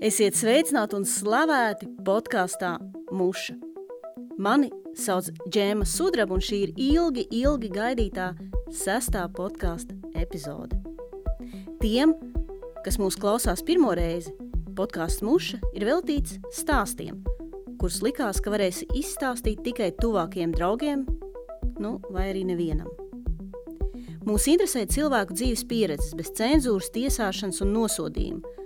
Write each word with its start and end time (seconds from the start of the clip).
Esiet 0.00 0.32
sveicināti 0.38 0.96
un 0.96 1.04
slavēti 1.04 1.90
podkāstā 2.06 2.78
Muša. 3.12 3.56
Mani 4.40 4.70
sauc 4.96 5.28
Džēma 5.44 5.84
Sudraba, 5.84 6.38
un 6.38 6.44
šī 6.44 6.60
ir 6.64 6.70
ilgi, 6.80 7.26
ilgi 7.42 7.68
gaidītā 7.74 8.30
sestā 8.72 9.26
podkāstu 9.36 9.98
epizode. 10.16 10.78
Tiem, 11.82 12.14
kas 12.84 12.96
mūs 13.00 13.18
klausās 13.20 13.60
pirmo 13.66 13.92
reizi, 13.96 14.32
podkāsts 14.78 15.24
Muša 15.26 15.60
ir 15.76 15.84
veltīts 15.88 16.38
stāstiem, 16.56 17.20
kurus 17.80 18.00
likās, 18.04 18.40
ka 18.40 18.54
varēsi 18.54 18.88
izstāstīt 18.96 19.60
tikai 19.68 19.92
tuvākiem 20.00 20.56
draugiem, 20.56 21.04
nu, 21.80 21.98
vai 22.08 22.30
arī 22.32 22.48
nevienam. 22.48 22.99
Mūs 24.30 24.46
interesē 24.46 24.86
cilvēku 24.86 25.34
dzīves 25.34 25.66
pieredzes 25.66 26.14
bez 26.14 26.30
cenzūras, 26.38 26.92
tiesāšanas 26.94 27.60
un 27.64 27.74
nosodījuma 27.74 28.60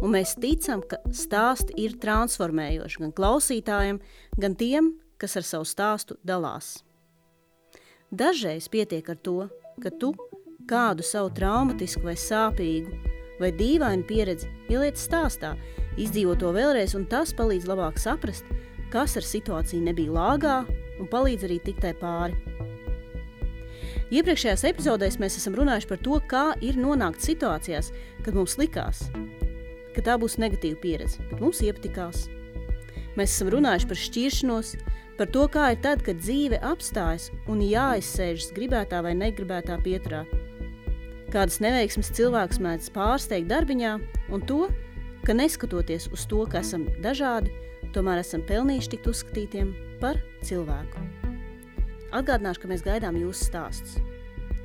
un 0.00 0.14
mēs 0.14 0.34
ticam, 0.40 0.82
ka 0.82 0.98
stāsti 1.14 1.76
ir 1.80 1.96
transformējoši 2.00 3.04
gan 3.04 3.14
klausītājiem, 3.16 4.00
gan 4.40 4.56
tiem, 4.58 4.94
kas 5.20 5.36
ar 5.40 5.46
savu 5.46 5.68
stāstu 5.68 6.16
dalās. 6.26 6.80
Dažreiz 8.10 8.66
pietiek 8.72 9.06
ar 9.12 9.18
to, 9.22 9.36
ka 9.82 9.92
tu 10.00 10.14
kādu 10.70 11.04
savu 11.06 11.30
traumatisku 11.34 12.02
vai 12.06 12.16
sāpīgu 12.18 12.96
vai 13.40 13.52
dīvainu 13.56 14.04
pieredzi 14.08 14.50
ieliec 14.68 14.98
stāstā, 15.00 15.54
izdzīvo 16.00 16.34
to 16.40 16.50
vēlreiz, 16.56 16.96
un 16.98 17.06
tas 17.08 17.32
palīdz 17.36 17.68
labāk 17.70 18.00
saprast, 18.00 18.44
kas 18.92 19.16
ar 19.16 19.24
situāciju 19.24 19.86
nebija 19.86 20.16
lāgā 20.16 20.56
un 21.00 21.08
palīdz 21.08 21.48
arī 21.48 21.60
tikt 21.64 21.86
tai 21.86 21.94
pāri. 21.96 22.59
Iepriekšējās 24.10 24.64
epizodēs 24.66 25.20
mēs 25.22 25.36
esam 25.38 25.54
runājuši 25.54 25.86
par 25.86 26.00
to, 26.02 26.16
kā 26.26 26.44
ir 26.66 26.78
nonākt 26.80 27.22
situācijās, 27.22 27.92
kad 28.26 28.34
mums 28.34 28.56
likās, 28.58 29.04
ka 29.94 30.02
tā 30.02 30.16
būs 30.18 30.34
negatīva 30.42 30.80
pieredze, 30.82 31.22
bet 31.30 31.38
mums 31.38 31.60
iepatikās. 31.62 32.24
Mēs 33.14 33.36
esam 33.36 33.52
runājuši 33.54 33.86
par 33.86 34.00
šķiršanos, 34.02 34.72
par 35.20 35.30
to, 35.30 35.46
kā 35.54 35.68
ir 35.76 35.78
tad, 35.86 36.02
kad 36.02 36.18
dzīve 36.18 36.58
apstājas 36.72 37.28
un 37.46 37.62
jāizsēžas 37.62 38.50
gribētā 38.58 38.98
vai 39.06 39.14
negribētā 39.14 39.78
pieturā. 39.86 40.24
Kādas 41.30 41.60
neveiksmes 41.62 42.10
cilvēks 42.18 42.58
mēdz 42.58 42.90
pārsteigt 42.96 43.46
darbiņā 43.52 43.94
un 44.34 44.46
to, 44.50 44.64
ka 45.22 45.38
neskatoties 45.38 46.10
uz 46.10 46.26
to, 46.26 46.42
ka 46.50 46.64
esam 46.64 46.90
dažādi, 47.04 47.54
tomēr 47.94 48.24
esam 48.24 48.42
pelnījuši 48.42 48.96
tikt 48.96 49.10
uzskatītiem 49.14 49.74
par 50.02 50.18
cilvēku. 50.42 51.19
Atgādināšu, 52.10 52.62
ka 52.62 52.70
mēs 52.72 52.86
gaidām 52.86 53.18
jūsu 53.20 53.50
stāstus. 53.50 53.98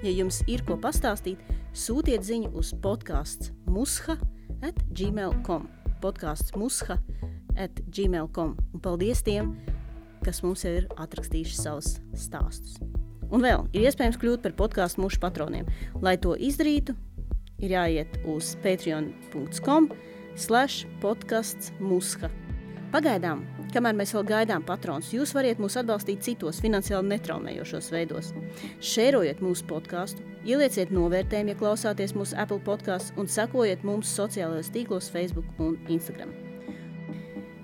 Ja 0.04 0.14
jums 0.14 0.42
ir 0.52 0.64
ko 0.68 0.78
pastāstīt, 0.82 1.42
sūtiet 1.74 2.26
ziņu 2.26 2.54
uz 2.58 2.74
podkāsts 2.82 3.54
Musha– 3.66 4.20
at 4.66 4.78
gmail.com, 4.98 5.68
podkāsts 6.02 6.56
musha 6.58 7.00
at 7.58 7.82
gmail.com. 7.94 8.56
Un 8.73 8.84
paldies 8.84 9.23
tiem, 9.26 9.54
kas 10.26 10.42
mums 10.46 10.66
jau 10.66 10.73
ir 10.80 10.88
atrakstījuši 11.02 11.58
savus 11.60 11.96
stāstus. 12.18 12.80
Un 13.34 13.42
vēl 13.44 13.66
ir 13.73 13.88
iespējams 13.90 14.20
kļūt 14.22 14.44
par 14.46 14.56
podkāstu 14.58 15.02
mušu 15.04 15.22
patroniem. 15.23 15.68
Lai 16.02 16.16
to 16.22 16.36
izdarītu, 16.38 16.96
ir 17.64 17.76
jāiet 17.76 18.20
uz 18.30 18.54
patreon.com 18.64 19.90
slash 20.38 20.86
podcasts 21.02 21.73
musha. 21.80 22.30
Pagaidām 22.94 23.44
Kamēr 23.76 23.92
mēs 24.00 24.14
vēl 24.16 24.23
gaidām 24.30 24.64
patronus, 24.64 25.09
jūs 25.12 25.34
varat 25.36 25.59
mūs 25.59 25.76
atbalstīt 25.81 26.22
citos 26.23 26.62
finansiāli 26.64 27.09
netraumējošos 27.12 27.90
veidos. 27.92 28.30
Šērojiet 28.80 29.42
mūsu 29.44 29.67
podkāstu, 29.67 30.23
ielieciet 30.48 30.94
novērtējumu, 30.95 31.52
ja 31.52 31.59
klausāties 31.59 32.16
mūsu 32.16 32.38
Apple 32.40 32.62
podkāstu 32.64 33.20
un 33.20 33.28
sekojiet 33.28 33.84
mums 33.84 34.16
sociālajos 34.16 34.72
tīklos, 34.72 35.12
Facebook 35.12 35.59
un 35.59 35.76
Instagram. 35.92 36.32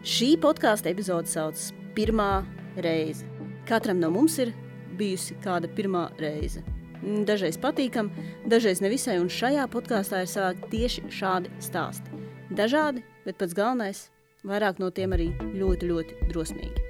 Šī 0.03 0.33
podkāstu 0.43 0.91
epizode 0.91 1.31
sauc 1.31 1.63
Pirmā 1.95 2.43
reize. 2.83 3.23
Katram 3.71 4.03
no 4.03 4.11
mums 4.11 4.35
ir 4.43 4.51
bijusi 4.99 5.39
kāda 5.39 5.71
pirmā 5.71 6.09
reize. 6.19 6.59
Dažreiz 7.01 7.55
patīkam, 7.55 8.11
dažreiz 8.51 8.83
nevisai, 8.83 9.21
un 9.23 9.31
šajā 9.31 9.63
podkāstā 9.71 10.25
ir 10.25 10.35
savākti 10.35 10.75
tieši 10.75 11.07
šādi 11.21 11.55
stāsti. 11.63 12.25
Dažādi, 12.51 13.07
bet 13.23 13.39
pats 13.39 13.55
galvenais 13.55 14.09
vairāk 14.47 14.79
no 14.81 14.89
tiem 14.93 15.13
arī 15.15 15.29
ļoti, 15.55 15.89
ļoti 15.91 16.27
drosmīgi. 16.31 16.87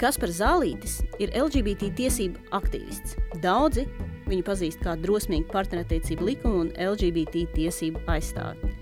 Kaspars 0.00 0.40
Zālītis 0.42 0.98
ir 1.22 1.32
LGBT 1.32 1.88
tiesību 1.96 2.50
aktīvists. 2.56 3.16
Daudzi 3.40 3.86
viņu 4.26 4.44
pazīst 4.44 4.82
kā 4.84 4.96
drosmīgu 5.00 5.48
partnerattiecību 5.52 6.26
likumu 6.28 6.66
un 6.66 6.72
LGBT 6.76 7.46
tiesību 7.54 8.02
aizstāvi. 8.12 8.74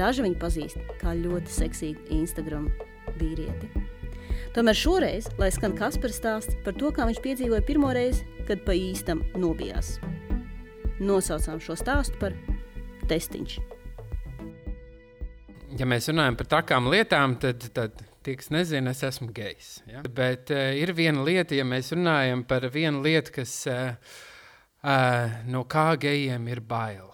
Daži 0.00 0.24
viņu 0.24 0.38
pazīst 0.40 0.80
kā 1.02 1.12
ļoti 1.18 1.52
seksīgu 1.52 2.06
Instagram 2.16 2.70
vīrieti. 3.20 3.68
Tomēr 4.56 4.76
šoreiz, 4.76 5.28
lai 5.40 5.50
skan 5.52 5.76
Kaspars 5.76 6.16
stāsts 6.20 6.56
par 6.64 6.76
to, 6.80 6.88
kā 6.92 7.06
viņš 7.08 7.20
piedzīvoja 7.24 7.64
pirmo 7.68 7.92
reizi, 7.92 8.24
kad 8.48 8.64
pa 8.64 8.76
īstam 8.76 9.20
nobijās. 9.36 9.98
Nosaucām 11.00 11.60
šo 11.60 11.76
stāstu 11.76 12.20
par 12.20 12.36
testiņš 13.12 13.60
ja 15.78 15.86
mēs 15.88 16.08
runājam 16.10 16.36
par 16.38 16.48
trakām 16.50 16.88
lietām, 16.92 17.36
tad, 17.42 17.64
tad 17.76 18.02
tie, 18.24 18.34
kas 18.38 18.50
nezina, 18.54 18.92
es 18.92 19.02
esmu 19.06 19.30
gejs. 19.34 19.70
Ja? 19.88 20.02
Bet 20.06 20.52
uh, 20.54 20.70
ir 20.78 20.94
viena 20.96 21.24
lieta, 21.26 21.56
ja 21.58 21.66
mēs 21.68 21.92
runājam 21.96 22.44
par 22.48 22.66
vienu 22.72 23.02
lietu, 23.04 23.34
kas 23.38 23.54
uh, 23.70 24.12
uh, 24.82 25.40
no 25.50 25.64
kā 25.70 25.92
gejiem 26.00 26.48
ir 26.52 26.62
bail. 26.66 27.10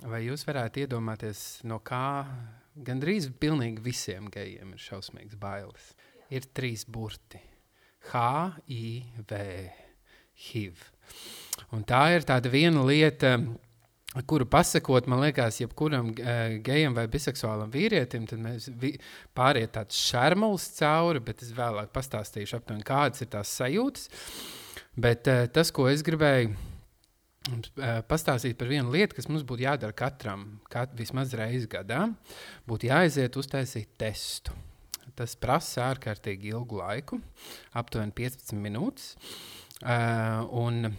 Vai 0.00 0.22
jūs 0.24 0.46
varētu 0.48 0.86
iedomāties, 0.86 1.44
no 1.68 1.80
kā 1.84 2.24
gandrīz 2.86 3.28
pilnīgi 3.40 3.82
visiem 3.84 4.30
gejiem 4.32 4.74
ir 4.74 4.80
šausmīgs 4.80 5.36
bailes? 5.40 5.92
Ir 6.32 6.46
trīs 6.54 6.86
burti. 6.88 7.40
H, 8.10 8.20
I, 8.72 9.02
V, 9.28 9.40
HIV. 10.48 10.86
Un 11.76 11.82
tā 11.84 12.06
ir 12.14 12.24
tāda 12.24 12.48
viena 12.52 12.84
lieta, 12.86 13.36
uh, 13.36 13.69
kuru 14.26 14.46
pasakot, 14.50 15.06
man 15.06 15.22
liekas, 15.22 15.60
jebkuram 15.60 16.10
uh, 16.16 16.56
gejam 16.66 16.96
vai 16.96 17.06
biseksuālam 17.10 17.70
vīrietim, 17.70 18.26
tad 18.30 18.42
mēs 18.42 18.66
vi 18.80 18.96
pāriet 19.38 19.76
tāds 19.76 20.00
šarmulis 20.08 20.66
cauri, 20.80 21.22
bet 21.22 21.44
es 21.46 21.52
vēlāk 21.54 21.92
pastāstīšu 21.94 22.58
aptuveni, 22.58 22.86
kādas 22.86 23.22
ir 23.22 23.30
tās 23.30 23.52
sajūtas. 23.60 24.08
Bet 24.98 25.30
uh, 25.30 25.44
tas, 25.54 25.70
ko 25.70 25.86
es 25.90 26.02
gribēju 26.06 26.50
uh, 26.50 28.00
pastāstīt 28.10 28.58
par 28.58 28.72
vienu 28.72 28.90
lietu, 28.90 29.14
kas 29.14 29.30
mums 29.30 29.46
būtu 29.46 29.68
jādara 29.68 29.94
katram, 29.94 30.58
kat, 30.72 30.96
vismaz 30.98 31.36
reizi 31.38 31.70
gadā, 31.70 32.08
būtu 32.66 32.90
jāaiziet 32.90 33.38
uztaisīt 33.38 33.94
testu. 34.00 34.56
Tas 35.14 35.36
prasa 35.38 35.86
ārkārtīgi 35.90 36.50
ilgu 36.50 36.80
laiku, 36.80 37.20
aptuveni 37.78 38.14
15 38.16 38.58
minūtes. 38.58 39.14
Uh, 39.80 40.42
un, 40.60 40.90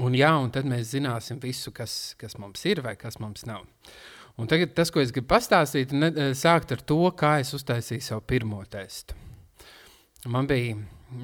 Un, 0.00 0.14
jā, 0.16 0.30
un 0.40 0.48
tad 0.52 0.64
mēs 0.68 0.94
zināsim 0.94 1.40
visu, 1.42 1.72
kas, 1.74 2.14
kas 2.20 2.38
mums 2.40 2.64
ir 2.64 2.80
vai 2.84 2.94
kas 2.96 3.18
mums 3.20 3.44
nav. 3.48 3.66
Un 4.40 4.48
tagad 4.50 4.72
tas, 4.74 4.90
ko 4.90 5.02
es 5.02 5.12
gribu 5.14 5.28
pastāstīt, 5.34 5.92
ir 5.92 6.06
eh, 6.08 6.32
sākt 6.34 6.72
ar 6.74 6.80
to, 6.82 7.02
kā 7.14 7.36
es 7.42 7.52
uztaisīju 7.54 8.02
savu 8.02 8.24
pirmo 8.26 8.62
testu. 8.70 9.14
Man 10.26 10.48
bija 10.48 10.78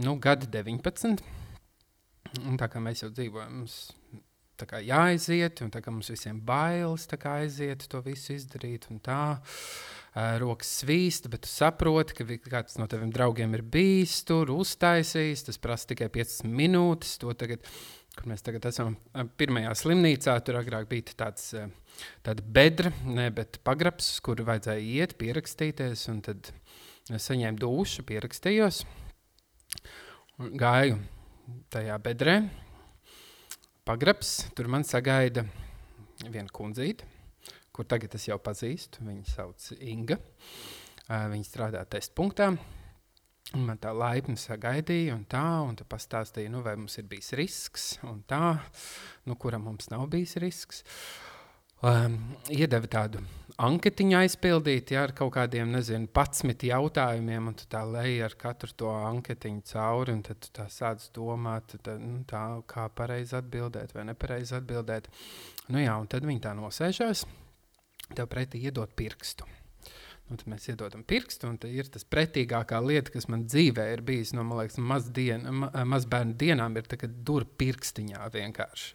nu, 0.04 0.18
gadi 0.20 0.46
19, 0.52 1.24
un 2.44 2.60
tā 2.60 2.68
kā 2.70 2.82
mēs 2.84 3.02
jau 3.02 3.10
dzīvojam, 3.10 3.62
mums 3.62 3.80
kā, 4.68 4.80
jāaiziet, 4.84 5.62
un 5.64 5.70
tā 5.72 5.82
kā 5.84 5.92
mums 5.92 6.10
visiem 6.12 6.40
bailes 6.44 7.06
aiziet 7.08 7.86
to 7.88 8.00
visu 8.04 8.34
izdarīt. 8.34 8.88
Tā, 9.04 9.38
rokas 10.42 10.72
svīst, 10.82 11.28
bet 11.30 11.46
tu 11.46 11.48
saproti, 11.48 12.14
ka 12.18 12.26
kāds 12.50 12.78
no 12.78 12.86
taviem 12.90 13.12
draugiem 13.14 13.54
ir 13.54 13.62
bijis 13.62 14.24
tur, 14.24 14.50
uztaisījis. 14.50 15.46
Tas 15.48 15.58
prasa 15.58 15.92
tikai 15.92 16.10
5 16.10 16.44
minūtes. 16.44 17.18
To 17.22 17.32
tagad 17.32 17.64
kur 18.20 18.28
mēs 18.28 18.42
tagad 18.44 18.66
esam 18.68 18.98
pirmajā 19.40 19.70
slimnīcā. 19.80 20.34
Tur 20.44 20.58
agrāk 20.60 20.90
bija 20.90 21.14
tāds 21.16 22.42
bedra, 22.44 22.92
ne, 23.08 23.30
bet 23.32 23.56
pagrabs, 23.64 24.10
kur 24.24 24.42
vajadzēja 24.44 24.82
iet, 24.84 25.14
pierakstīties. 25.20 26.02
Tad 26.26 26.50
es 27.08 27.28
saņēmu 27.30 27.62
dušu, 27.62 28.04
pierakstījos, 28.08 28.82
gāju 30.60 30.98
tajā 31.72 31.96
bedrē. 32.04 32.36
Pagrabs, 33.88 34.34
tur 34.54 34.68
man 34.68 34.84
sagaida 34.84 35.46
viena 36.26 36.52
kundzīte, 36.52 37.08
kur 37.72 37.88
tagad 37.88 38.12
es 38.20 38.28
jau 38.28 38.36
pazīstu. 38.36 39.00
Viņa 39.08 39.24
sauc 39.32 39.70
Inga. 39.80 40.20
Viņa 41.08 41.48
strādā 41.48 41.80
testpunktā. 41.88 42.52
Un 43.58 43.64
man 43.66 43.80
tā 43.82 43.90
laipni 43.90 44.38
sagaidīja, 44.38 45.16
un 45.16 45.24
tā, 45.30 45.42
un 45.66 45.74
tā 45.78 45.82
pastāstīja, 45.90 46.52
nu, 46.52 46.60
vai 46.62 46.76
mums 46.78 46.94
ir 47.00 47.08
bijis 47.10 47.32
risks, 47.38 47.86
un 48.06 48.20
tā, 48.30 48.54
nu, 49.26 49.34
kuram 49.34 49.64
mums 49.66 49.90
nav 49.90 50.06
bijis 50.12 50.36
risks. 50.38 50.84
Um, 51.80 52.18
iedeva 52.52 52.84
tādu 52.92 53.22
anketiņu 53.60 54.18
aizpildīt 54.18 54.92
ja, 54.94 55.06
ar 55.06 55.14
kaut 55.16 55.32
kādiem, 55.34 55.70
nezinu, 55.72 56.08
11 56.12 56.66
jautājumiem, 56.68 57.50
un 57.50 57.56
tu 57.56 57.66
tā 57.72 57.80
leji 57.88 58.20
ar 58.24 58.36
katru 58.40 58.74
to 58.82 58.90
anketiņu 58.92 59.64
cauri, 59.72 60.14
un 60.18 60.22
tad 60.28 60.42
tu 60.44 60.52
tā 60.56 60.68
sāc 60.72 61.08
domāt, 61.16 61.74
tā, 61.84 61.96
nu, 62.00 62.20
tā, 62.28 62.42
kā 62.70 62.86
pareizi 62.94 63.38
atbildēt 63.40 63.96
vai 63.96 64.06
nepareizi 64.12 64.56
atbildēt. 64.60 65.08
Nu 65.72 65.82
jā, 65.82 65.96
un 65.96 66.06
tad 66.10 66.28
viņi 66.28 66.44
tā 66.44 66.54
nosēžās, 66.58 67.24
tev 68.12 68.30
pretī 68.30 68.62
iedot 68.68 68.94
pirkstu. 68.96 69.48
Un 70.30 70.38
tad 70.38 70.46
mēs 70.52 70.68
iedodam 70.70 71.02
pirkstu, 71.02 71.48
un 71.50 71.56
tā 71.58 71.68
ir 71.74 71.88
tas 71.90 72.06
pretīgākā 72.06 72.78
lieta, 72.84 73.10
kas 73.10 73.26
man 73.32 73.48
dzīvē 73.48 73.88
ir 73.96 74.04
bijis 74.06 74.30
no 74.36 74.44
nu, 74.46 74.60
mazbērnu 74.92 75.54
ma, 75.58 75.70
maz 75.90 76.06
dienām, 76.06 76.78
ir 76.78 76.86
tā, 76.86 77.00
dur 77.10 77.48
pirkstiņā 77.58 78.30
vienkārši. 78.36 78.94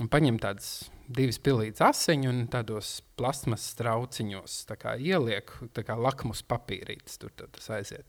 Un 0.00 0.08
paņem 0.08 0.38
tādas 0.40 0.70
divas 1.12 1.36
pilītas 1.42 1.82
asiņu 1.84 2.30
un 2.30 2.38
tādos 2.50 3.00
plasmas 3.18 3.64
trauciņos 3.76 4.54
tā 4.70 4.94
ieliek, 4.96 5.50
tā 5.76 5.84
kā 5.86 5.96
lakmus 5.98 6.40
papīrītis 6.48 7.20
tur 7.20 7.34
tas 7.36 7.68
aiziet. 7.76 8.08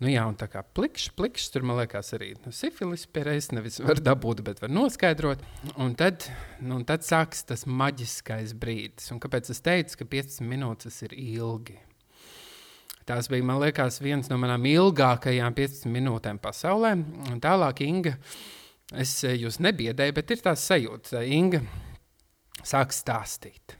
Nu, 0.00 0.08
jā, 0.08 0.24
un 0.24 0.38
tā 0.40 0.48
kā 0.50 0.62
plikšs, 0.64 1.10
plikšs, 1.18 1.50
tur 1.52 1.66
man 1.68 1.82
liekas 1.82 2.14
arī 2.16 2.32
nu, 2.40 2.54
sifilis 2.56 3.04
pierreiz 3.10 3.50
nevis 3.52 3.80
var 3.84 4.00
dabūt, 4.00 4.40
bet 4.46 4.64
var 4.64 4.72
noskaidrot. 4.72 5.44
Un 5.76 5.92
tad, 5.98 6.30
nu, 6.62 6.80
un 6.80 6.88
tad 6.88 7.04
sāks 7.04 7.44
tas 7.50 7.66
maģiskais 7.68 8.56
brīdis. 8.56 9.12
Un 9.12 9.20
kāpēc 9.22 9.52
es 9.52 9.60
teicu, 9.64 10.00
ka 10.00 10.10
15 10.16 10.48
minūtes 10.48 11.02
ir 11.04 11.16
ilgi? 11.20 11.78
Tās 13.10 13.26
bija, 13.26 13.42
man 13.42 13.58
liekas, 13.58 13.96
viens 13.98 14.28
no 14.30 14.36
manām 14.38 14.62
ilgākajām 14.70 15.54
15 15.56 15.90
minūtēm 15.90 16.36
pasaulē. 16.38 16.92
Un 17.32 17.40
tālāk 17.42 17.80
Inga. 17.82 18.12
Es 18.94 19.16
eh, 19.26 19.34
jūs 19.34 19.56
nebiedēju, 19.66 20.14
bet 20.14 20.30
ir 20.30 20.44
tāds 20.44 20.62
sajūta, 20.70 21.16
ka 21.16 21.22
Inga 21.26 21.58
sāk 22.62 22.94
stāstīt. 22.94 23.74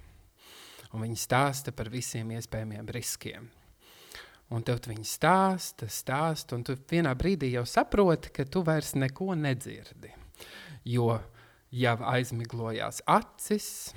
Un 0.90 1.04
viņi 1.04 1.20
stāsta 1.22 1.70
par 1.70 1.92
visiem 1.94 2.32
iespējamiem 2.34 2.90
riskiem. 2.90 3.46
Un 4.50 4.66
tev 4.66 4.82
viņi 4.90 5.06
stāsta, 5.06 5.86
stāsta, 5.86 6.58
un 6.58 6.66
tu 6.66 6.74
vienā 6.90 7.14
brīdī 7.14 7.52
jau 7.52 7.62
saproti, 7.70 8.34
ka 8.34 8.48
tu 8.50 8.64
vairs 8.66 8.96
neko 8.98 9.38
nedzirdi. 9.38 10.10
Jo 10.90 11.20
jau 11.70 11.96
aizmiglojās 12.16 13.04
acis, 13.06 13.92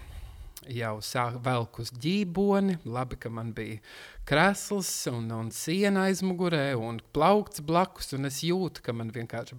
jau 0.72 0.98
sāk 1.04 1.40
velk 1.44 1.80
uz 1.84 1.92
ģīboni. 2.04 2.80
Labi, 2.86 3.18
ka 3.20 3.32
man 3.34 3.52
bija 3.56 3.80
krēsls 4.28 4.92
un, 5.12 5.32
un 5.36 5.50
siena 5.54 6.08
aizmugurē 6.10 6.74
un 6.80 7.02
plaukts 7.16 7.64
blakus, 7.66 8.14
un 8.18 8.30
es 8.30 8.42
jūtu, 8.46 8.84
ka 8.86 8.96
man 8.96 9.12
vienkārši 9.16 9.58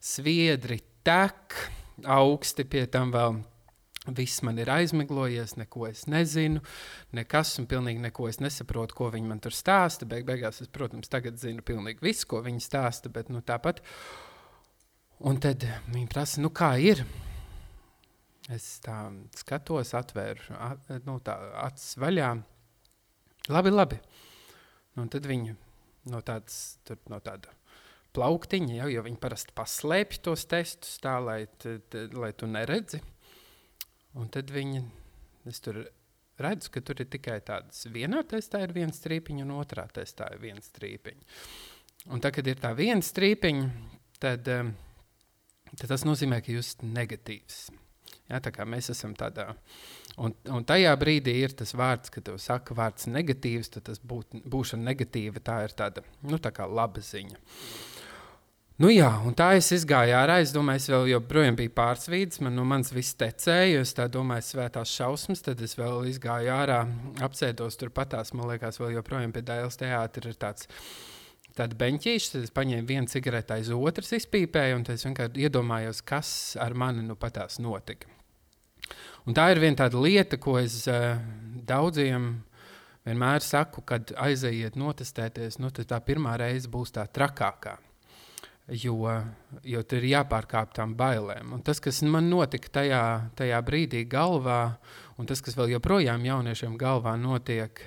sviedri 0.00 0.80
tek 1.06 1.56
augsti 2.04 2.66
pie 2.68 2.86
tam 2.90 3.14
vēl. 3.14 3.40
Viss 4.08 4.40
man 4.40 4.56
ir 4.56 4.70
aizmiglojies, 4.72 5.58
neko 5.60 5.84
es 5.90 6.06
nezinu, 6.08 6.62
nekas, 7.12 7.50
un 7.60 7.66
pilnīgi 7.68 8.00
neko 8.06 8.30
es 8.30 8.38
nesaprotu, 8.40 8.96
ko 8.96 9.10
viņi 9.12 9.28
man 9.28 9.42
tur 9.44 9.52
stāsta. 9.52 10.08
Beig 10.08 10.24
beigās 10.24 10.62
es, 10.64 10.70
protams, 10.72 11.10
tagad 11.12 11.36
zinu 11.36 11.60
pilnīgi 11.66 12.00
visu, 12.06 12.24
ko 12.30 12.40
viņi 12.46 12.64
stāsta, 12.64 13.12
bet 13.12 13.28
nu, 13.28 13.44
tāpat. 13.44 13.82
Un 15.28 15.36
tad 15.42 15.66
viņi 15.90 16.08
prasa, 16.08 16.40
nu 16.40 16.48
kā 16.54 16.78
ir? 16.80 17.04
Es 18.54 18.78
tā 18.80 18.96
skatos, 19.36 19.92
atvēru 19.96 20.56
at, 20.56 20.86
nu, 21.04 21.18
tā, 21.20 21.34
acis 21.66 21.98
vaļā. 22.00 22.30
Labi, 23.52 23.72
labi. 23.72 23.98
Nu, 24.96 25.04
tad 25.12 25.28
viņi 25.28 25.52
no, 26.08 26.22
tāds, 26.24 26.78
tur, 26.88 27.00
no 27.12 27.20
tāda 27.24 27.52
plauktiņa, 28.16 28.78
jau, 28.80 28.88
jo 28.92 29.04
viņi 29.04 29.20
parasti 29.20 29.54
paslēpj 29.56 30.20
tos 30.24 30.46
testus 30.48 30.96
tā, 31.02 31.18
lai, 31.22 31.42
t, 31.60 31.76
t, 31.92 32.06
lai 32.16 32.32
tu 32.36 32.48
neredzi. 32.50 33.02
Un 34.18 34.30
tad 34.32 34.50
viņi, 34.50 34.80
es 35.50 35.60
tur 35.62 35.82
redzu, 36.40 36.72
ka 36.72 36.82
tur 36.82 37.02
ir 37.02 37.10
tikai 37.12 37.38
tāds, 37.44 37.84
vienā 37.92 38.22
testā 38.30 38.62
ir 38.64 38.72
viens 38.74 38.96
strīpiņš, 38.98 39.44
un 39.44 39.52
otrā 39.58 39.84
testā 39.92 40.30
ir 40.34 40.40
viens 40.42 40.70
strīpiņš. 40.72 41.42
Un 42.14 42.24
tad, 42.24 42.32
kad 42.38 42.48
ir 42.48 42.60
tā 42.62 42.72
viens 42.78 43.12
strīpiņš, 43.12 43.68
tad, 44.22 44.48
tad 44.48 45.84
tas 45.84 46.06
nozīmē, 46.08 46.40
ka 46.42 46.54
jūs 46.54 46.72
esat 46.72 46.86
negatīvs. 46.88 47.60
Ja, 48.28 48.40
tā 48.44 48.52
kā 48.52 48.66
mēs 48.68 48.90
esam 48.92 49.14
tādā, 49.16 49.46
un, 50.20 50.34
un 50.52 50.64
tajā 50.68 50.92
brīdī 51.00 51.32
ir 51.40 51.54
tas 51.56 51.72
vārds, 51.72 52.12
kad 52.12 52.26
tev 52.26 52.36
saka 52.42 52.76
vārds 52.76 53.08
negatīvs, 53.08 53.72
tad 53.72 53.86
tas 53.88 54.02
būt, 54.04 54.42
būšana 54.44 54.90
negatīva, 54.90 55.40
tā 55.40 55.62
ir 55.64 55.76
tāda, 55.78 56.04
nu, 56.28 56.36
tā 56.42 56.52
kā 56.52 56.68
laba 56.68 57.00
ziņa. 57.04 57.40
Nu 58.78 58.92
jā, 58.92 59.08
un 59.26 59.34
tā 59.34 59.48
es 59.58 59.82
gāju 59.90 60.14
ārā. 60.14 60.36
Es 60.38 60.52
domāju, 60.54 60.78
es 60.78 60.84
vēl 60.92 61.08
joprojām 61.10 61.56
biju 61.58 61.72
pārsvīdis. 61.74 62.38
Man 62.46 62.54
no 62.54 62.62
nu, 62.62 62.68
manis 62.70 62.92
viss 62.94 63.16
tecēja. 63.18 63.80
Es 63.82 63.90
tā 63.98 64.04
domāju, 64.06 64.44
svētās 64.46 64.92
šausmas. 64.94 65.42
Tad 65.42 65.64
es 65.66 65.74
vēl 65.74 66.06
gāju 66.22 66.52
ārā, 66.54 66.84
apsēdos 67.26 67.74
tur 67.80 67.90
patās. 67.90 68.30
Man 68.38 68.46
liekas, 68.52 68.78
vēl 68.78 68.94
joprojām 69.00 69.34
pie 69.34 69.42
Dēls 69.42 69.80
teātra 69.82 70.30
ir 70.30 70.38
tāds 70.38 70.70
tāda 71.58 71.74
beņķīša, 71.78 72.30
tad 72.36 72.46
es 72.46 72.54
paņēmu 72.54 72.86
vienu 72.86 73.10
cigareti 73.10 73.56
aiz 73.56 73.72
otras, 73.74 74.12
izpīpēju, 74.20 74.78
un 74.78 74.86
es 74.94 75.02
vienkārši 75.08 75.48
iedomājos, 75.48 76.04
kas 76.06 76.30
ar 76.62 76.76
mani 76.78 77.02
nu 77.02 77.18
patās 77.18 77.58
notika. 77.58 78.17
Un 79.28 79.36
tā 79.36 79.50
ir 79.52 79.60
viena 79.60 79.82
tāda 79.82 80.00
lieta, 80.00 80.38
ko 80.40 80.56
es 80.56 80.86
uh, 80.88 81.18
daudziem 81.68 82.30
vienmēr 83.04 83.44
saku, 83.44 83.82
kad 83.84 84.12
aiziet 84.16 84.78
notestēties, 84.80 85.58
nu, 85.60 85.68
tad 85.74 85.90
tā 85.90 85.98
pirmā 86.04 86.36
reize 86.40 86.70
būs 86.72 86.94
tā 86.96 87.04
trakākā. 87.04 87.76
Jo, 88.68 88.96
jo 89.64 89.82
tur 89.88 90.02
ir 90.04 90.10
jāpārkāp 90.10 90.74
tām 90.76 90.92
bailēm. 90.96 91.54
Un 91.56 91.62
tas, 91.64 91.80
kas 91.80 92.02
man 92.04 92.28
notika 92.28 92.72
tajā, 92.80 93.04
tajā 93.36 93.60
brīdī, 93.64 94.02
galvā, 94.08 94.78
un 95.16 95.28
tas, 95.28 95.40
kas 95.44 95.56
vēl 95.56 95.72
joprojām 95.78 96.26
jauniešiem 96.28 96.76
galvā 96.80 97.14
notiek, 97.20 97.80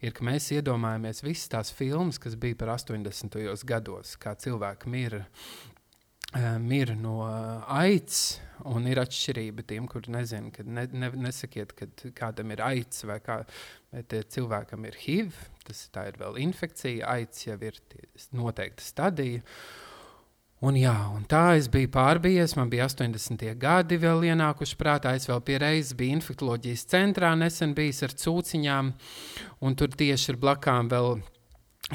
ir, 0.00 0.14
ka 0.16 0.24
mēs 0.24 0.48
iedomājamies 0.56 1.20
visas 1.24 1.52
tās 1.52 1.72
filmas, 1.76 2.20
kas 2.20 2.38
bija 2.40 2.56
par 2.62 2.72
80. 2.78 3.36
gados, 3.68 4.16
kā 4.20 4.32
cilvēki 4.40 4.92
mirra 4.92 5.26
uh, 5.26 6.56
mir 6.60 6.96
no 6.96 7.20
uh, 7.26 7.68
aids. 7.80 8.40
Un 8.70 8.86
ir 8.86 9.00
atšķirība 9.02 9.64
tiem, 9.66 9.86
kuriem 9.90 10.16
nezina, 10.18 10.50
kad 10.54 10.68
ne, 10.70 10.84
ne, 10.94 11.08
nesakiet, 11.24 11.72
kad 11.78 12.04
kādam 12.14 12.52
ir 12.54 12.62
aids 12.62 13.02
vai 13.08 13.18
kā, 13.24 13.40
cilvēkam 14.34 14.86
ir 14.86 14.98
HIV. 15.02 15.38
Tas 15.66 15.86
ir 16.06 16.18
vēl 16.20 16.38
infekcija, 16.44 17.08
aids 17.16 17.46
jau 17.46 17.56
ir 17.66 17.80
noteikta 18.36 18.84
stadija. 18.86 19.42
Un, 20.62 20.76
jā, 20.78 20.94
un 21.10 21.24
tā 21.26 21.56
es 21.58 21.66
biju 21.66 21.90
pārbijies. 21.90 22.54
Man 22.54 22.70
bija 22.70 22.86
80. 22.86 23.42
gadi 23.58 23.98
vēl 23.98 24.28
ienākuši 24.30 24.78
prātā. 24.78 25.16
Es 25.18 25.26
vēl 25.26 25.42
pie 25.42 25.58
reizes 25.58 25.96
biju 25.98 26.20
infekcijas 26.20 26.86
centrā, 26.86 27.32
nesen 27.34 27.74
bijis 27.74 28.04
ar 28.06 28.14
cūciņām, 28.14 28.92
un 29.66 29.78
tur 29.78 29.90
tieši 29.90 30.30
ir 30.30 30.38
blakām 30.44 30.92
vēl 30.92 31.16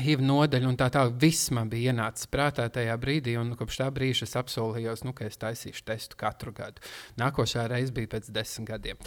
HIV 0.01 0.21
nodaļa, 0.25 0.69
un 0.69 0.77
tā 0.79 0.89
tālāk. 0.93 1.17
Viss 1.21 1.49
man 1.55 1.69
bija 1.71 1.93
ienācis 1.93 2.29
prātā 2.31 2.67
tajā 2.73 2.95
brīdī, 3.01 3.35
un 3.39 3.55
kopš 3.57 3.81
tā 3.81 3.89
brīža 3.93 4.27
es 4.27 4.35
apsolījos, 4.39 5.03
nu, 5.07 5.13
ka 5.17 5.27
es 5.27 5.39
taisīšu 5.41 5.85
testu 5.87 6.19
katru 6.19 6.53
gadu. 6.55 6.83
Nākošā 7.19 7.67
reize 7.71 7.93
bija 7.95 8.13
pēc 8.15 8.29
desmit 8.33 8.69
gadiem. 8.69 9.01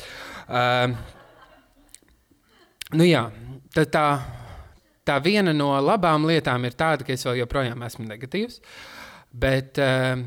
Uh, 0.48 0.94
nu, 2.96 3.06
jā, 3.06 3.26
tā, 3.76 4.06
tā 5.06 5.20
viena 5.24 5.54
no 5.56 5.72
labām 5.78 6.26
lietām 6.28 6.66
ir 6.68 6.76
tāda, 6.78 7.06
ka 7.06 7.14
es 7.14 7.26
vēl 7.26 7.42
joprojām 7.44 7.86
esmu 7.86 8.08
negatīvs. 8.08 8.60
Bet 9.30 9.78
uh, 9.78 10.24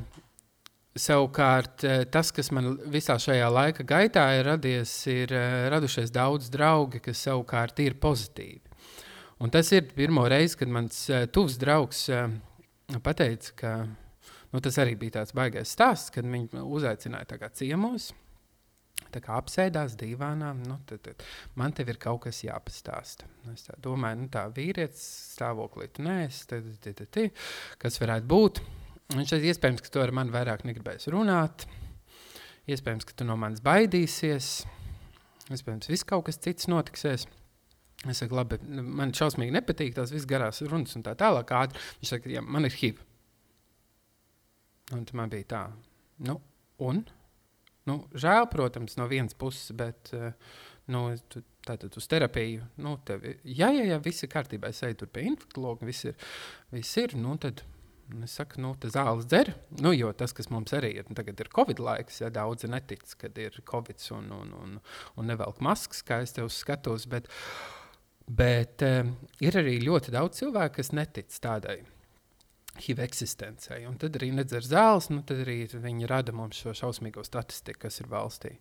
savukārt 0.96 1.84
uh, 1.88 2.04
tas, 2.12 2.32
kas 2.36 2.54
man 2.56 2.78
visā 2.94 3.18
šajā 3.20 3.50
laika 3.52 3.84
gaitā 3.88 4.30
ir 4.38 4.48
radies, 4.54 4.94
ir 5.12 5.34
uh, 5.36 5.66
radušies 5.74 6.14
daudz 6.14 6.52
draugi, 6.54 7.04
kas 7.04 7.26
savukārt 7.28 7.84
ir 7.84 8.00
pozitīvi. 8.00 8.73
Un 9.44 9.52
tas 9.52 9.68
ir 9.76 9.90
pirmo 9.92 10.24
reizi, 10.32 10.56
kad 10.62 10.72
mans 10.72 11.04
uh, 11.12 11.26
tuvs 11.28 11.58
draugs 11.60 12.06
uh, 12.14 12.30
pateica, 13.04 13.56
ka 13.60 13.72
nu, 13.84 14.62
tas 14.64 14.78
arī 14.80 14.96
bija 15.00 15.20
tāds 15.20 15.36
baisais 15.36 15.74
stāsts, 15.76 16.14
kad 16.16 16.24
viņi 16.24 16.64
uzaicināja 16.64 17.50
ciemos. 17.52 18.14
Tā 19.14 19.20
kā 19.22 19.36
apsēdās 19.38 19.98
divānā, 20.00 20.54
nu, 20.58 20.78
tad, 20.90 21.04
tad 21.06 21.26
man 21.60 21.74
te 21.76 21.84
ir 21.86 22.00
kaut 22.02 22.24
kas 22.24 22.40
jāpastāsta. 22.46 23.28
Es 23.52 23.68
domāju, 23.84 24.24
nu, 24.24 24.30
tā 24.32 24.48
vīrietis 24.54 25.04
stāvoklī, 25.36 25.90
tu 25.94 26.06
neesi, 26.08 26.48
tad, 26.50 26.72
tad, 26.82 26.98
tad, 27.02 27.12
tad, 27.14 27.44
kas 27.82 28.00
varētu 28.02 28.30
būt. 28.30 28.64
Viņš 29.14 29.36
ir 29.36 29.50
iespējams, 29.52 29.84
ka 29.84 29.92
tu 29.94 30.02
ar 30.02 30.14
mani 30.16 30.34
vairāk 30.34 30.64
negribēsi 30.66 31.14
runāt. 31.14 31.68
Iespējams, 32.72 33.06
ka 33.06 33.20
tu 33.20 33.28
no 33.28 33.36
manis 33.38 33.62
baidīsies. 33.66 34.54
Iespējams, 35.52 35.92
viss 35.92 36.08
kaut 36.08 36.30
kas 36.30 36.40
cits 36.42 36.72
notiksies. 36.72 37.28
Es 38.10 38.20
saku, 38.20 38.36
labi, 38.36 38.60
man 38.68 39.14
šausmīgi 39.16 39.54
nepatīk 39.56 39.96
tās 39.96 40.12
visas 40.12 40.28
garās 40.28 40.60
runas 40.68 40.96
un 40.98 41.06
tā 41.06 41.14
tālāk. 41.20 41.54
Ātri. 41.56 41.84
Viņš 42.02 42.12
saka, 42.12 42.32
ja 42.34 42.44
man 42.44 42.68
ir 42.68 42.76
HIV. 42.76 43.00
Un 44.94 45.06
man 45.16 45.32
bija 45.32 45.48
tā, 45.54 45.64
nu, 46.28 46.38
un? 46.84 47.04
Nu, 47.88 47.98
žēl, 48.16 48.48
protams, 48.52 48.98
no 49.00 49.08
vienas 49.12 49.36
puses, 49.36 49.72
bet 49.76 50.12
eh, 50.16 50.36
nu, 50.92 51.06
tātad 51.68 51.96
uz 52.00 52.08
terapiju, 52.12 52.66
nu, 52.84 52.96
tev, 53.08 53.24
ja, 53.44 53.70
ja, 53.72 53.84
ja 53.88 54.00
viss 54.04 54.24
ir 54.24 54.32
kārtībā, 54.32 54.72
es 54.72 54.84
eju 54.84 55.02
tur 55.02 55.12
pie 55.12 55.26
infektuologa, 55.28 55.88
viss 55.88 56.08
ir, 56.08 56.16
viss 56.72 57.00
ir, 57.00 57.16
nu, 57.20 57.36
tad 57.44 57.64
es 58.24 58.36
saku, 58.40 58.60
nu, 58.64 58.74
tas 58.80 58.96
zāles 58.96 59.28
dzer, 59.32 59.52
nu, 59.82 59.92
jo 59.96 60.12
tas, 60.16 60.36
kas 60.36 60.52
mums 60.52 60.76
arī 60.76 60.94
ir, 61.00 61.08
nu, 61.10 61.16
tagad 61.20 61.40
ir 61.40 61.52
Covid 61.56 61.80
laiks, 61.84 62.22
ja 62.24 62.32
daudzi 62.32 62.72
netic, 62.72 63.04
kad 63.20 63.40
ir 63.40 63.60
Covid 63.68 64.04
un, 64.16 64.32
un, 64.40 64.58
un, 64.60 64.76
un 65.20 65.32
nevelk 65.32 65.64
maskas, 65.64 66.04
kā 66.08 66.22
es 66.24 66.36
tev 66.36 66.52
skatos. 66.54 67.08
Bet, 67.12 67.32
bet 68.27 68.84
um, 68.88 69.13
ir 69.44 69.58
arī 69.60 69.77
ļoti 69.84 70.13
daudz 70.15 70.42
cilvēku, 70.44 70.80
kas 70.80 70.94
netic 70.96 71.32
tādai. 71.44 71.82
HIV 72.74 73.03
eksistencei. 73.06 73.84
Un 73.86 74.00
tad 74.01 74.15
arī 74.18 74.32
nedzer 74.34 74.65
zāles, 74.65 75.12
nu, 75.13 75.22
tad 75.22 75.44
arī 75.44 75.60
viņi 75.70 76.08
rada 76.10 76.34
mums 76.34 76.58
šo 76.58 76.74
šausmīgo 76.74 77.22
statistiku, 77.22 77.84
kas 77.86 78.01
ir 78.01 78.10
valstī. 78.10 78.56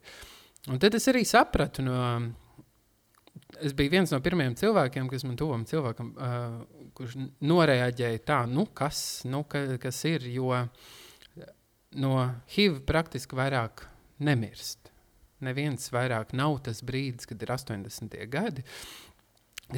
Un 0.68 0.80
tad 0.82 0.94
es 0.98 1.08
arī 1.08 1.24
sapratu 1.24 1.82
no 1.86 1.96
es 3.64 3.72
biju 3.76 3.92
viens 3.92 4.12
no 4.12 4.20
pirmajiem 4.22 4.54
cilvēkiem, 4.58 5.08
kas 5.10 5.24
man 5.26 5.38
tuvam 5.40 5.64
cilvēkam, 5.68 6.12
uh, 6.12 6.90
kurš 6.96 7.16
noreaģēja 7.44 8.22
tā, 8.28 8.42
nu, 8.50 8.66
kas, 8.76 9.22
nu, 9.28 9.42
ka, 9.48 9.64
kas 9.82 10.02
ir, 10.08 10.26
jo 10.32 10.52
no 12.02 12.14
HIV 12.54 12.82
praktiski 12.88 13.36
vairāk 13.38 13.86
nemirst. 14.24 14.90
Neviens 15.42 15.88
vairāk 15.92 16.36
nav 16.38 16.60
tas 16.68 16.84
brīdis, 16.86 17.26
kad 17.26 17.42
ir 17.42 17.50
80. 17.50 18.14
gadi. 18.30 18.62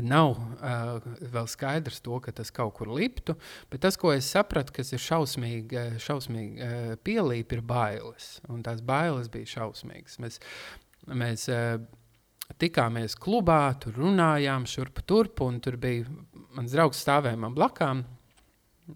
Nav 0.02 0.32
uh, 0.34 1.04
vēl 1.30 1.46
skaidrs, 1.50 2.00
to, 2.02 2.16
ka 2.22 2.32
tas 2.34 2.50
kaut 2.54 2.74
kur 2.78 2.90
liptu, 2.90 3.36
bet 3.70 3.84
tas, 3.84 3.98
ko 4.00 4.10
es 4.14 4.26
sapratu, 4.26 4.74
kas 4.74 4.90
ir 4.94 5.02
šausmīgi, 5.02 5.84
šausmīgi 6.02 6.64
uh, 6.64 6.94
pielīp, 7.06 7.54
ir 7.54 7.62
bailes. 7.66 8.38
Un 8.50 8.64
tās 8.66 8.82
bailes 8.82 9.30
bija 9.30 9.52
šausmīgas. 9.52 10.18
Mēs, 10.24 10.40
mēs 11.06 11.46
uh, 11.52 11.78
tikāmies 12.60 13.16
klubā, 13.20 13.62
tur 13.80 13.96
runājām, 14.02 14.66
šurp 14.68 15.04
turp, 15.06 15.44
un 15.46 15.60
tur 15.62 15.78
bija 15.80 16.08
mans 16.54 16.74
draugs 16.74 17.02
stāvēja 17.04 17.40
man 17.40 17.54
blakām. 17.56 18.04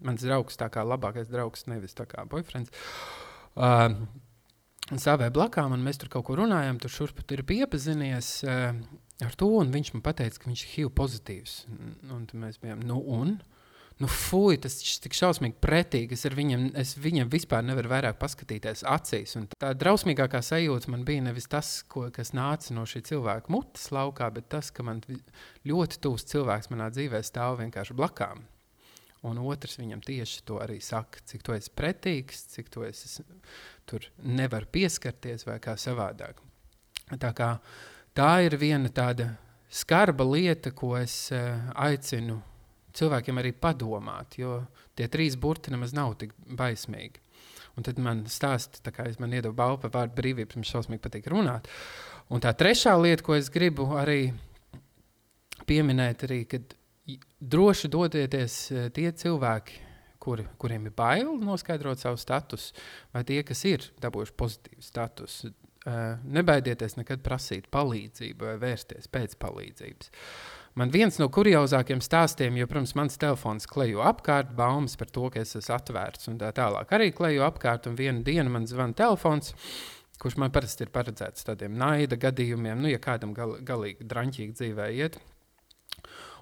Mans 0.05 0.21
draugs, 0.21 0.57
tā 0.59 0.67
kā 0.69 0.83
labākais 0.85 1.31
draugs, 1.31 1.65
nevis 1.65 1.95
tā 1.97 2.05
kā 2.09 2.21
boyfriends. 2.29 2.69
Uh, 3.57 3.95
stāvēja 4.93 5.33
blakām, 5.33 5.73
un 5.73 5.85
mēs 5.85 5.97
tur 6.01 6.11
kaut 6.13 6.27
ko 6.27 6.37
runājām. 6.37 6.77
Tur 6.81 6.93
šurp 6.93 7.23
tur 7.25 7.41
bija 7.47 7.65
iepazinies 7.65 8.35
uh, 8.45 8.77
ar 9.25 9.35
to, 9.39 9.49
un 9.59 9.71
viņš 9.73 9.93
man 9.95 10.03
teica, 10.09 10.35
ka 10.39 10.49
viņš 10.49 10.65
ir 10.65 10.73
HIV 10.73 10.91
pozitīvs. 10.97 11.55
Un, 11.69 11.95
un 12.15 12.27
mēs 12.45 12.61
bijām, 12.61 12.83
nu, 12.87 12.99
un? 12.99 13.39
nu, 13.99 14.07
fuj, 14.07 14.55
tas 14.63 14.77
ir 14.79 15.01
tik 15.03 15.15
šausmīgi 15.17 15.57
pretīgi. 15.59 16.15
Es, 16.15 16.23
viņam, 16.31 16.69
es 16.79 16.93
viņam 16.99 17.31
vispār 17.31 17.65
nevaru 17.67 17.91
vairāk 17.91 18.19
paskatīties 18.21 18.85
acīs. 18.87 19.35
Un 19.39 19.49
tā 19.51 19.73
drausmīgākā 19.75 20.39
sajūta 20.45 20.91
man 20.93 21.03
bija 21.07 21.25
nevis 21.25 21.49
tas, 21.51 21.73
ko, 21.91 22.05
kas 22.15 22.31
nāca 22.37 22.75
no 22.77 22.85
šī 22.87 23.03
cilvēka 23.11 23.51
mutes 23.51 23.89
laukā, 23.95 24.31
bet 24.35 24.47
tas, 24.55 24.71
ka 24.71 24.87
man 24.87 25.03
ļoti 25.67 25.99
tuvs 26.03 26.27
cilvēks 26.31 26.71
manā 26.71 26.87
dzīvē 26.95 27.21
stāv 27.27 27.59
vienkārši 27.59 27.97
blakām. 27.99 28.45
Un 29.27 29.41
otrs 29.43 29.75
viņam 29.81 29.99
tieši 30.05 30.45
to 30.47 30.61
arī 30.63 30.77
saka, 30.79 31.19
cik 31.27 31.43
tu 31.43 31.51
esi 31.51 31.71
pretīgs, 31.75 32.45
cik 32.53 32.71
tu 32.71 32.85
esi 32.87 33.25
tur 33.89 34.07
nevar 34.23 34.63
pieskarties 34.71 35.43
vai 35.43 35.57
kā 35.59 35.75
savādāk. 35.75 36.39
Tā, 37.19 37.33
kā, 37.35 37.49
tā 38.17 38.31
ir 38.45 38.57
viena 38.59 38.89
tāda 38.89 39.33
skarba 39.69 40.25
lieta, 40.25 40.71
ko 40.71 40.95
es 40.97 41.29
uh, 41.35 41.69
aicinu 41.75 42.39
cilvēkiem 42.95 43.39
arī 43.39 43.53
padomāt, 43.53 44.39
jo 44.41 44.63
tie 44.97 45.07
trīs 45.11 45.37
burti 45.39 45.73
nemaz 45.73 45.93
nav 45.95 46.15
tik 46.21 46.33
baismīgi. 46.57 47.21
Un 47.77 47.85
tad 47.85 47.99
man 48.03 48.25
stāsta, 48.27 48.81
tā 48.83 48.91
kā 48.91 49.05
es 49.07 49.19
man 49.21 49.31
iedodu 49.31 49.55
balvu 49.55 49.83
par 49.85 49.93
vārdu 49.93 50.17
brīvību, 50.17 50.49
pirms 50.51 50.71
šausmīgi 50.73 51.03
patīk 51.05 51.29
runāt. 51.31 51.69
Un 52.33 52.41
tā 52.43 52.51
trešā 52.57 52.95
lieta, 52.99 53.23
ko 53.25 53.37
es 53.37 53.47
gribu 53.53 53.87
arī 53.97 54.33
pieminēt, 55.69 56.25
arī, 56.27 56.41
kad 56.49 56.75
droši 57.39 57.89
dodieties 57.93 58.57
eh, 58.71 58.89
tie 58.93 59.13
cilvēki, 59.15 59.79
kuri, 60.19 60.45
kuriem 60.59 60.89
ir 60.89 60.95
bail 60.97 61.31
noskaidrot 61.39 62.01
savu 62.01 62.19
statusu, 62.19 62.75
vai 63.15 63.23
tie, 63.25 63.39
kas 63.47 63.63
ir 63.69 63.87
dabūjuši 64.03 64.35
pozitīvu 64.37 64.83
statusu. 64.83 65.53
Eh, 65.87 66.17
nebaidieties 66.27 66.97
nekad 66.97 67.21
prasīt 67.23 67.69
palīdzību 67.71 68.49
vai 68.49 68.55
vērsties 68.59 69.07
pēc 69.13 69.37
palīdzības. 69.39 70.09
Man 70.79 70.91
viens 70.91 71.15
no 71.21 71.29
kuriozākiem 71.31 72.01
stāstiem, 72.03 72.57
jo, 72.59 72.67
protams, 72.67 72.93
mans 72.99 73.15
telefons 73.19 73.67
klejo 73.67 74.03
apkārt, 74.03 74.51
baumas 74.57 74.97
par 74.99 75.07
to, 75.15 75.29
ka 75.31 75.39
es 75.39 75.55
esmu 75.55 75.77
atvērts 75.77 76.27
un 76.31 76.35
tā 76.41 76.51
tālāk. 76.55 76.91
Arī 76.91 77.13
klejo 77.15 77.47
apkārt, 77.47 77.87
un 77.87 77.95
vienu 77.95 78.25
dienu 78.27 78.51
man 78.51 78.67
zvana 78.67 78.97
telefons, 78.99 79.53
kurš 80.19 80.35
man 80.43 80.51
parasti 80.51 80.83
ir 80.83 80.91
paredzēts 80.91 81.47
tādiem 81.47 81.79
naida 81.79 82.19
gadījumiem, 82.19 82.83
nu, 82.83 82.91
ja 82.91 82.99
kādam 82.99 83.31
gal, 83.37 83.55
galīgi 83.63 84.03
draņķīgi 84.03 84.59
dzīvē 84.59 84.91
iet. 84.99 85.19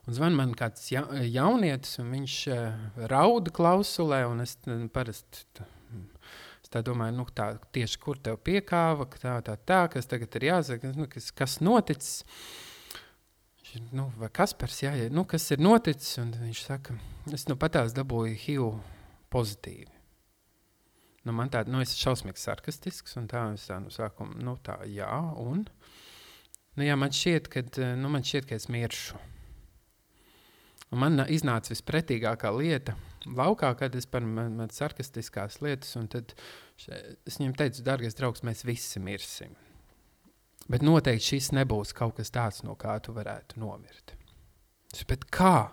Un 0.08 0.18
zvan 0.18 0.34
man 0.34 0.58
kāds 0.58 0.90
ja, 0.90 1.06
jaunietis, 1.30 2.00
un 2.02 2.10
viņš 2.16 2.42
uh, 2.56 2.86
rauda 3.12 3.54
klausulē, 3.54 4.24
un 4.32 4.42
es 4.42 4.58
parasti. 4.96 5.68
Es 6.68 6.72
tā 6.74 6.82
domāju, 6.84 7.14
nu, 7.16 7.24
tā, 7.32 7.46
tieši 7.72 8.00
kur 8.04 8.18
tev 8.20 8.42
piekāva, 8.44 9.06
tā, 9.14 9.38
tā, 9.40 9.54
tā, 9.56 9.78
kas 9.94 10.10
tagad 10.12 10.34
ir 10.36 10.50
jāsaka, 10.50 10.90
nu, 10.98 11.06
kas, 11.08 11.30
kas 11.32 11.62
noticis. 11.64 12.26
Nu, 13.96 14.10
kas, 14.36 14.52
pers, 14.52 14.82
jā, 14.84 14.92
nu, 15.16 15.24
kas 15.24 15.46
ir 15.56 15.64
noticis? 15.64 16.18
Un 16.20 16.34
viņš 16.36 16.64
saka, 16.66 16.98
es 17.32 17.48
nu 17.48 17.56
patās 17.56 17.96
dabūju 17.96 18.36
HIV 18.42 18.68
pozitīvi. 19.32 19.88
Nu, 21.24 21.32
man 21.40 21.54
tāda, 21.56 21.72
nu, 21.72 21.80
es 21.80 21.94
esmu 21.94 22.04
šausmīgi 22.04 22.44
sarkastisks, 22.44 23.16
un 23.22 23.32
tā 23.32 23.46
es 23.56 23.70
tā 23.72 23.80
no 23.80 23.94
sākuma, 23.94 24.36
nu, 24.44 24.58
tā, 24.60 24.82
jā, 24.92 25.08
un, 25.40 25.64
nu, 26.76 26.84
jā, 26.84 27.00
man 27.00 27.16
šķiet, 27.16 27.48
ka, 27.54 27.64
nu, 27.96 28.12
man 28.12 28.28
šķiet, 28.28 28.52
ka 28.52 28.60
es 28.60 28.68
miršu. 28.76 29.24
Un 30.94 31.02
man 31.04 31.20
iznāca 31.28 31.74
vispretīgākā 31.74 32.52
lieta 32.56 32.96
laukā, 33.28 33.74
kad 33.80 33.96
es 34.00 34.08
par 34.08 34.24
man, 34.24 34.54
man 34.56 34.72
sarkastiskās 34.72 35.60
lietas, 35.64 35.96
un 36.00 36.08
tad 36.12 36.32
es 37.28 37.40
viņam 37.40 37.56
teicu, 37.60 37.84
dārgais 37.84 38.16
draugs, 38.16 38.46
mēs 38.48 38.64
visi 38.68 39.02
mirsim. 39.04 39.56
Bet 40.68 40.84
noteikti 40.84 41.34
šis 41.34 41.52
nebūs 41.56 41.94
kaut 41.96 42.18
kas 42.20 42.32
tāds, 42.34 42.64
no 42.68 42.76
kā 42.80 42.98
tu 43.04 43.16
varētu 43.16 43.60
nomirt. 43.60 44.16
Es, 44.94 45.04
bet 45.08 45.28
kā? 45.32 45.70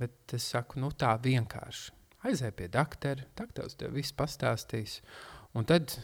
Bet 0.00 0.36
es 0.36 0.46
saku, 0.52 0.80
nu 0.80 0.92
tā 0.96 1.12
vienkārši. 1.22 1.92
Aizej 2.28 2.52
pie 2.56 2.68
doktora, 2.72 3.24
doktors 3.36 3.74
tev 3.78 3.96
viss 3.96 4.14
pastāstīs. 4.14 5.00
Un 5.58 5.66
tad 5.68 5.96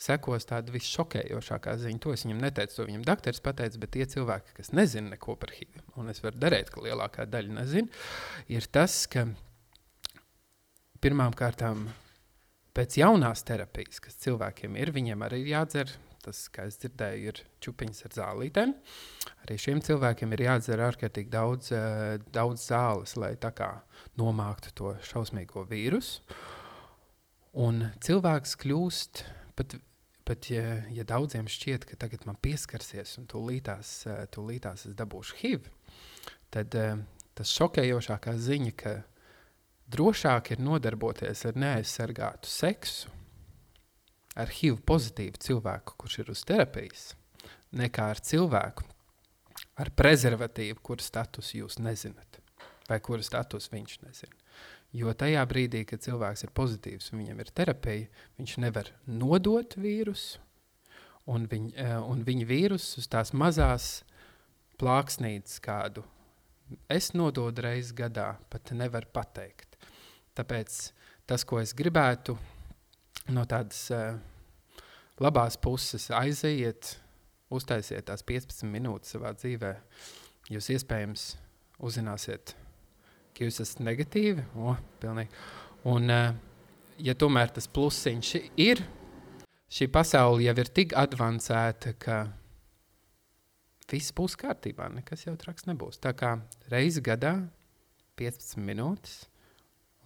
sekos 0.00 0.48
tāda 0.48 0.72
visšokējošākā 0.74 1.76
ziņa. 1.82 2.02
To 2.04 2.14
es 2.16 2.24
viņam 2.26 2.42
neteicu, 2.44 2.76
to 2.78 2.88
viņam 2.88 3.06
doktors 3.06 3.42
pateica, 3.44 3.80
bet 3.82 3.94
tie 3.96 4.08
cilvēki, 4.08 4.56
kas 4.56 4.72
nezina 4.76 5.14
neko 5.14 5.36
par 5.40 5.54
HIV, 5.56 5.82
un 6.00 6.12
es 6.12 6.22
varu 6.24 6.40
darīt, 6.40 6.72
ka 6.72 6.84
lielākā 6.84 7.28
daļa 7.30 7.56
nezina, 7.60 8.02
ir 8.48 8.68
tas, 8.72 9.02
ka 9.10 9.26
pirmām 11.04 11.36
kārtām 11.36 11.88
pēc 12.76 13.00
jaunās 13.02 13.44
terapijas, 13.44 14.00
kas 14.00 14.20
cilvēkiem 14.24 14.78
ir, 14.80 14.94
viņiem 14.96 15.26
arī 15.26 15.44
ir 15.44 15.52
jādzer 15.58 15.98
Tas, 16.20 16.40
kā 16.52 16.66
es 16.68 16.76
dzirdēju, 16.82 17.30
ir 17.30 17.38
čūpiņas 17.64 18.04
ar 18.04 18.14
zālītēm. 18.18 18.74
Arī 19.46 19.56
šiem 19.60 19.80
cilvēkiem 19.84 20.34
ir 20.36 20.42
jādzer 20.44 20.82
ārkārtīgi 20.84 21.32
daudz, 21.32 21.70
uh, 21.72 22.18
daudz 22.34 22.66
zāles, 22.68 23.14
lai 23.16 23.32
nomāktu 24.20 24.74
to 24.76 24.92
šausmīgo 25.08 25.64
vīrusu. 25.70 26.20
Un 27.64 27.86
cilvēks 28.04 28.58
kļūst 28.60 29.24
pat. 29.56 29.80
Pat, 30.30 30.46
ja, 30.46 30.76
ja 30.94 31.02
daudziem 31.02 31.48
šķiet, 31.50 31.88
ka 31.90 31.96
tagad 31.98 32.22
man 32.28 32.36
pieskarsies 32.38 33.16
un 33.18 33.24
tūlītās, 33.30 33.94
uh, 34.06 34.20
tūlītās 34.30 34.86
es 34.86 34.94
dabūšu 34.94 35.40
HIV, 35.40 35.64
tad 36.54 36.76
uh, 36.78 37.00
tas 37.34 37.54
šokējošākā 37.58 38.36
ziņa, 38.38 38.74
ka 38.78 38.92
drošāk 39.90 40.52
ir 40.54 40.62
nodarboties 40.62 41.42
ar 41.50 41.58
neaizsargātu 41.58 42.46
seksu 42.46 43.10
ar 44.38 44.52
HIV 44.54 44.84
pozitīvu 44.86 45.42
cilvēku, 45.42 45.98
kurš 45.98 46.20
ir 46.22 46.30
uz 46.36 46.44
terapijas, 46.46 47.08
nekā 47.74 48.10
ar 48.14 48.22
cilvēku 48.22 48.86
ar 49.82 49.90
prezervatīvu, 49.96 50.78
kuru 50.84 51.02
status 51.04 51.56
jūs 51.56 51.80
nezināt, 51.82 52.38
vai 52.86 53.00
kuru 53.02 53.26
status 53.26 53.70
viņš 53.72 53.98
nezina. 54.06 54.39
Jo 54.96 55.12
tajā 55.14 55.42
brīdī, 55.46 55.84
kad 55.86 56.02
cilvēks 56.02 56.44
ir 56.46 56.54
pozitīvs 56.56 57.12
un 57.12 57.22
viņam 57.22 57.42
ir 57.42 57.50
terapija, 57.54 58.22
viņš 58.40 58.56
nevar 58.64 58.90
nodot 59.06 59.76
vīrusu, 59.78 60.40
un, 61.30 61.46
viņ, 61.50 61.68
eh, 61.78 61.98
un 62.02 62.24
viņa 62.26 62.46
vīrusu 62.48 62.98
uz 62.98 63.10
tās 63.10 63.30
mazās 63.30 64.00
plāksnītes 64.80 65.60
kādu 65.62 66.02
es 66.90 67.12
nododu 67.16 67.64
reizes 67.64 67.94
gadā, 67.96 68.34
pat 68.50 68.72
nevar 68.76 69.06
pateikt. 69.12 69.76
Tāpēc 70.36 70.78
tas, 71.28 71.44
ko 71.44 71.60
es 71.62 71.74
gribētu 71.76 72.36
no 73.34 73.44
tādas 73.48 73.82
uh, 73.94 74.18
labās 75.20 75.58
puses 75.60 76.08
aiziet, 76.14 76.94
uztaisiet 77.50 78.06
tās 78.10 78.24
15 78.26 78.66
minūtes 78.70 79.16
savā 79.16 79.34
dzīvē. 79.36 79.74
Jūs 80.50 80.70
iespējams 80.74 81.26
uzzināsiet, 81.86 82.54
ka 83.40 83.48
jūs 83.48 83.62
esat 83.64 83.80
negatīvi. 83.86 84.44
O, 84.60 84.76
pilnīgi. 85.00 85.32
Un, 85.88 86.12
uh, 86.12 86.34
ja 87.00 87.16
tomēr 87.16 87.54
tas 87.56 87.68
plusiņš 87.72 88.34
ir, 88.60 88.84
šī 89.72 89.88
pasaule 89.92 90.44
jau 90.44 90.54
ir 90.60 90.70
tik 90.76 90.92
avansēta, 90.98 91.94
ka 91.96 92.20
viss 93.90 94.12
būs 94.14 94.36
kārtībā, 94.38 94.90
nekas 95.00 95.24
jau 95.26 95.34
traks 95.40 95.66
nebūs. 95.70 95.98
Tā 96.04 96.12
kā 96.14 96.36
reizi 96.70 97.02
gadā 97.02 97.38
15 98.20 98.60
minūtes 98.60 99.24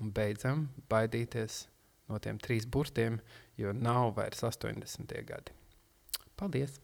un 0.01 0.15
beidzam 0.15 0.69
baidīties 0.91 1.65
no 2.09 2.21
tiem 2.23 2.39
trīs 2.39 2.69
burtiem, 2.69 3.19
jo 3.59 3.75
nav 3.75 4.15
vairs 4.19 4.45
80. 4.47 5.19
gadi. 5.27 5.57
Paldies! 6.39 6.81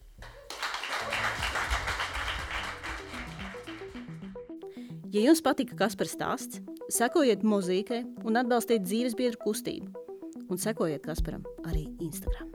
Ja 5.11 5.25
jums 5.25 5.41
patika 5.43 5.75
Kaspars 5.75 6.13
stāsts, 6.15 6.61
sekojiet 6.87 7.41
mūzikai 7.43 8.05
un 8.23 8.39
atbalstiet 8.39 8.85
dzīves 8.85 9.17
biedru 9.19 9.41
kustību. 9.41 9.89
Un 10.47 10.59
sekojiet 10.59 11.03
Kasparam 11.03 11.43
arī 11.67 11.89
Instagram. 11.99 12.47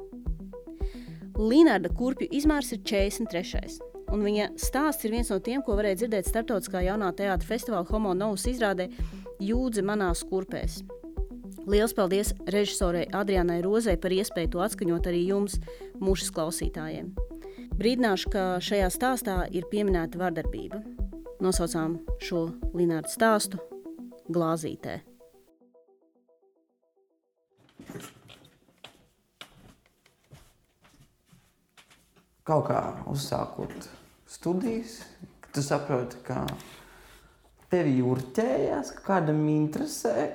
Līnārda 1.36 1.90
kurpju 1.92 2.30
izmērs 2.32 2.72
ir 2.72 2.80
43. 2.80 3.76
Un 4.14 4.24
viņa 4.24 4.48
stāsts 4.56 5.04
ir 5.04 5.12
viens 5.12 5.28
no 5.28 5.36
tiem, 5.36 5.60
ko 5.60 5.76
varēja 5.76 6.00
dzirdēt 6.00 6.30
starptautiskā 6.30 6.80
jaunā 6.86 7.12
teātra 7.18 7.44
festivāla 7.44 7.84
Homo 7.90 8.16
Novus 8.16 8.48
izrādē 8.48 8.88
Jūdze 9.44 9.84
manās 9.84 10.24
kurpēs. 10.24 10.80
Lielas 11.68 11.92
paldies 11.92 12.32
režisorei 12.48 13.04
Adrianai 13.12 13.60
Rozei 13.66 14.00
par 14.00 14.16
iespēju 14.16 14.54
to 14.54 14.64
atskaņot 14.64 15.12
arī 15.12 15.26
jums, 15.28 15.60
mūsu 16.00 16.32
klausītājiem. 16.32 17.12
Brīdināšu, 17.76 18.32
ka 18.32 18.50
šajā 18.64 18.88
stāstā 18.94 19.42
ir 19.52 19.68
pieminēta 19.68 20.24
vardarbība. 20.24 20.95
Nosaucām 21.44 21.98
šo 22.24 22.46
Linnārdu 22.72 23.10
stāstu 23.12 23.58
glāzītē. 24.32 24.94
Kaut 32.46 32.68
kā 32.70 32.80
uzsākot 33.10 33.88
studijas, 34.30 35.00
tu 35.52 35.64
saproti, 35.66 36.22
ka 36.24 36.46
tevi 37.72 37.98
jūrķējās, 37.98 38.92
ka 38.96 39.04
kādam 39.08 39.42
interesē, 39.50 40.28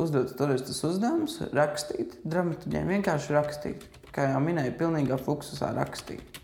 uzdot 0.00 0.32
toreiz 0.38 0.64
tas 0.66 0.80
uzdevums, 0.88 1.36
rakstīt, 1.54 2.16
dramaturģiem 2.24 2.90
vienkārši 2.96 3.36
rakstīt. 3.36 3.86
Kā 4.12 4.32
jau 4.32 4.40
minēju, 4.44 4.74
pilnīgā 4.80 5.20
fluxusā 5.22 5.70
rakstīt. 5.76 6.40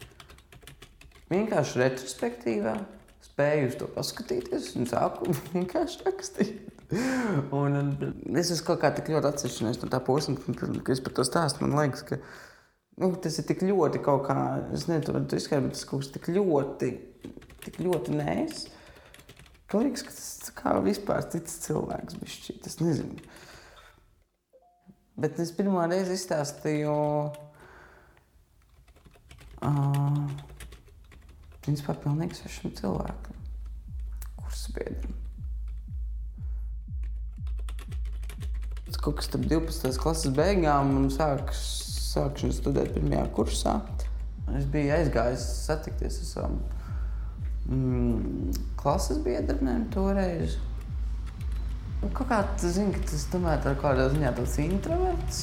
Vienkārši 1.32 1.82
retrospektīvā 1.82 2.76
spēju 3.38 3.68
uz 3.70 3.76
to 3.78 3.86
paskatīties 3.94 4.72
un 4.80 4.88
sāku 4.90 5.30
vienkārši 5.54 6.02
rakstīt. 6.08 6.74
Un, 7.54 7.76
un 7.78 8.38
es 8.40 8.50
esmu 8.50 8.66
kaut 8.70 8.80
kā 8.82 8.90
tik 8.96 9.10
ļoti 9.12 9.28
atsevišķinājies 9.28 9.82
no 9.84 9.90
tā 9.92 10.00
posma, 10.02 10.40
kad 10.58 10.90
es 10.90 11.02
par 11.04 11.14
to 11.14 11.26
stāstu. 11.28 11.62
Man 11.62 11.76
liekas, 11.78 12.02
ka 12.08 12.18
nu, 12.98 13.12
tas 13.22 13.38
ir 13.38 13.46
tik 13.46 13.62
ļoti 13.68 14.00
kaut 14.02 14.24
kā, 14.26 14.38
es 14.74 14.88
nezinu, 14.90 15.22
tas 15.30 15.46
kaut 15.52 16.02
kas 16.02 16.10
tik 16.16 16.30
ļoti, 16.34 16.90
tik 17.66 17.78
ļoti 17.84 18.16
nēs. 18.16 18.64
Ka 19.68 19.84
liekas, 19.84 20.02
ka 20.08 20.16
tas 20.16 20.54
kā 20.58 20.74
vispār 20.82 21.28
cits 21.30 21.60
cilvēks 21.68 22.18
bišķi, 22.18 22.58
tas 22.64 22.80
nezinu. 22.80 23.20
Bet 25.18 25.38
es 25.42 25.52
pirmo 25.54 25.84
reizi 25.84 26.16
izstāstīju 26.16 26.96
uh, 29.60 30.48
principā 31.68 31.94
pilnīgi 32.02 32.40
svešam 32.40 32.76
cilvēkam, 32.80 33.40
kursus 34.42 34.74
biedram. 34.74 35.18
kaut 39.08 39.16
kas 39.16 39.28
starp 39.30 39.44
12. 39.48 39.96
klases 40.02 40.32
beigām 40.36 40.90
un 40.98 41.06
sāks, 41.12 41.60
sākšanu 42.12 42.52
studēt 42.52 42.92
pirmajā 42.96 43.26
kursā. 43.36 43.78
Es 44.58 44.66
biju 44.68 44.92
aizgājis 44.96 45.44
satikties 45.66 46.18
ar 46.22 46.28
savām 46.28 46.58
mm, 47.68 48.58
klases 48.80 49.20
biedriem 49.24 49.86
toreiz. 49.94 50.58
Un 52.02 52.12
kaut 52.14 52.28
kā 52.30 52.42
tas 52.52 52.76
zina, 52.76 52.92
ka 52.94 53.02
tas 53.10 53.24
tomēr 53.32 53.64
ir 53.64 53.80
kādā 53.80 54.08
ziņā 54.12 54.34
tāds 54.36 54.58
introverts. 54.62 55.40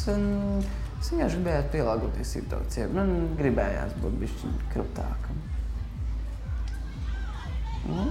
Es 1.02 1.12
vienkārši 1.12 1.42
gribēju 1.42 1.72
pielāgoties 1.74 2.38
situācijai. 2.38 2.88
Man 2.96 3.16
gribējās 3.40 3.98
būt 4.04 4.22
bišķiņ 4.22 4.56
kruptākam. 4.74 5.45
Nu? 7.86 8.06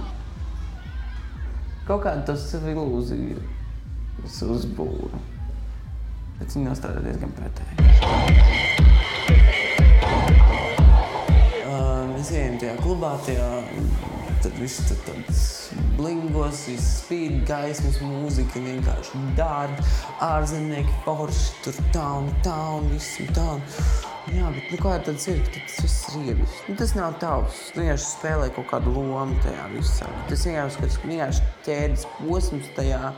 Kaut 1.85 2.01
kādu 2.05 2.23
tas 2.29 2.47
sev 2.49 2.65
ilūziju 2.71 3.41
es 4.25 4.37
uzbūru. 4.47 5.19
Bet 6.39 6.55
viņi 6.55 6.67
nostrādā 6.69 7.03
diezgan 7.03 7.31
pretēji. 7.35 7.75
Uh, 11.65 12.07
mēs 12.13 12.31
ejam 12.35 12.57
tajā 12.63 12.73
klubā, 12.81 13.13
tajā, 13.27 13.49
tad 14.43 14.57
viss 14.59 14.87
tad 14.89 15.03
tāds 15.09 15.43
blingos, 15.99 16.65
viss 16.71 16.97
spīd, 17.03 17.37
gaismas, 17.47 18.01
mūzika, 18.03 18.63
vienkārši 18.65 19.23
dārgi, 19.37 19.87
ārzemnieki, 20.25 20.99
forši, 21.05 21.47
tur 21.67 21.79
tā 21.95 22.09
un 22.23 22.31
tā 22.47 22.59
un 22.79 22.91
viss 22.95 23.19
un 23.23 23.33
tā. 23.35 23.49
Jā, 24.33 24.47
bet 24.49 24.71
nu, 24.73 24.77
kā 24.81 24.95
tāds 25.05 25.27
ir, 25.29 25.43
tas 25.53 25.75
viss 25.83 26.15
ir 26.15 26.31
ievis. 26.31 26.55
Nu, 26.65 26.73
tas 26.79 26.95
nav 26.97 27.19
tavs. 27.21 27.59
Tu 27.75 27.83
vienkārši 27.83 28.07
spēlē 28.09 28.47
kaut 28.55 28.65
kādu 28.71 28.95
lomu 28.95 29.37
tajā 29.43 29.67
visā. 29.75 30.09
Tas 30.31 30.47
vienkārši, 30.49 30.89
vienkārši 31.05 31.45
ķēdes 31.67 32.07
posms 32.17 32.71
tajā 32.77 33.13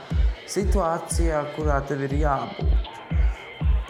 situācijā, 0.51 1.45
kurā 1.55 1.79
tev 1.87 2.03
ir 2.09 2.17
jābūt 2.25 2.93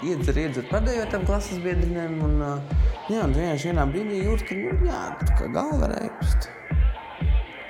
iedzer, 0.05 0.37
iedzer 0.37 0.67
pēdējo 0.69 1.07
tam 1.11 1.25
klases 1.25 1.61
biedriem. 1.63 2.19
Un, 2.27 2.37
jā, 3.09 3.23
un 3.23 3.33
vienkārši 3.33 3.71
vienā 3.71 3.87
brīdī 3.89 4.21
jūt, 4.21 4.45
ka, 4.47 4.57
nu, 4.59 4.75
jā, 4.85 5.01
kā 5.39 5.49
galva 5.55 5.89
reipst. 5.95 6.51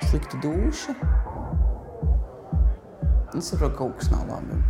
Slikta 0.08 0.40
duša. 0.44 0.96
Es 3.36 3.48
saprotu, 3.48 3.72
ka 3.72 3.78
kaut 3.80 3.96
kas 4.00 4.12
nav 4.12 4.28
labi. 4.28 4.60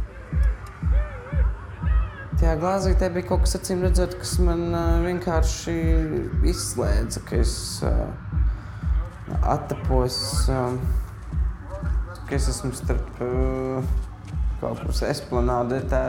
Tajā 2.39 2.53
glāzītē 2.61 3.09
bija 3.11 3.27
kaut 3.33 3.41
kas, 3.43 3.57
acīm 3.59 3.81
redzot, 3.83 4.13
kas 4.21 4.37
man 4.47 4.61
vienkārši 5.03 5.73
izslēdza, 6.47 7.25
ka 7.27 7.41
es 7.43 7.55
attapos, 9.43 10.21
ka 10.47 12.39
es 12.39 12.47
esmu 12.55 12.71
starp 12.79 13.11
kaut 14.61 14.85
kur 14.85 14.95
esplanāde, 15.11 15.83
tā 15.91 16.05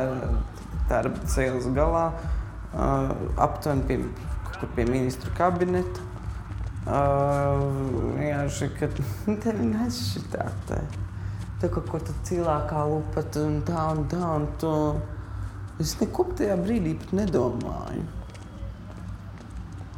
darba 0.94 1.34
cēlas 1.34 1.66
galā, 1.74 2.06
aptuveni 3.50 3.90
pie, 3.90 4.00
pie 4.78 4.86
ministru 4.86 5.34
kabineta. 5.38 6.08
Vienkārši, 6.86 8.74
ka 8.78 8.94
tevi 8.94 9.70
nešķitā 9.76 10.52
te. 10.70 10.84
Tu 11.60 11.74
kaut 11.74 11.90
ko 11.90 12.06
tu 12.06 12.22
cilvēkā 12.30 12.86
lupat 12.94 13.42
un 13.42 13.64
tā 13.66 13.94
un 13.96 14.06
tā 14.14 14.28
un 14.30 14.54
tu. 14.62 14.74
Es 15.80 15.94
neko 16.02 16.26
tajā 16.36 16.58
brīdī 16.60 16.98
pat 17.00 17.14
nedomāju. 17.16 18.08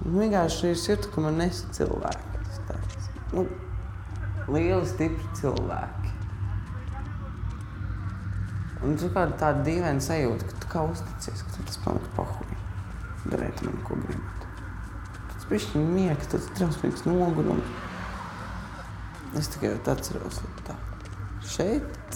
Vienkārši 0.01 0.73
es 0.75 0.83
jūtu, 0.89 1.09
ka 1.13 1.23
man 1.25 1.39
nesa 1.41 1.69
cilvēki. 1.73 2.31
Nu, 3.31 3.45
lieli, 4.51 4.85
stipri 4.89 5.27
cilvēki. 5.39 6.13
Un 8.81 8.97
tu 8.97 9.09
kā 9.13 9.27
tāda 9.39 9.61
dīvaina 9.65 10.01
sajūta, 10.03 10.49
ka 10.49 10.61
tu 10.61 10.69
kā 10.71 10.85
uzticies, 10.89 11.43
ka 11.45 11.55
tu 11.55 11.65
tas 11.69 11.81
palika 11.85 12.13
pahuļi. 12.17 12.59
Darēt 13.31 13.65
man, 13.65 13.81
ko 13.87 13.97
gribat. 14.01 14.47
Tas 15.33 15.49
bišķi 15.49 15.81
mieka, 15.81 16.29
tas 16.33 16.49
drausmīgs 16.57 17.05
nogurums. 17.09 17.75
Es 19.37 19.53
tikai 19.53 19.77
atceros, 19.79 20.41
tā. 20.67 20.75
Šeit 21.49 22.15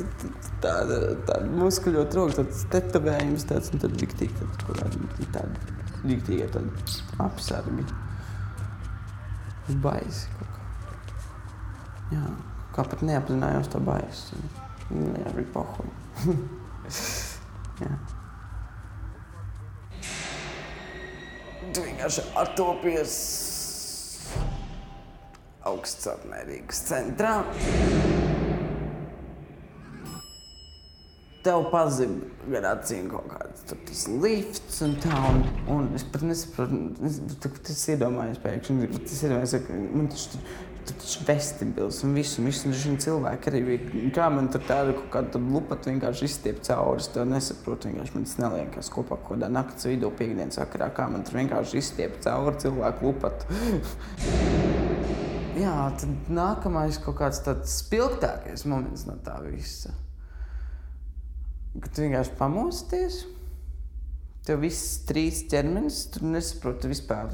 tāda, 0.61 0.99
tāda 1.25 1.45
muskuļota 1.49 2.19
roka, 2.19 2.43
tāds 2.43 2.65
tetovējums, 2.73 3.45
tāds, 3.49 3.71
un 3.73 3.81
tad 3.81 3.95
riktīgi, 4.01 4.35
tad, 4.37 4.65
kur 4.67 4.81
tāda, 5.33 5.71
riktīgi, 6.05 6.49
tāda 6.53 7.25
apsargi. 7.25 7.87
Baisi 9.81 10.29
kaut 10.37 10.51
kā. 10.53 10.67
Jā, 12.13 12.25
kā 12.75 12.85
pat 12.91 13.01
neapzinājos 13.07 13.71
to 13.73 13.81
baisi. 13.81 14.37
Jā, 14.93 15.31
bija 15.33 15.49
pahuļi. 15.55 16.35
Jā. 17.81 17.95
Tu 21.73 21.81
vienkārši 21.89 22.27
attopies 22.39 23.15
augstsapmērīgas 25.65 26.85
centrā. 26.91 27.39
Tev 31.45 31.67
pazina 31.69 32.25
gar 32.49 32.65
acīm 32.71 33.09
kaut 33.11 33.27
kāds 33.29 33.67
tas 33.69 34.05
lifts 34.09 34.79
un 34.85 34.95
tā. 35.03 35.17
Un, 35.29 35.43
un 35.75 35.89
es 35.97 36.05
pat 36.09 36.23
nesaprotu, 36.25 36.95
tas 37.67 37.83
iedomājos 37.93 38.41
pēkšņi. 38.41 38.89
Tas 38.97 39.21
iedomājos, 39.27 39.59
ka 39.67 39.77
man 39.93 40.09
tas 40.13 40.25
Tur 40.85 40.93
taču 41.01 41.23
vestibils 41.25 42.03
un 42.05 42.11
viss, 42.13 42.35
un 42.37 42.45
viss, 42.45 42.61
un 42.67 42.73
šī 42.77 42.91
cilvēka 43.01 43.49
arī 43.49 43.61
bija. 43.65 44.01
Kā 44.13 44.27
man 44.29 44.51
tur 44.53 44.61
tāda 44.67 44.93
kaut 44.93 45.07
kāda 45.15 45.39
lupata 45.41 45.89
vienkārši 45.89 46.27
izstiep 46.29 46.59
cauri, 46.67 47.01
es 47.01 47.09
to 47.09 47.23
nesaprotu. 47.25 47.89
Vienkārši 47.89 48.13
man 48.13 48.27
tas 48.27 48.37
neliekas 48.43 48.91
kopā 48.93 49.17
kaut 49.17 49.31
kādā 49.31 49.49
naktas 49.49 49.89
vidū, 49.89 50.13
piekdienas 50.19 50.61
vakarā, 50.61 50.91
kā 50.93 51.09
man 51.09 51.25
tur 51.25 51.41
vienkārši 51.41 51.81
izstiep 51.81 52.21
cauri 52.21 52.61
cilvēku 52.61 53.09
lupatu. 53.09 53.49
Jā, 55.63 55.89
tad 55.97 56.29
nākamais 56.29 57.01
kaut 57.01 57.17
kāds 57.23 57.41
tāds 57.41 57.79
spilgtākais 57.81 58.69
moments 58.69 59.09
no 59.09 59.17
tā 59.25 59.41
visa. 59.47 60.04
Ka 61.81 61.91
tu 61.91 62.05
vienkārši 62.05 62.35
pamosties. 62.39 63.23
Tev 64.45 64.61
viss 64.61 64.99
trīs 65.09 65.41
ķermenis, 65.49 66.03
tu 66.13 66.21
nesaproti 66.29 66.91
vispār, 66.91 67.31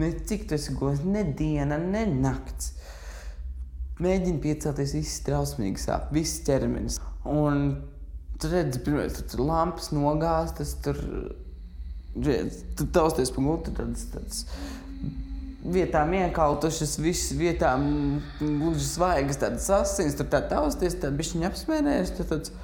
ne 0.00 0.10
cik 0.26 0.48
tu 0.50 0.56
esi 0.56 0.74
gulējis, 0.74 1.04
ne 1.06 1.22
diena, 1.38 1.78
ne 1.78 2.02
nakts. 2.10 2.72
Mēģini 4.00 4.40
piecelties, 4.42 4.96
viss 4.96 5.22
trausmīgi 5.26 5.82
sāp, 5.82 6.08
viss 6.16 6.40
ķermenis. 6.46 6.98
Un 7.28 7.76
tu 8.40 8.50
redzi, 8.50 8.80
pirmais, 8.82 9.14
tur, 9.14 9.28
tur 9.30 9.44
lampas 9.46 9.92
nogāztas, 9.94 10.72
tur, 10.82 10.98
redz, 12.16 12.64
tu 12.74 12.88
tausties 12.90 13.30
pa 13.34 13.44
gultu, 13.44 13.74
tāds, 13.76 14.08
tāds 14.10 14.44
vietām 15.60 16.14
iekautušas, 16.16 16.96
visas 17.04 17.36
vietām 17.36 17.84
gluži 18.40 18.86
svaigas, 18.86 19.38
tādas 19.42 19.68
asins, 19.76 20.16
tur 20.16 20.28
tā 20.32 20.40
tausties, 20.48 20.96
tā 21.00 21.12
bišķiņa 21.14 21.50
apsmērējas, 21.50 22.14
tur 22.16 22.30
tāds 22.32 22.54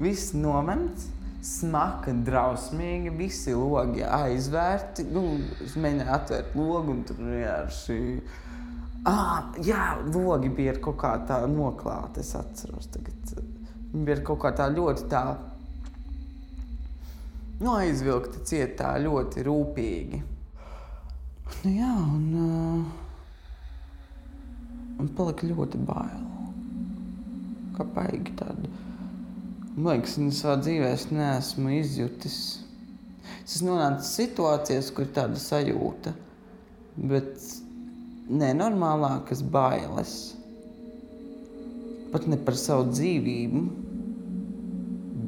viss 0.00 0.34
nomens 0.34 1.08
smaka, 1.44 2.12
drausmīga. 2.26 3.12
Visi 3.16 3.54
logi 3.56 4.04
aizvērti. 4.04 5.06
Nu, 5.12 5.24
es 5.64 5.76
mēģināju 5.80 6.14
atvērt 6.16 6.56
logu 6.58 6.94
un 6.94 7.04
tur 7.08 7.20
vienkārši. 7.24 7.98
Ah, 9.08 9.54
jā, 9.64 9.84
logi 10.12 10.50
bija 10.52 10.74
kaut 10.82 10.98
kā 11.00 11.14
tā 11.28 11.40
noklāta. 11.48 12.20
Es 12.20 12.34
atceros, 12.36 12.90
tagad 12.92 13.36
viņi 13.92 14.04
bija 14.06 14.20
kaut 14.26 14.42
kā 14.44 14.52
tā 14.56 14.68
ļoti 14.72 15.08
tā. 15.12 15.24
Nu, 17.60 17.74
aizvilkti 17.76 18.44
cietā 18.48 18.94
ļoti 19.00 19.44
rūpīgi. 19.44 20.20
Nu, 21.60 21.72
jā, 21.74 21.92
un, 21.92 22.26
uh, 22.40 22.82
un 25.00 25.10
palika 25.16 25.48
ļoti 25.48 25.80
bail. 25.88 26.28
Kā 27.76 27.84
baigi 27.96 28.32
tāda 28.36 28.68
Man 29.70 29.94
liekas, 29.94 30.16
es 30.18 30.40
savā 30.42 30.56
dzīvē 30.64 30.88
es 30.96 31.04
neesmu 31.14 31.70
izjutis. 31.76 32.38
Es 33.44 33.60
esmu 33.60 33.70
nonācis 33.70 34.16
situācijās, 34.18 34.88
kur 34.94 35.06
ir 35.06 35.12
tāda 35.14 35.38
sajūta, 35.38 36.12
bet 36.98 37.44
nenormālākas 38.40 39.44
bailes. 39.46 40.14
Pat 42.10 42.26
ne 42.26 42.40
par 42.42 42.58
savu 42.58 42.88
dzīvību, 42.90 43.62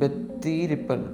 bet 0.02 0.18
tīri 0.42 0.80
par 0.90 1.06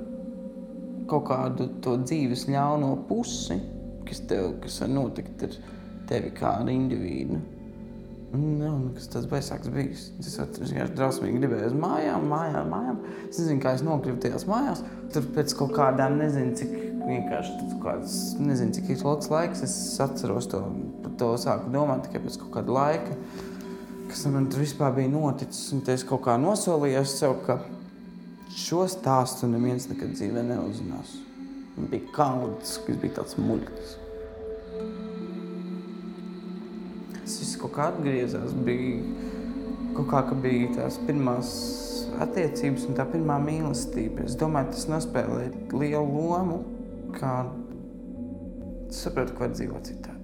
kaut 1.09 1.29
kādu 1.29 1.69
to 1.85 1.99
dzīves 2.01 2.47
ļauno 2.49 2.95
pusi, 3.11 3.61
kas 4.09 4.25
tev 4.31 4.55
kas 4.65 4.81
var 4.87 4.93
notikt 4.95 5.45
ar 5.45 5.61
tevi 6.09 6.33
kā 6.33 6.57
ar 6.63 6.73
individu. 6.73 7.43
Nav 8.29 8.75
nekas 8.83 9.09
tāds 9.09 9.29
baisāks 9.31 9.71
bijis. 9.73 10.09
Es 10.21 10.35
vienkārši 10.37 10.93
drausmīgi 10.99 11.39
gribēju 11.41 11.71
uz 11.71 11.77
mājām, 11.81 12.27
mājām, 12.29 12.67
mājām. 12.69 12.99
Es 13.25 13.39
nezinu, 13.41 13.61
kā 13.63 13.73
es 13.79 13.85
nokļuvu 13.87 14.21
tajās 14.21 14.45
mājās. 14.49 14.83
Tur 15.15 15.29
pēc 15.33 15.55
kaut 15.57 15.73
kādām, 15.79 16.19
nezinu, 16.21 16.53
cik 16.59 16.75
vienkārši 17.07 17.69
kāds, 17.81 18.17
nezinu, 18.37 18.75
cik 18.77 18.91
ilgs 18.93 19.31
laiks 19.33 19.65
es 19.65 19.77
atceros 20.05 20.51
to, 20.53 20.61
to 21.21 21.31
sāku 21.41 21.73
domāt 21.73 22.05
tikai 22.05 22.21
pēc 22.27 22.37
kaut 22.43 22.53
kāda 22.59 22.75
laika. 22.77 23.17
Kas 24.11 24.27
man 24.33 24.51
tur 24.53 24.61
vispār 24.61 24.93
bija 24.99 25.13
noticis, 25.13 25.71
un 25.73 25.81
es 25.89 26.05
kaut 26.09 26.27
kā 26.27 26.37
nosolījos 26.41 27.15
sev, 27.23 27.39
ka 27.47 27.63
šo 28.57 28.85
stāstu 28.93 29.49
neviens 29.49 29.89
nekad 29.89 30.13
dzīvē 30.13 30.45
neuzzinās. 30.51 31.17
Man 31.79 31.89
bija 31.89 32.13
kauns, 32.13 32.77
kas 32.85 33.01
bija 33.01 33.23
tāds 33.23 33.41
muļķis. 33.41 33.97
Tas 37.29 37.39
viss 37.43 37.61
kaut 37.61 37.77
kā 37.77 37.91
atgriezās. 37.93 38.57
Bija 38.65 39.03
kaut 39.99 40.09
kā, 40.09 40.25
ka 40.31 40.39
bija 40.41 40.73
tās 40.79 40.99
pirmās 41.05 41.53
attiecības 42.25 42.89
un 42.89 42.97
tā 42.99 43.07
pirmā 43.09 43.39
mīlestība. 43.43 44.27
Es 44.27 44.37
domāju, 44.41 44.73
tas 44.75 44.89
nospēlē 44.91 45.49
lielu 45.75 46.07
lomu, 46.07 46.63
kā 47.19 47.35
sapratu, 48.95 49.37
ka 49.37 49.45
var 49.47 49.53
dzīvot 49.55 49.91
citādāk. 49.91 50.15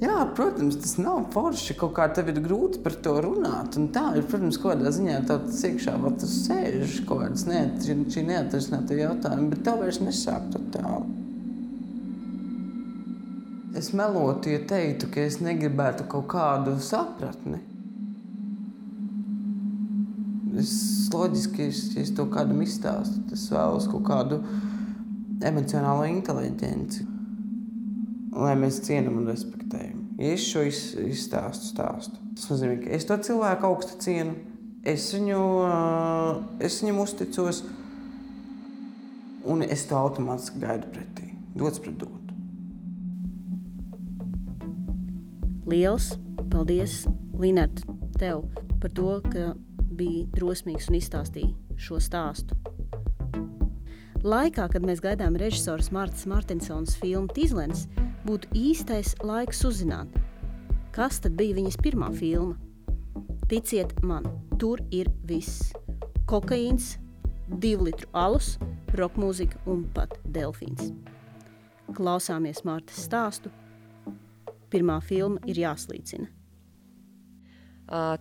Jā, 0.00 0.16
protams, 0.32 0.78
tas 0.80 0.96
nav 0.96 1.26
forši. 1.34 1.76
Kaut 1.76 1.92
kā 1.98 2.06
tev 2.16 2.30
ir 2.32 2.40
grūti 2.40 2.80
par 2.80 2.96
to 3.04 3.18
runāt. 3.20 3.76
Un 3.76 3.90
tā 3.92 4.06
ir, 4.16 4.24
protams, 4.30 4.56
kaut 4.62 4.78
kādā 4.78 4.94
ziņā 4.96 5.20
tāds 5.28 5.60
iekšā, 5.68 5.98
vai 6.00 6.14
tu 6.16 6.30
sēž 6.30 7.02
kaut 7.04 7.26
kādas 7.26 7.44
neatrisināta 7.50 8.96
jautājuma, 8.96 9.50
bet 9.52 9.66
tev 9.68 9.84
vairs 9.84 10.00
nesāk 10.00 10.48
to 10.54 10.64
tālu. 10.72 11.19
Es 13.80 13.94
melotu, 13.96 14.50
ja 14.52 14.60
teiktu, 14.68 15.08
ka 15.08 15.22
es 15.24 15.38
negribētu 15.40 16.04
kaut 16.12 16.26
kādu 16.28 16.74
sapratni. 16.84 17.62
Es 20.60 20.74
loģiski, 21.14 21.70
ja 21.70 22.02
es 22.02 22.10
to 22.12 22.26
kādam 22.28 22.60
izstāstu, 22.60 23.22
tas 23.30 23.46
vēlos 23.54 23.86
kaut 23.88 24.04
kādu 24.10 24.42
emocionālo 25.48 26.04
inteligenci, 26.10 27.06
lai 28.36 28.52
mēs 28.60 28.82
cienām 28.84 29.22
un 29.22 29.32
respektējam. 29.32 30.04
Ja 30.20 30.34
es 30.36 30.44
šo 30.44 30.66
izstāstu, 30.68 31.72
stāstu, 31.72 32.20
tas 32.36 32.52
nozīmē, 32.52 32.82
ka 32.84 32.92
es 32.98 33.08
to 33.08 33.16
cilvēku 33.30 33.70
augstu 33.70 33.96
cienu, 34.04 34.36
es, 34.84 35.08
viņu, 35.16 35.42
es 36.68 36.82
viņam 36.84 37.00
uzticos, 37.06 37.64
un 39.48 39.64
es 39.64 39.88
to 39.88 39.96
automātiski 40.04 40.66
gaidu 40.68 40.92
pretī, 40.92 41.32
dots 41.56 41.80
pret 41.80 41.96
dotu. 41.96 42.19
Liels 45.70 46.16
paldies, 46.50 47.04
Linēt, 47.38 47.84
tev 48.18 48.42
par 48.82 48.90
to, 48.96 49.20
ka 49.30 49.52
biji 49.94 50.24
drosmīgs 50.34 50.88
un 50.90 50.96
izstāstīji 50.98 51.78
šo 51.78 52.00
stāstu. 52.02 52.56
Laikā, 54.26 54.66
kad 54.72 54.82
mēs 54.84 55.02
gaidām 55.04 55.38
režisors 55.38 55.92
Mārtas 55.94 56.26
Martinsons 56.28 56.96
filmu 56.98 57.30
Tīzlens, 57.36 57.84
būtu 58.26 58.50
īstais 58.56 59.14
laiks 59.22 59.62
uzzināt, 59.68 60.18
kas 60.96 61.22
tad 61.22 61.38
bija 61.38 61.60
viņas 61.60 61.78
pirmā 61.84 62.10
filma. 62.18 62.58
Ticiet 63.46 63.94
man, 64.02 64.26
tur 64.58 64.82
ir 64.90 65.08
viss. 65.30 65.70
Kokaīns, 66.26 66.96
divu 67.62 67.86
litru 67.92 68.10
alus, 68.18 68.56
roka 68.98 69.22
mūzika 69.22 69.62
un 69.70 69.86
pat 69.94 70.18
delfīns. 70.26 70.90
Klausāmies 71.94 72.66
Mārtas 72.66 73.06
stāstu 73.06 73.54
pirmā 74.70 75.00
filma 75.04 75.42
ir 75.50 75.64
jāslīcina? 75.64 76.30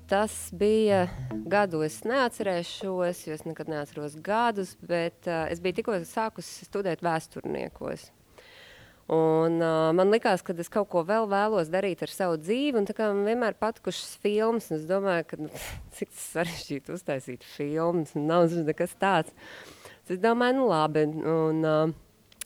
Tas 0.09 0.33
bija 0.57 1.03
gadu, 1.45 1.83
es 1.85 1.99
neatcerēšos, 2.01 3.19
jo 3.27 3.35
es 3.35 3.43
nekad 3.45 3.67
neatceros 3.69 4.15
gadus, 4.25 4.71
bet 4.81 5.27
uh, 5.29 5.43
es 5.45 5.61
biju 5.61 5.77
tikko 5.77 5.97
sākusi 6.09 6.65
studēt 6.65 7.03
vēsturniekos. 7.05 8.07
Un, 9.13 9.59
uh, 9.61 9.91
man 9.93 10.09
likās, 10.09 10.41
ka 10.45 10.55
es 10.57 10.71
kaut 10.73 10.89
ko 10.89 11.03
vēl 11.05 11.29
vēlos 11.29 11.69
darīt 11.69 12.01
ar 12.05 12.13
savu 12.13 12.39
dzīvi, 12.41 12.81
un 12.81 12.89
man 12.97 13.21
vienmēr 13.25 13.59
patikušas 13.61 14.17
filmas. 14.21 14.71
Es 14.73 14.87
domāju, 14.89 15.27
ka 15.29 15.39
nu, 15.41 15.49
cik 15.97 16.17
sarežģīti 16.17 16.93
uztaisīt 16.97 17.45
filmas, 17.45 18.15
nav 18.17 18.49
nekas 18.65 18.97
tāds. 19.01 19.37
Es 20.09 20.17
domāju, 20.17 20.63
nu 20.63 20.67
labi. 20.69 21.05
Un, 21.13 21.61
uh, 21.61 21.93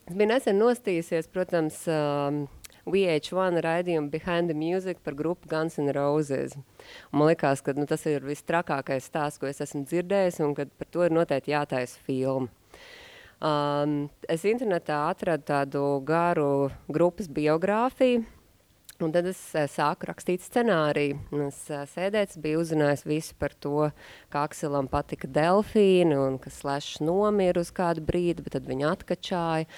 es 0.08 0.12
biju 0.12 0.28
nesen 0.34 0.60
nostījusies, 0.60 1.32
protams, 1.32 1.80
uh, 1.88 2.44
VH1 2.86 3.62
raidījumu 3.63 4.12
Behind 4.12 4.52
the 4.52 4.58
Music 4.58 5.00
par 5.04 5.15
grupu 5.15 5.48
Guns 5.48 5.78
N' 5.80 5.93
Roses. 5.96 6.58
Un 7.12 7.22
man 7.22 7.32
liekas, 7.32 7.63
ka 7.63 7.76
nu, 7.78 7.88
tas 7.88 8.04
ir 8.10 8.26
vistrakākais 8.28 9.08
stāsts, 9.08 9.39
ko 9.39 9.48
es 9.48 9.63
esmu 9.63 9.86
dzirdējis, 9.88 10.41
un 10.43 10.56
ka 10.58 10.67
par 10.67 10.91
to 10.91 11.06
ir 11.08 11.15
noteikti 11.15 11.56
jātaisa 11.56 12.04
filma. 12.04 12.52
Um, 13.43 14.08
es 14.32 14.46
internetā 14.48 15.02
atradu 15.10 15.43
tādu 15.50 15.84
garu 16.08 16.72
grupas 16.88 17.28
biogrāfiju, 17.28 18.24
Un 19.02 19.12
tad 19.16 19.26
es 19.30 19.40
uh, 19.58 19.66
sāku 19.72 20.08
rakstīt 20.10 20.44
scenāriju. 20.46 21.18
Es 21.48 21.60
uh, 21.72 21.84
sēdēju, 21.90 22.42
biju 22.44 22.62
uzzinājis 22.62 23.06
visu 23.10 23.38
par 23.42 23.56
to, 23.58 23.90
kā 24.34 24.44
Akselam 24.46 24.90
patika 24.92 25.28
delfīni 25.28 26.18
un 26.20 26.38
ka 26.42 26.54
Slēšs 26.54 27.02
nomira 27.02 27.64
uz 27.64 27.74
kādu 27.74 28.04
brīdi, 28.06 28.46
bet 28.46 28.58
tad 28.60 28.70
viņa 28.70 28.92
atkačāja. 28.94 29.70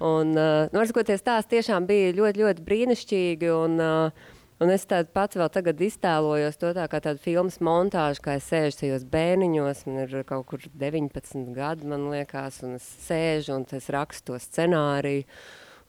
Un, 0.00 0.34
uh, 0.34 0.70
nu, 0.72 0.80
varskoties, 0.80 1.22
tās 1.22 1.46
tiešām 1.50 1.86
bija 1.90 2.14
ļoti, 2.18 2.42
ļoti 2.42 2.66
brīnišķīgi. 2.66 3.52
Un, 3.54 3.78
uh, 3.82 4.32
Un 4.62 4.70
es 4.70 4.84
tādu 4.86 5.10
pats 5.10 5.34
vēl 5.34 5.48
tagad 5.50 5.80
iztēlojos 5.82 6.56
to 6.60 6.68
tā 6.76 6.84
kā 6.88 7.00
tādu 7.02 7.18
filmas 7.20 7.56
montāžu, 7.64 8.22
kā 8.22 8.36
es 8.38 8.46
sēžu 8.52 8.78
tajos 8.84 9.02
bērniņos, 9.10 9.80
man 9.88 9.98
ir 10.04 10.22
kaut 10.28 10.46
kur 10.52 10.62
19 10.78 11.50
gadi, 11.56 11.88
man 11.90 12.06
liekas, 12.12 12.60
un 12.62 12.76
es 12.78 12.86
sēžu 13.08 13.56
un 13.58 13.66
es 13.74 13.90
rakstu 13.92 14.30
to 14.30 14.38
scenāriju. 14.38 15.26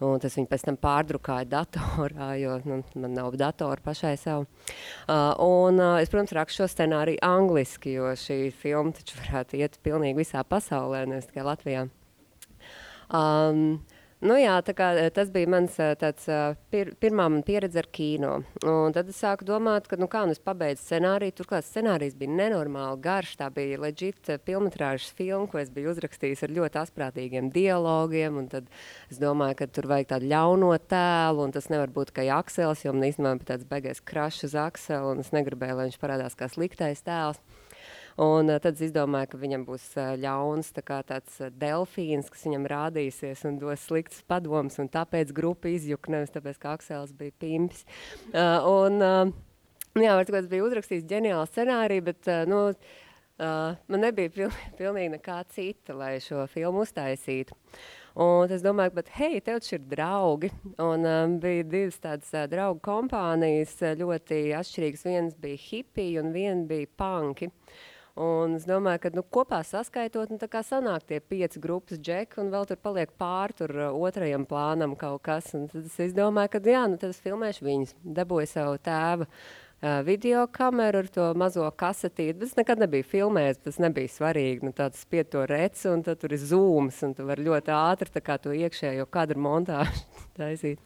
Un 0.04 0.20
tas 0.20 0.34
viņa 0.36 0.50
pēc 0.52 0.66
tam 0.68 0.78
pārdrukāja 0.80 1.48
datorā, 1.48 2.34
jo 2.36 2.58
nu, 2.68 2.82
man 3.00 3.14
nav 3.16 3.38
datora 3.40 3.80
pašai 3.84 4.16
sev. 4.20 4.44
Uh, 5.08 5.32
un 5.40 5.80
uh, 5.80 6.02
es, 6.02 6.12
protams, 6.12 6.34
rakstu 6.36 6.64
šo 6.64 6.68
scenāriju 6.74 7.22
angliski, 7.24 7.96
jo 7.96 8.12
šī 8.20 8.40
filma 8.60 8.92
taču 8.98 9.22
varētu 9.22 9.62
iet 9.62 9.80
pilnīgi 9.86 10.20
visā 10.20 10.44
pasaulē, 10.44 11.06
nevis 11.08 11.30
tikai 11.32 11.48
Latvijā. 11.48 11.86
Um, 13.08 13.86
Nu, 14.26 14.40
jā, 14.42 14.56
kā, 14.74 14.88
eh, 14.98 15.12
tas 15.14 15.30
bija 15.30 15.46
mans 15.54 15.76
eh, 15.78 15.92
tāds, 16.02 16.24
eh, 16.32 16.56
pir, 16.74 16.96
pirmā 16.98 17.28
pieredze 17.46 17.78
ar 17.78 17.86
kino. 17.94 18.32
Un 18.66 18.94
tad 18.96 19.12
es 19.12 19.20
sāku 19.22 19.46
domāt, 19.46 19.86
ka, 19.86 20.00
nu, 20.02 20.08
kā 20.10 20.24
nu 20.26 20.34
es 20.34 20.42
pabeidzu 20.42 20.82
scenāriju. 20.82 21.36
Turklāt 21.38 21.68
scenārijs 21.68 22.16
bija 22.18 22.34
nenormāli 22.34 22.98
garš. 23.04 23.36
Tā 23.38 23.52
bija 23.54 23.78
leģita 23.84 24.40
filmas 24.42 25.12
filma, 25.14 25.46
ko 25.52 25.60
es 25.62 25.70
biju 25.70 25.92
uzrakstījis 25.94 26.42
ar 26.42 26.56
ļoti 26.58 26.82
asprātīgiem 26.82 27.52
dialogiem. 27.54 28.40
Tad 28.50 28.72
es 29.12 29.22
domāju, 29.22 29.60
ka 29.62 29.68
tur 29.68 29.92
vajag 29.94 30.10
tādu 30.16 30.32
ļauno 30.34 30.72
tēlu, 30.90 31.46
un 31.46 31.54
tas 31.54 31.70
nevar 31.70 31.94
būt 31.94 32.10
tikai 32.10 32.32
Aksels, 32.34 32.82
jo 32.82 32.96
man 32.96 33.06
īstenībā 33.06 33.36
bija 33.44 33.52
tāds 33.54 33.70
beigais 33.70 34.02
krašs 34.02 34.50
uz 34.50 34.58
Aksela, 34.58 35.14
un 35.14 35.22
es 35.22 35.30
negribēju, 35.38 35.78
lai 35.78 35.90
viņš 35.92 36.02
parādās 36.02 36.40
kā 36.40 36.50
sliktais 36.50 37.06
tēls. 37.06 37.38
Un 38.16 38.48
uh, 38.48 38.60
tad 38.64 38.78
es 38.78 38.86
izdomāju, 38.88 39.34
ka 39.34 39.38
viņam 39.42 39.66
būs 39.68 39.90
uh, 40.00 40.14
ļauns 40.16 40.70
tā 40.78 40.84
tāds 41.04 41.40
uh, 41.44 41.50
delfīns, 41.52 42.30
kas 42.32 42.46
viņam 42.48 42.68
rādīsies 42.72 43.42
un 43.50 43.58
dos 43.60 43.82
sliktus 43.90 44.22
padomus. 44.24 44.80
Tāpēc 44.80 45.34
grupa 45.36 45.68
izjuka 45.68 46.14
nevis 46.14 46.32
tāpēc, 46.32 46.60
ka 46.62 46.78
Aksels 46.78 47.12
bija 47.12 47.36
pimps. 47.44 47.84
Uh, 48.32 48.64
un, 48.72 49.02
uh, 49.04 49.34
jā, 50.00 50.14
var 50.16 50.30
teikt, 50.30 50.48
bija 50.48 50.64
uzrakstījis 50.64 51.04
ģeniālu 51.10 51.50
scenāriju, 51.50 52.06
bet 52.06 52.30
uh, 52.32 52.46
nu, 52.48 52.60
uh, 52.72 53.76
man 53.92 54.04
nebija 54.08 54.32
piln, 54.38 54.56
pilnīgi 54.80 55.12
nekā 55.18 55.42
cita, 55.52 55.96
lai 56.00 56.14
šo 56.24 56.46
filmu 56.54 56.86
uztaisītu. 56.86 57.58
Un 58.24 58.54
es 58.56 58.64
domāju, 58.64 58.94
ka, 58.96 59.04
hei, 59.18 59.42
tev 59.44 59.60
taču 59.60 59.74
ir 59.76 59.90
draugi. 59.92 60.54
Un 60.80 61.04
um, 61.04 61.36
bija 61.44 61.68
divas 61.68 62.00
tādas 62.00 62.32
uh, 62.32 62.46
draugu 62.48 62.80
kompānijas, 62.88 63.76
ļoti 64.00 64.40
atšķirīgas. 64.56 65.04
Viens 65.04 65.36
bija 65.44 65.60
hipija 65.66 66.24
un 66.24 66.32
viena 66.32 66.64
bija 66.72 66.88
punki. 66.96 67.52
Uh, 67.52 67.84
Un 68.16 68.54
es 68.56 68.64
domāju, 68.64 69.02
ka 69.04 69.10
nu, 69.12 69.26
kopā 69.28 69.58
saskaitot, 69.68 70.30
nu, 70.32 70.40
sanāk 70.64 71.04
tie 71.04 71.18
pieci 71.20 71.60
grupas 71.60 72.00
džeki, 72.00 72.40
un 72.40 72.54
vēl 72.54 72.64
tur 72.70 72.80
paliek 72.80 73.12
pāri 73.20 73.58
tur 73.60 73.74
uh, 73.76 73.92
otrajam 73.92 74.46
plānam 74.48 74.96
kaut 74.96 75.26
kas. 75.28 75.52
Un 75.58 75.68
tad 75.68 75.84
es 75.84 76.16
domāju, 76.16 76.54
ka 76.54 76.64
jā, 76.64 76.86
nu, 76.88 76.96
tad 77.02 77.12
es 77.12 77.20
filmēšu 77.20 77.68
viņus. 77.68 77.92
Dabūju 78.16 78.48
savu 78.48 78.80
tēvu 78.88 79.28
uh, 79.28 80.00
video 80.08 80.46
kameru 80.48 81.04
ar 81.04 81.12
to 81.12 81.28
mazo 81.36 81.68
kasetīti. 81.76 82.40
Tas 82.40 82.56
nekad 82.56 82.86
nebija 82.86 83.04
filmēts, 83.12 83.66
tas 83.68 83.84
nebija 83.84 84.16
svarīgi. 84.16 84.64
Nu, 84.64 84.72
tāds 84.72 85.04
spied 85.04 85.36
to 85.36 85.44
reci, 85.52 85.90
un 85.92 86.08
tur 86.08 86.32
ir 86.32 86.40
zūms, 86.40 87.04
un 87.04 87.20
tu 87.20 87.28
vari 87.28 87.50
ļoti 87.52 87.76
ātri 87.76 88.16
to 88.16 88.56
iekšējo 88.64 89.12
kadru 89.12 89.44
montāžu 89.44 90.08
taisīt. 90.40 90.80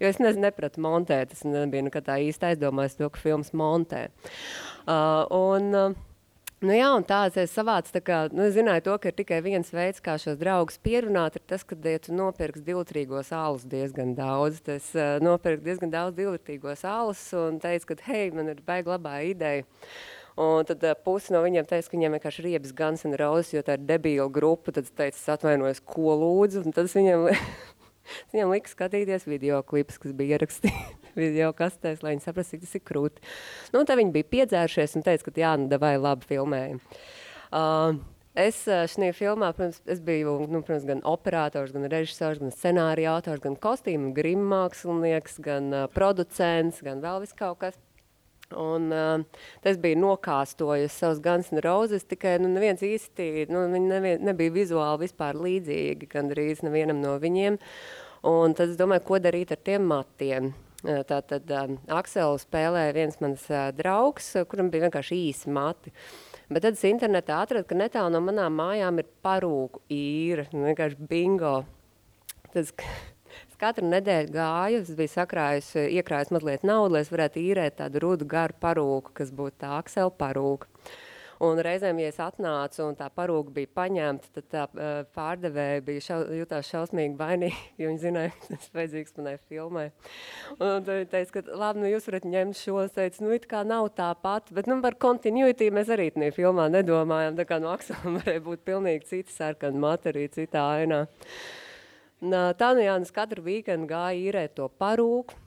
Jo 0.00 0.08
es 0.08 0.16
nezinu, 0.16 0.48
nepratu 0.48 0.80
montēt, 0.80 1.36
es 1.36 1.44
nebiju 1.44 1.90
nekad 1.92 2.08
tā 2.08 2.22
īsti 2.24 2.54
aizdomājis 2.54 3.02
to, 3.02 3.12
ka 3.12 3.20
filmas 3.20 3.52
montē. 3.52 4.08
Uh, 4.88 5.28
un, 5.28 5.74
uh, 5.76 6.06
Nu 6.60 6.74
jā, 6.76 6.90
un 6.92 7.04
tāds 7.08 7.38
es 7.40 7.54
savācu, 7.56 7.88
tā 7.94 8.00
kā, 8.04 8.16
nu, 8.36 8.42
es 8.44 8.52
zināju 8.52 8.82
to, 8.84 8.94
ka 9.00 9.08
ir 9.08 9.14
tikai 9.16 9.38
viens 9.40 9.70
veids, 9.72 10.02
kā 10.04 10.18
šos 10.20 10.36
draugus 10.36 10.76
pierunāt, 10.84 11.38
ir 11.38 11.44
tas, 11.48 11.64
kad 11.64 11.88
ja 11.88 11.96
tu 12.04 12.12
nopirks 12.12 12.60
divlitrīgos 12.66 13.30
alus 13.32 13.64
diezgan 13.64 14.12
daudz. 14.18 14.60
Es 14.68 14.90
uh, 14.92 15.14
nopirku 15.24 15.64
diezgan 15.64 15.94
daudz 15.94 16.18
divlitrīgos 16.18 16.84
alus 16.84 17.24
un 17.32 17.56
teicu, 17.64 17.94
ka, 17.94 17.98
hei, 18.10 18.28
man 18.36 18.52
ir 18.52 18.60
baigi 18.68 18.92
labā 18.92 19.14
ideja. 19.30 19.64
Un 20.36 20.68
tad 20.68 20.84
uh, 20.84 20.92
pusi 21.00 21.32
no 21.32 21.40
viņiem 21.46 21.64
teica, 21.64 21.88
ka 21.88 21.96
viņiem 21.96 22.18
vienkārši 22.18 22.48
riebas 22.50 22.76
Guns 22.76 23.08
N' 23.08 23.16
Roses, 23.16 23.56
jo 23.56 23.64
tā 23.64 23.80
ir 23.80 23.88
debīla 23.94 24.28
grupa. 24.28 24.76
Tad 24.76 24.84
es 24.84 24.92
teicu, 24.92 25.16
es 25.16 25.32
atvainojos, 25.32 25.80
ko 25.88 26.12
lūdzu. 26.26 26.66
Un 26.68 26.76
tad 26.76 26.92
es 26.92 26.98
viņiem, 27.00 27.30
viņiem 28.36 28.52
lika 28.58 28.76
skatīties 28.76 29.24
video 29.32 29.64
klipus, 29.64 29.96
kas 30.04 30.12
bija 30.12 30.36
ierakstīti 30.36 30.99
video 31.18 31.50
kastēs, 31.56 32.04
lai 32.04 32.14
viņi 32.14 32.24
saprastu, 32.26 32.56
cik 32.56 32.64
tas 32.66 32.78
ir 32.78 32.86
krūti. 32.86 33.26
Nu, 33.74 33.84
tad 33.84 33.98
viņi 34.00 34.14
bija 34.14 34.30
piedzērušies 34.36 34.96
un 34.98 35.06
teica, 35.06 35.26
ka 35.26 35.36
jā, 35.40 35.56
nu, 35.60 35.82
vai 35.82 35.96
labi 36.00 36.30
filmējam. 36.30 36.80
Uh, 37.50 38.00
Es 38.38 38.60
uh, 38.70 38.84
šajā 38.86 39.10
filmā, 39.18 39.48
protams, 39.56 39.80
es 39.90 39.98
biju 40.06 40.36
nu, 40.46 40.60
protams, 40.62 40.84
gan 40.86 41.00
operators, 41.02 41.72
gan 41.74 41.88
režisors, 41.90 42.38
gan 42.38 42.52
scenārija 42.54 43.16
autors, 43.16 43.42
gan 43.42 43.56
kostīmu 43.58 44.12
grimu 44.14 44.46
mākslinieks, 44.52 45.40
gan 45.42 45.66
uh, 45.74 45.86
producents, 45.90 46.78
gan 46.86 47.02
vēl 47.02 47.24
vis 47.24 47.34
kaut 47.34 47.58
kas. 47.64 47.80
Un, 48.54 48.86
uh, 48.94 49.42
tas 49.62 49.78
bija 49.82 49.98
nokāstojis 49.98 50.94
savus 50.94 51.18
Guns 51.22 51.50
N' 51.50 51.62
Roses, 51.66 52.06
tikai 52.06 52.36
nu, 52.42 52.52
neviens 52.54 52.82
īsti 52.86 53.48
nu, 53.50 53.66
nevien, 53.74 54.22
nebija 54.26 54.54
vizuāli 54.54 55.08
vispār 55.08 55.38
līdzīgi 55.38 56.10
gandrīz 56.10 56.62
nevienam 56.66 57.02
no 57.02 57.18
viņiem. 57.18 57.58
Un 58.30 58.54
tad 58.54 58.70
es 58.70 58.78
domāju, 58.78 59.08
ko 59.10 59.18
darīt 59.22 59.50
ar 59.54 59.62
tiem 59.66 59.90
matiem. 59.90 60.52
Tātad 60.80 61.50
um, 61.52 61.76
Akselu 61.92 62.38
spēlēja 62.40 62.96
viens 62.96 63.18
mans 63.20 63.42
uh, 63.52 63.68
draugs, 63.76 64.32
kuram 64.48 64.70
bija 64.72 64.86
vienkārši 64.86 65.18
īsi 65.28 65.52
mati. 65.52 65.92
Bet 66.50 66.64
tad 66.64 66.78
es 66.78 66.84
internetā 66.88 67.42
atradu, 67.44 67.68
ka 67.68 67.76
netālu 67.78 68.14
no 68.14 68.22
manām 68.24 68.56
mājām 68.58 69.02
ir 69.02 69.08
parūku 69.24 69.84
īra, 69.92 70.48
nu, 70.54 70.66
vienkārši 70.70 71.10
bingo. 71.10 71.60
Es 73.30 73.54
katru 73.60 73.86
nedēļu 73.86 74.32
gāju, 74.34 74.78
es 74.82 74.88
biju 74.98 75.10
sakrājis, 75.12 75.68
iekrājis 75.78 76.32
mazliet 76.34 76.64
naudu, 76.66 76.96
lai 76.96 77.04
es 77.04 77.12
varētu 77.12 77.38
īrēt 77.38 77.76
tādu 77.78 78.00
rudu 78.02 78.26
garu 78.26 78.56
parūku, 78.58 79.12
kas 79.14 79.30
būtu 79.30 79.60
tā 79.62 79.76
Aksela 79.76 80.10
parūka. 80.10 80.66
Un 81.40 81.56
reizēm, 81.64 81.96
ja 82.02 82.10
es 82.12 82.18
atnācu 82.20 82.82
un 82.84 82.96
tā 82.98 83.06
parūka 83.16 83.54
bija 83.56 83.70
paņemta, 83.78 84.28
tad 84.34 84.46
tā 84.52 84.64
uh, 84.74 84.88
pārdevēja 85.16 85.84
bija 85.86 86.02
šau, 86.04 86.18
jutās 86.36 86.68
šausmīgi 86.68 87.16
vainīgi, 87.16 87.62
jo 87.80 87.88
viņi 87.88 88.02
zināja, 88.02 88.34
ka 88.34 88.50
tas 88.50 88.66
vajadzīgs 88.76 89.16
manai 89.16 89.32
filmai. 89.48 89.86
Un 90.58 90.84
tad 90.84 90.90
viņi 90.90 91.08
teica, 91.14 91.32
ka 91.38 91.56
labi, 91.62 91.80
nu 91.80 91.94
jūs 91.94 92.10
varat 92.10 92.28
ņemt 92.34 92.60
šo, 92.60 92.76
es 92.84 92.92
teicu, 92.98 93.24
nu 93.24 93.32
it 93.38 93.48
kā 93.48 93.62
nav 93.64 93.88
tāpat, 93.96 94.52
bet 94.52 94.68
nu 94.68 94.76
par 94.84 94.98
continuity 95.00 95.70
mēs 95.72 95.88
arī 95.96 96.10
tajā 96.12 96.36
filmā 96.36 96.68
nedomājam, 96.76 97.40
tā 97.40 97.48
kā 97.48 97.60
no 97.64 97.72
Akselam 97.72 98.16
varēja 98.20 98.44
būt 98.44 98.66
pilnīgi 98.68 99.08
cita 99.14 99.38
sarkana 99.38 99.80
materija, 99.88 100.34
citā 100.36 100.66
ainā. 100.82 101.06
Tā 102.20 102.74
nu 102.76 102.84
Jānis 102.84 103.16
katru 103.16 103.46
weekendu 103.48 103.88
gāja 103.88 104.26
īrēt 104.28 104.58
to 104.60 104.68
parūku, 104.68 105.39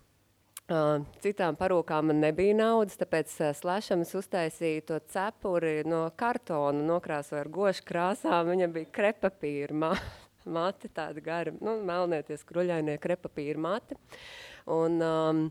citām 1.19 1.58
parūkām 1.60 2.08
man 2.08 2.21
nebija 2.23 2.56
naudas, 2.56 2.95
tāpēc 2.95 3.32
uh, 3.41 3.49
slēšam 3.52 4.06
es 4.06 4.13
uztaisīju 4.15 4.86
to 4.88 4.99
cepuri 5.12 5.82
no 5.84 6.06
kartona, 6.15 6.86
nokrāsoju 6.88 7.41
ar 7.41 7.49
gošu 7.52 7.84
krāsām. 7.89 8.47
Viņam 8.54 8.71
bija 8.71 8.91
krepapīra 8.95 9.76
ma 9.76 9.91
mati, 10.58 10.88
tāda 10.88 11.19
gara, 11.23 11.52
nu, 11.60 11.82
melnieties 11.84 12.47
kruļainie 12.47 12.95
krepapīra 13.04 13.60
mati. 13.60 13.99
Un, 14.71 14.99
um, 15.04 15.47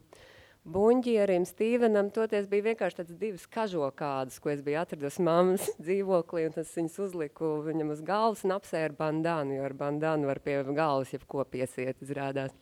Buņģierim, 0.62 1.42
Stīvenam, 1.42 2.12
toties 2.14 2.44
bija 2.46 2.68
vienkārši 2.68 3.00
tāds 3.00 3.16
divas 3.18 3.48
kažokādas, 3.50 4.36
ko 4.38 4.52
es 4.52 4.60
biju 4.62 4.78
atradus 4.78 5.16
mammas 5.18 5.64
dzīvoklī, 5.82 6.44
un 6.46 6.54
tas 6.54 6.70
viņas 6.78 7.00
uzliku 7.02 7.56
viņam 7.66 7.90
uz 7.96 8.04
galvas 8.06 8.44
un 8.46 8.54
apsēja 8.54 8.92
ar 8.92 8.94
bandānu, 9.00 9.56
jo 9.58 9.64
ar 9.66 9.74
bandānu 9.74 10.30
var 10.30 10.38
pie 10.44 10.60
galvas 10.70 11.10
jebko 11.12 11.42
piesiet, 11.50 11.98
izrādās. 12.06 12.54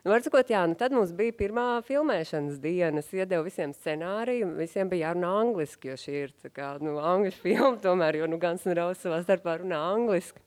Nu, 0.00 0.14
sakot, 0.24 0.48
jā, 0.48 0.62
nu 0.64 0.76
tad 0.80 0.94
mums 0.96 1.10
bija 1.12 1.34
pirmā 1.36 1.64
filmēšanas 1.84 2.56
diena. 2.62 3.02
Es 3.02 3.10
iedevu 3.12 3.44
visiem 3.50 3.74
scenāriju, 3.76 4.46
visiem 4.56 4.88
bija 4.88 5.10
jārunā 5.10 5.32
angliski, 5.42 5.90
jo 5.90 5.96
šī 6.00 6.14
ir 6.22 6.32
kā, 6.56 6.70
nu, 6.80 6.96
angļu 7.04 7.34
filma 7.42 7.74
tomēr, 7.84 8.22
jo 8.22 8.30
nu, 8.32 8.38
Gans 8.40 8.64
un 8.64 8.78
Raus 8.78 9.02
savā 9.04 9.20
starpā 9.26 9.58
runā 9.60 9.82
angliski. 9.90 10.40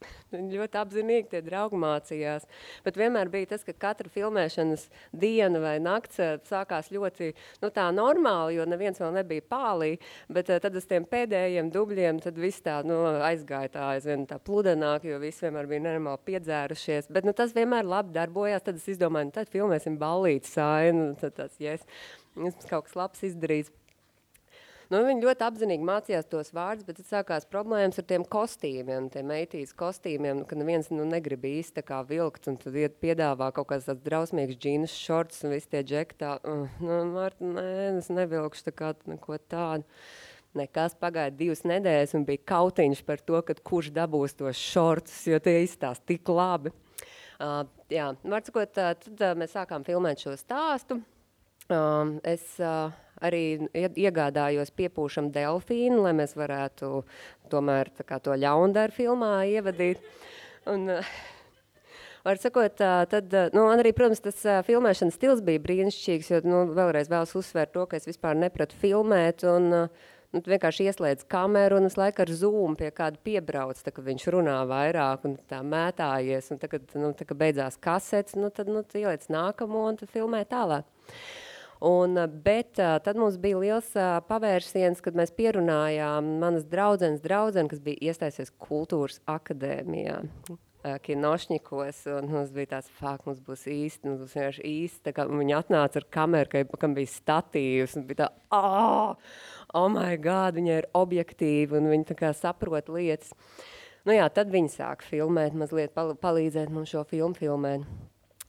Ļoti 0.54 0.78
apzinīgi 0.80 1.28
tie 1.32 1.40
draugi 1.44 1.78
mācījās. 1.80 2.46
Bet 2.84 2.98
vienmēr 3.00 3.30
bija 3.32 3.52
tas, 3.52 3.64
ka 3.66 3.74
katra 3.76 4.10
filmēšanas 4.12 4.86
diena 5.16 5.60
vai 5.62 5.76
nakts 5.82 6.20
eh, 6.22 6.36
sākās 6.48 6.90
ļoti 6.94 7.32
nu, 7.62 7.72
normāli, 7.96 8.56
jo 8.58 8.66
neviens 8.68 9.00
vēl 9.02 9.14
nebija 9.18 9.46
pālī. 9.50 9.92
Bet 10.32 10.52
eh, 10.52 10.60
tad 10.62 10.76
uz 10.78 10.86
tiem 10.90 11.06
pēdējiem 11.10 11.72
dubļiem 11.74 12.22
viss 12.40 12.64
tā 12.64 12.80
nu, 12.86 13.00
aizgāja 13.26 13.74
tā 13.76 13.88
aizvien 13.96 14.26
tā 14.30 14.40
pludenāk, 14.42 15.04
jo 15.08 15.20
visi 15.22 15.46
vienmēr 15.46 15.68
bija 15.70 15.86
nenormāli 15.88 16.24
piedzērušies. 16.30 17.10
Bet 17.12 17.28
nu, 17.28 17.36
tas 17.36 17.54
vienmēr 17.56 17.88
labi 17.88 18.14
darbojās. 18.16 18.64
Tad 18.64 18.80
es 18.80 18.88
izdomāju, 18.92 19.30
nu, 19.30 19.36
tad 19.36 19.52
filmēsim 19.52 19.98
ballīti 20.00 20.50
sainu. 20.50 21.12
Tad 21.20 21.36
tas, 21.36 21.60
yes, 21.62 21.84
kaut 22.68 22.88
kas 22.88 22.96
labs 22.98 23.24
izdarīts. 23.26 23.72
Nu, 24.90 25.04
viņi 25.06 25.22
ļoti 25.22 25.44
apzinīgi 25.46 25.86
mācījās 25.86 26.26
tos 26.26 26.48
vārdus, 26.50 26.82
bet 26.82 26.96
tad 26.98 27.06
sākās 27.06 27.44
problēmas 27.46 28.00
ar 28.00 28.06
tiem 28.10 28.24
kostīmiem, 28.26 29.04
tiem 29.14 29.28
meitītes 29.30 29.70
kostīmiem, 29.78 30.40
ka 30.50 30.56
neviens 30.58 30.88
nu, 30.90 31.04
negrib 31.06 31.44
īsti 31.46 31.76
tā 31.76 31.84
kā 31.86 32.00
vilkt, 32.08 32.48
un 32.50 32.56
tad 32.58 32.74
iet 32.74 32.96
piedāvā 32.98 33.52
kaut 33.54 33.68
kāds 33.70 33.86
tāds 33.86 34.02
drausmīgs 34.02 34.58
džīnas 34.58 34.96
šorts 34.98 35.44
un 35.46 35.54
visi 35.54 35.70
tie 35.70 35.84
džeki 35.86 36.18
tā, 36.18 36.32
uh, 36.42 36.64
nu, 36.82 36.96
Marta, 37.12 37.46
nē, 37.46 37.66
es 38.00 38.10
nevilkšu 38.10 38.66
tā 38.66 38.74
kā 38.80 38.88
neko 39.12 39.38
tādu. 39.52 39.86
Nekas 40.58 40.96
pagāja 40.98 41.30
divas 41.38 41.62
nedēļas 41.70 42.16
un 42.18 42.24
bija 42.26 42.42
kautiņš 42.50 43.04
par 43.06 43.22
to, 43.22 43.38
kurš 43.62 43.92
dabūs 43.94 44.34
tos 44.40 44.58
šortus, 44.58 45.20
jo 45.30 45.38
tie 45.38 45.60
izstās 45.68 46.02
tik 46.02 46.26
labi. 46.34 46.74
Uh, 47.38 47.62
jā, 47.94 48.10
var 48.26 48.42
sakot, 48.42 48.74
uh, 48.74 48.98
tad 48.98 49.22
uh, 49.22 49.38
mēs 49.38 49.54
sākām 49.54 49.86
filmēt 49.86 50.26
šo 50.26 50.34
stāstu. 50.34 50.98
Uh, 51.70 52.16
es 52.26 52.56
uh, 52.58 52.90
arī 53.24 53.42
iegādājos 53.72 54.72
piepūšam 54.76 55.30
delfīnu, 55.34 56.02
lai 56.06 56.14
mēs 56.16 56.36
varētu 56.38 57.02
tomēr 57.52 57.92
kā, 58.04 58.20
to 58.22 58.36
ļaundaru 58.36 58.96
filmā 58.96 59.34
ievadīt. 59.56 60.02
Un, 60.70 60.88
Var 62.20 62.36
sakot, 62.36 62.74
tad, 62.76 63.32
nu, 63.56 63.62
arī, 63.72 63.94
protams, 63.96 64.18
tas 64.20 64.42
filmēšanas 64.66 65.14
stils 65.16 65.38
bija 65.40 65.62
brīnišķīgs, 65.64 66.26
jo, 66.28 66.40
nu, 66.44 66.58
vēlreiz 66.76 67.08
vēlas 67.08 67.32
uzsvērt 67.32 67.72
to, 67.72 67.86
ka 67.88 67.96
es 67.96 68.04
vispār 68.04 68.36
nepratu 68.36 68.76
filmēt, 68.76 69.46
un, 69.48 69.88
Nu, 70.30 70.38
vienkārši 70.46 70.84
ieslēdz 70.86 71.24
kameru 71.26 71.80
un 71.80 71.88
es 71.88 71.96
laiku 71.98 72.22
ar 72.22 72.30
zoom 72.30 72.76
pie 72.78 72.92
kāda 72.94 73.18
piebrauc, 73.26 73.80
tā, 73.82 73.90
kad 73.90 74.04
viņš 74.06 74.28
runā 74.30 74.60
vairāk 74.70 75.24
un 75.26 75.34
tā 75.50 75.58
mētājies. 75.66 76.52
Un 76.54 76.60
tā, 76.62 76.68
kad, 76.70 76.84
nu, 76.94 77.10
tā, 77.18 77.26
kad 77.26 77.40
beidzās 77.40 77.80
kasets, 77.82 78.36
nu, 78.38 78.52
tad 78.54 78.70
nu, 78.70 78.84
ieliec 78.94 79.26
nākamo 79.26 79.88
un 79.88 79.98
tad 79.98 80.12
filmē 80.14 80.44
tālāk. 80.46 80.86
Un, 81.80 82.18
bet 82.44 82.74
tad 82.76 83.16
mums 83.16 83.38
bija 83.40 83.60
liels 83.60 83.92
pavērsiens, 84.28 85.00
kad 85.00 85.16
mēs 85.16 85.32
pierunājām 85.32 86.34
manas 86.42 86.66
draudzenes 86.68 87.22
draudzeni, 87.24 87.70
kas 87.72 87.80
bija 87.84 88.10
iestājusies 88.10 88.52
kultūras 88.60 89.22
akadēmijā. 89.30 90.18
Kinošņikos, 90.80 92.02
un 92.16 92.28
mums 92.32 92.52
bija 92.56 92.70
tāds 92.74 92.92
fakt, 92.96 93.26
mums 93.28 93.40
būs 93.44 93.66
īsti, 93.68 94.08
mums 94.08 94.22
būs 94.22 94.36
vienkārši 94.36 94.62
īsti, 94.64 95.02
tā 95.08 95.12
kā 95.16 95.26
viņi 95.28 95.56
atnāca 95.56 96.00
ar 96.00 96.06
kameru, 96.16 96.62
kam 96.80 96.94
bija 96.96 97.12
statīvs, 97.12 97.98
un 98.00 98.06
bija 98.08 98.22
tā, 98.22 98.28
āā! 98.56 99.16
oh, 99.76 99.88
my 99.92 100.16
God, 100.20 100.56
viņa 100.56 100.78
ir 100.80 100.88
objektīva 100.96 101.80
un 101.80 101.90
viņa 101.92 102.10
tā 102.12 102.16
kā 102.22 102.32
saprot 102.36 102.88
lietas. 102.92 103.34
Nu 104.08 104.16
jā, 104.16 104.28
tad 104.32 104.52
viņi 104.52 104.72
sāk 104.72 105.04
filmēt, 105.04 105.56
mazliet 105.56 105.92
pal 105.96 106.14
palīdzēt 106.16 106.72
mums 106.72 106.92
šo 106.92 107.04
filmu 107.08 107.36
filmēt. 107.36 107.84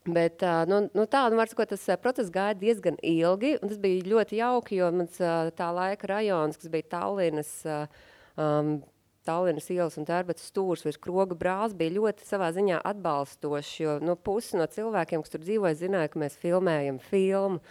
Bet 0.02 0.42
nu, 0.66 0.80
nu 0.98 1.04
tā, 1.06 1.20
nu, 1.30 1.38
sakot, 1.46 1.70
tas 1.70 1.84
process 2.02 2.30
gāja 2.34 2.56
diezgan 2.58 2.96
ilgi, 3.06 3.52
un 3.62 3.70
tas 3.70 3.78
bija 3.78 4.02
ļoti 4.10 4.40
jauki, 4.40 4.80
jo 4.80 4.88
mans 4.98 5.20
tā 5.54 5.68
laika 5.70 6.10
rajons, 6.10 6.58
kas 6.58 6.72
bija 6.72 6.88
Tallinas 6.96 7.52
um, 8.34 8.80
Tallinas 9.26 9.68
ielas 9.70 9.94
un 10.00 10.06
tērbetas 10.08 10.48
stūrs 10.50 10.82
virs 10.86 10.98
kroga 11.02 11.36
brāzes 11.38 11.76
bija 11.78 11.94
ļoti 11.98 12.26
savā 12.26 12.48
ziņā 12.56 12.80
atbalstošs, 12.90 13.72
jo 13.78 13.96
nu, 14.02 14.16
pusi 14.18 14.58
no 14.58 14.66
cilvēkiem, 14.66 15.22
kas 15.22 15.34
tur 15.34 15.44
dzīvoja, 15.44 15.78
zināja, 15.78 16.10
ka 16.12 16.22
mēs 16.22 16.38
filmējam 16.42 16.98
filmu. 17.06 17.62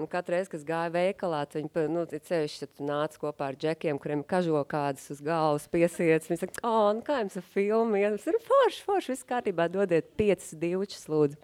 Un 0.00 0.08
katru 0.08 0.36
reizi, 0.36 0.52
kad 0.54 0.64
gāja 0.68 0.92
veikalā, 0.94 1.42
viņi 1.52 1.84
nu, 1.92 2.06
ceļš, 2.08 2.54
nāca 2.80 3.20
kopā 3.20 3.50
ar 3.50 3.58
džekiem, 3.60 3.98
kuriem 4.00 4.22
kažo 4.24 4.62
kādas 4.70 5.10
uz 5.12 5.20
galvas 5.24 5.66
piesiets. 5.68 6.30
Viņi 6.30 6.44
saka, 6.46 6.62
oh, 6.64 6.88
nu, 6.96 7.04
kā 7.04 7.20
jums 7.20 7.36
ir 7.36 7.46
filma? 7.52 8.00
Ja, 8.00 8.14
ir 8.14 8.40
forši, 8.46 8.82
forši, 8.86 9.12
viss 9.12 9.28
kārtībā, 9.28 9.68
dodiet 9.68 10.14
piecas 10.16 10.54
divčas, 10.56 11.04
lūdzu. 11.10 11.36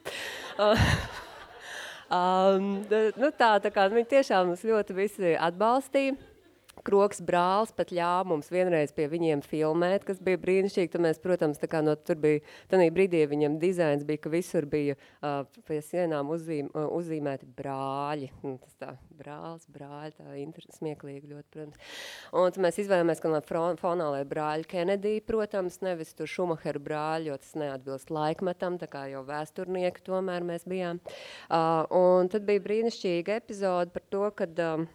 Um, 2.06 2.86
nu, 3.20 3.32
tā, 3.34 3.56
tā 3.62 3.72
kā 3.74 3.88
viņi 3.90 4.06
tiešām 4.14 4.52
mums 4.52 4.64
ļoti 4.66 4.94
visi 4.96 5.34
atbalstīja. 5.34 6.14
Kroks 6.84 7.22
brālis 7.24 7.72
pat 7.76 7.90
ļāva 7.94 8.26
mums 8.28 8.50
vienreiz 8.52 8.92
pie 8.96 9.06
viņiem 9.10 9.42
filmēt, 9.46 10.04
kas 10.06 10.20
bija 10.22 10.40
brīnišķīgi. 10.42 10.90
Tad 10.92 11.02
mēs, 11.04 11.20
protams, 11.22 11.60
tā 11.60 11.68
kā 11.70 11.80
no 11.84 11.94
tur 11.96 12.18
bija, 12.20 12.42
tādā 12.70 12.88
brīdī 12.92 13.22
viņam 13.30 13.56
dizains 13.62 14.04
bija, 14.06 14.20
ka 14.26 14.32
visur 14.32 14.66
bija 14.70 14.96
uh, 14.96 15.46
pie 15.68 15.80
sienām 15.84 16.30
uzzīm, 16.34 16.68
uh, 16.74 16.88
uzzīmēti 16.96 17.48
brāļi. 17.58 18.30
Un 18.42 18.56
nu, 18.56 18.60
tas 18.62 18.76
tā, 18.82 18.90
brālis, 19.16 19.64
brāļi, 19.72 20.12
tā 20.18 20.36
interesanti, 20.42 20.78
smieklīgi 20.80 21.32
ļoti, 21.32 21.48
protams. 21.54 21.96
Un 22.36 22.60
mēs 22.66 22.80
izvēlējāmies, 22.84 23.22
ka 23.22 23.32
no 23.32 23.40
fonā 23.80 24.10
lai 24.12 24.22
brāļi 24.28 24.68
Kennedy, 24.70 25.16
protams, 25.26 25.80
nevis 25.86 26.12
tur 26.18 26.30
Šumacheru 26.30 26.82
brāļi, 26.84 27.30
jo 27.30 27.40
tas 27.40 27.56
neatbilst 27.58 28.12
laikmetam, 28.14 28.78
tā 28.82 28.90
kā 28.92 29.06
jau 29.12 29.24
vēsturnieki 29.26 30.04
tomēr 30.06 30.46
mēs 30.46 30.68
bijām. 30.68 31.00
Uh, 31.48 31.82
un 31.96 32.30
tad 32.32 32.46
bija 32.48 32.62
brīnišķīga 32.68 33.40
epizode 33.42 33.96
par 33.96 34.06
to, 34.12 34.28
kad... 34.36 34.54
Uh, 34.60 34.86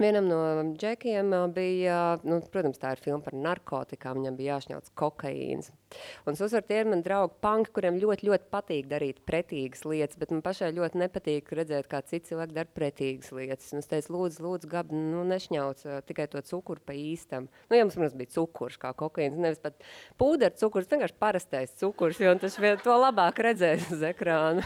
Vienam 0.00 0.24
no 0.26 0.38
džekiem 0.72 1.30
bija, 1.54 1.96
nu, 2.24 2.38
protams, 2.52 2.80
tā 2.80 2.94
ir 2.94 3.00
filma 3.04 3.20
par 3.22 3.34
narkotikām. 3.36 4.18
Viņam 4.18 4.38
bija 4.38 4.56
jāšņauc 4.56 4.88
kokaīns. 4.98 5.68
Un 6.26 6.34
uzsveru, 6.34 6.64
tie 6.66 6.78
ir 6.80 6.88
mani 6.88 7.04
draugi 7.04 7.36
panki, 7.44 7.70
kuriem 7.76 7.98
ļoti, 8.00 8.26
ļoti 8.30 8.48
patīk 8.50 8.88
darīt 8.90 9.20
pretīgas 9.28 9.84
lietas, 9.84 10.18
bet 10.18 10.32
man 10.32 10.40
pašai 10.44 10.72
ļoti 10.74 11.02
nepatīk 11.02 11.52
redzēt, 11.54 11.90
kā 11.92 12.00
citi 12.08 12.32
cilvēki 12.32 12.56
dara 12.56 12.72
pretīgas 12.80 13.30
lietas. 13.36 13.68
Un 13.76 13.82
es 13.84 13.90
teicu, 13.90 14.16
lūdzu, 14.16 14.46
lūdzu 14.46 14.70
gab, 14.72 14.94
nu, 14.96 15.26
nešņauc 15.28 15.84
uh, 15.86 15.98
tikai 16.08 16.26
to 16.32 16.42
cukuru 16.48 16.82
pa 16.86 16.96
īstam. 16.96 17.50
Nu, 17.68 17.76
ja 17.76 17.84
mums, 17.84 17.98
mums 18.00 18.16
bija 18.16 18.32
cukurs 18.38 18.80
kā 18.80 18.94
kokaīns, 18.96 19.36
nevis 19.38 19.60
pat 19.62 19.76
pūderu 20.20 20.56
cukurs, 20.64 20.88
vienkārši 20.88 21.20
parastais 21.20 21.76
cukurs, 21.82 22.22
jo 22.22 22.32
tas 22.40 22.56
vien 22.62 22.80
to 22.82 22.96
labāk 22.96 23.44
redzēs 23.44 23.92
uz 23.92 24.08
ekrāna. 24.08 24.64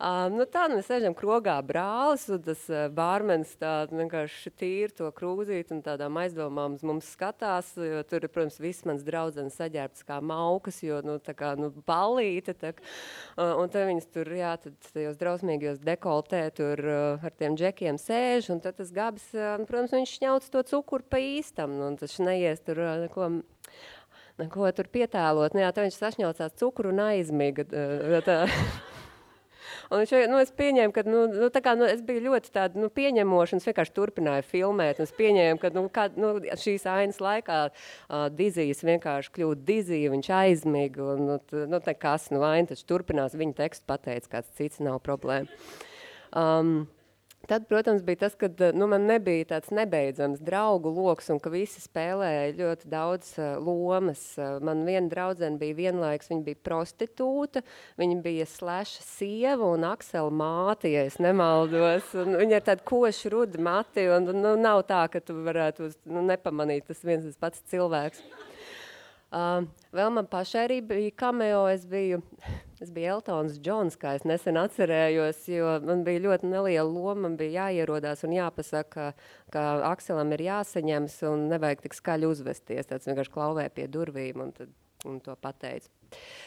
Uh, 0.00 0.30
nu, 0.32 0.46
tā 0.48 0.62
mēs 0.72 0.86
sēžam 0.88 1.12
krogā 1.12 1.58
brālis, 1.60 2.22
un 2.32 2.40
tas 2.40 2.62
bārmenis 2.96 3.50
tādu 3.60 3.98
vienkārši 3.98 4.52
tīri 4.56 4.94
to 4.96 5.10
krūzīt 5.12 5.74
un 5.74 5.82
tādām 5.84 6.16
aizdomām 6.22 6.78
uz 6.78 6.84
mums 6.88 7.10
skatās, 7.12 7.74
jo 7.76 8.00
tur 8.08 8.24
protams, 8.32 8.56
viss 8.64 8.86
mans 8.88 9.04
draudzenes 9.04 9.58
saģērbts 9.60 10.06
kā 10.08 10.22
maukas, 10.24 10.80
jo, 10.86 11.02
nu, 11.04 11.18
tā 11.20 11.34
kā, 11.36 11.52
nu, 11.60 11.68
ballīte, 11.84 12.56
tā, 12.56 12.72
un 13.36 13.68
tad 13.68 13.90
viņas 13.90 14.08
tur, 14.14 14.32
jā, 14.40 14.54
tad 14.64 14.90
tajos 14.94 15.20
drausmīgajos 15.20 15.84
dekoltē 15.84 16.46
tur 16.56 16.80
ar 17.20 17.36
tiem 17.36 17.60
džekiem 17.60 18.00
sēž, 18.00 18.54
un 18.56 18.64
tad 18.64 18.80
tas 18.80 18.96
gabs, 18.96 19.30
nu, 19.36 19.68
protams, 19.68 19.92
viņš 19.98 20.16
šņauc 20.16 20.52
to 20.54 20.64
cukuru 20.72 21.10
pa 21.12 21.20
īstam, 21.20 21.76
nu, 21.76 21.92
un 21.92 22.00
tas 22.00 22.16
neies 22.24 22.64
tur 22.64 22.80
neko 23.04 23.34
neko 24.40 24.70
tur 24.72 24.88
pietēlot. 24.88 25.52
Nu, 25.52 25.60
jā, 25.60 25.74
viņš 25.76 25.98
sašņaucās 26.00 26.56
cukuru 26.56 26.94
un 26.94 27.02
aizmiga. 27.10 27.66
Tā, 28.24 28.38
Un 29.90 30.04
viņš, 30.04 30.12
nu, 30.30 30.38
es 30.38 30.52
pieņēmu, 30.54 30.94
ka 30.94 31.02
nu, 31.06 31.24
nu, 31.34 31.48
kā, 31.50 31.74
nu, 31.78 31.86
es 31.90 32.02
biju 32.06 32.28
ļoti 32.28 32.52
tāda, 32.54 32.78
nu, 32.78 32.90
pieņemoša, 32.94 33.56
un 33.56 33.62
es 33.62 33.66
vienkārši 33.66 33.94
turpināju 33.96 34.46
filmēt. 34.46 35.00
Es 35.02 35.10
pieņēmu, 35.16 35.58
ka 35.58 35.72
nu, 35.74 35.82
kā, 35.90 36.04
nu, 36.14 36.30
šīs 36.62 36.86
ainas 36.90 37.18
laikā 37.22 37.58
uh, 37.72 38.28
Dizijas 38.38 38.84
vienkārši 38.86 39.34
kļūst 39.34 39.66
Dizija, 39.66 40.12
viņš 40.14 40.30
aizmiga. 40.38 41.08
Un, 41.16 41.26
nu, 41.32 41.40
t, 41.42 41.66
nu, 41.70 41.82
kas, 41.98 42.28
nu, 42.30 42.44
aina 42.46 42.70
taču 42.70 42.86
turpinās, 42.92 43.34
viņa 43.34 43.58
tekstu 43.64 43.90
pateica, 43.90 44.36
kāds 44.36 44.54
cits 44.60 44.78
nav 44.84 45.02
problēma. 45.02 45.50
Um, 46.30 46.84
Tad, 47.50 47.64
protams, 47.66 48.04
bija 48.06 48.16
tas, 48.16 48.36
ka 48.38 48.46
nu, 48.78 48.86
man 48.86 49.08
nebija 49.10 49.48
tāds 49.56 49.72
nebeidzams 49.74 50.38
draugu 50.46 50.92
lokus, 50.94 51.32
un 51.34 51.40
ka 51.42 51.50
visi 51.50 51.80
spēlēja 51.82 52.52
ļoti 52.54 52.90
daudz 52.92 53.32
uh, 53.40 53.56
lomas. 53.58 54.22
Man 54.62 54.84
viena 54.86 55.10
draudzene 55.10 55.58
bija 55.58 55.74
vienlaiks, 55.80 56.30
viņa 56.30 56.46
bija 56.46 56.60
prostitūta, 56.68 57.64
viņa 57.98 58.20
bija 58.22 58.46
sleša 58.46 59.02
sieva 59.02 59.72
un 59.74 59.88
aksela 59.88 60.30
māte, 60.30 60.92
ja 60.94 61.02
es 61.08 61.18
nemaldos. 61.18 62.14
Un 62.22 62.38
viņa 62.38 62.60
ir 62.60 62.68
tāda 62.70 62.86
koša 62.86 63.34
rudi 63.34 63.58
mati, 63.66 64.06
un 64.14 64.30
nu, 64.30 64.54
nav 64.54 64.84
tā, 64.86 65.02
ka 65.10 65.18
tu 65.18 65.40
varētu 65.50 65.90
nu, 66.06 66.22
nepamanīt 66.30 66.86
tas 66.86 67.02
viens 67.02 67.26
tas 67.26 67.42
pats 67.42 67.66
cilvēks. 67.74 68.22
Uh, 69.30 69.62
vēl 69.94 70.10
man 70.10 70.26
pašai 70.26 70.64
arī 70.66 70.76
bija 70.82 71.10
cameo, 71.22 71.62
es 71.70 71.84
biju, 71.86 72.18
es 72.82 72.90
biju 72.90 73.12
Eltons 73.14 73.60
Džons, 73.62 73.94
kā 74.00 74.16
es 74.18 74.24
nesen 74.26 74.58
atcerējos, 74.58 75.44
jo 75.54 75.76
man 75.86 76.02
bija 76.06 76.24
ļoti 76.24 76.50
neliela 76.50 76.88
loma, 76.88 77.28
man 77.28 77.36
bija 77.38 77.68
jāierodās 77.68 78.26
un 78.26 78.34
jāpasaka, 78.34 79.12
ka 79.54 79.64
Akselam 79.92 80.34
ir 80.34 80.42
jāsaņems 80.48 81.20
un 81.30 81.46
nevajag 81.52 81.86
tik 81.86 81.94
skaļi 81.94 82.26
uzvesties, 82.26 82.90
tāds 82.90 83.06
vienkārši 83.06 83.34
klauvē 83.36 83.68
pie 83.76 83.86
durvīm 83.94 84.42
un, 84.42 84.50
tad, 84.56 84.74
un 85.08 85.20
to 85.24 85.34
pateicu. 85.40 85.90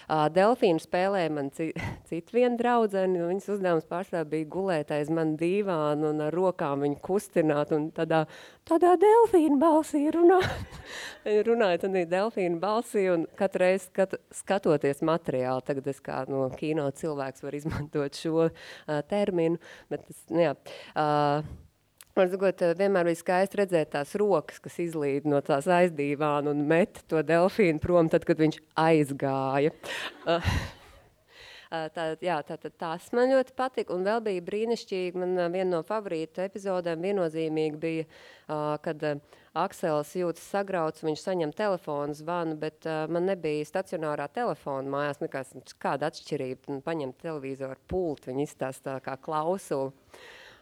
Uh, 0.03 0.25
Delfīnu 0.33 0.81
spēlēja 0.83 1.31
man 1.31 1.49
ci, 1.55 1.69
citu 2.09 2.35
vienu 2.35 2.57
draudzeni, 2.59 3.21
un 3.23 3.31
viņas 3.31 3.49
uzdevums 3.55 3.87
pārstāv 3.87 4.27
bija 4.33 4.49
gulēt 4.51 4.91
aiz 4.91 5.11
man 5.13 5.37
dīvānu 5.39 6.09
un 6.11 6.19
ar 6.25 6.35
rokām 6.35 6.83
viņu 6.83 6.99
kustināt, 7.05 7.71
un 7.75 7.87
tādā, 7.95 8.25
tādā 8.67 8.97
delfīnu 8.99 9.59
balsī 9.61 10.03
runāt. 10.13 10.77
Viņa 11.25 11.47
runāja 11.47 11.83
tādā 11.85 12.03
delfīnu 12.11 12.59
balsī, 12.63 13.07
un 13.13 13.25
katru 13.39 13.63
reizi 13.63 13.87
skat, 13.87 14.17
skatoties 14.43 15.03
materiālu, 15.07 15.63
tagad 15.63 15.87
es 15.93 16.03
kā 16.03 16.23
no 16.27 16.49
kino 16.59 16.89
cilvēks 16.91 17.45
var 17.45 17.55
izmantot 17.55 18.19
šo 18.19 18.49
uh, 18.49 18.53
terminu, 19.07 19.61
bet 19.93 20.03
tas, 20.09 20.25
nu 20.33 20.43
jā, 20.49 20.57
uh, 20.99 21.53
Man 22.13 22.29
sakot, 22.29 22.59
vienmēr 22.77 23.07
bija 23.07 23.17
skaisti 23.17 23.57
redzēt 23.57 23.89
tās 23.95 24.11
rokas, 24.21 24.59
kas 24.61 24.75
izlīd 24.83 25.25
no 25.25 25.39
tās 25.41 25.65
aizdīvāna 25.65 26.51
un 26.53 26.59
met 26.69 26.99
to 27.09 27.23
delfīnu 27.25 27.81
prom, 27.81 28.05
tad, 28.13 28.27
kad 28.27 28.37
viņš 28.37 28.59
aizgāja. 28.77 29.71
Uh, 30.21 30.45
uh, 31.73 31.87
tā, 31.95 32.05
jā, 32.21 32.35
tā, 32.45 32.59
tā, 32.61 32.69
tās 32.83 33.07
man 33.17 33.33
ļoti 33.33 33.55
patika. 33.57 33.97
Un 33.97 34.05
vēl 34.05 34.21
bija 34.27 34.43
brīnišķīgi, 34.45 35.23
man 35.23 35.33
uh, 35.39 35.47
viena 35.55 35.71
no 35.71 35.79
favorīta 35.87 36.45
epizodēm 36.45 37.01
viennozīmīgi 37.01 37.81
bija, 37.81 38.05
kad 38.85 39.07
Aksels 39.57 40.13
jūtas 40.19 40.45
sagrauts, 40.53 41.01
viņš 41.07 41.25
saņem 41.25 41.55
telefonu 41.57 42.13
zvanu, 42.17 42.59
bet 42.61 42.85
man 43.09 43.25
nebija 43.31 43.65
stacionārā 43.71 44.29
telefona 44.37 44.85
mājās, 44.99 45.23
nekās 45.23 45.57
kāda 45.81 46.13
atšķirība, 46.13 46.77
paņemt 46.85 47.25
televizoru 47.25 47.81
pultu, 47.89 48.29
viņi 48.29 48.49
izstāstā 48.51 48.99
kā 49.01 49.17
klausulu. 49.17 49.95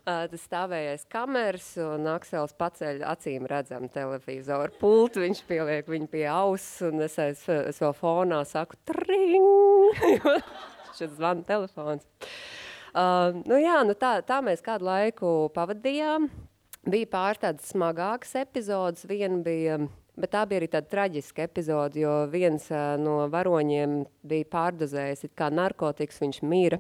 Tas 0.02 0.46
stāvējais 0.48 1.04
kameras, 1.14 1.68
un 1.78 2.08
Aksels 2.10 2.56
paceļ 2.58 3.04
acīm 3.06 3.46
redzam 3.50 3.86
televizoru 3.94 4.74
pultu, 4.82 5.22
viņš 5.22 5.42
pieliek 5.46 5.92
viņu 5.92 6.10
pie 6.10 6.24
auss, 6.32 6.80
un 6.88 7.04
es, 7.06 7.20
es, 7.22 7.44
es 7.46 7.82
vēl 7.84 7.94
fonā 8.00 8.40
saku 8.50 8.80
tring, 8.90 10.02
šis 10.98 11.14
zvana 11.20 11.46
telefons. 11.46 12.08
Uh, 12.92 13.38
nu 13.46 13.62
jā, 13.62 13.78
nu 13.86 13.94
tā, 13.96 14.18
tā 14.26 14.42
mēs 14.44 14.66
kādu 14.66 14.90
laiku 14.90 15.36
pavadījām. 15.54 16.32
Bija 16.82 17.08
pāris 17.14 17.44
tādas 17.44 17.70
smagākas 17.70 18.34
epizodes. 18.42 19.06
Viena 19.06 19.38
bija 19.46 19.78
Bet 20.22 20.34
tā 20.36 20.44
bija 20.50 20.62
arī 20.62 20.70
tāda 20.70 20.90
traģiska 20.92 21.46
epizode, 21.48 22.02
jo 22.04 22.12
viens 22.32 22.68
uh, 22.70 22.94
no 23.02 23.26
varoņiem 23.32 24.02
bija 24.28 24.48
pārdozējis 24.54 25.26
narkotikas, 25.52 26.22
viņš 26.22 26.42
mira. 26.46 26.78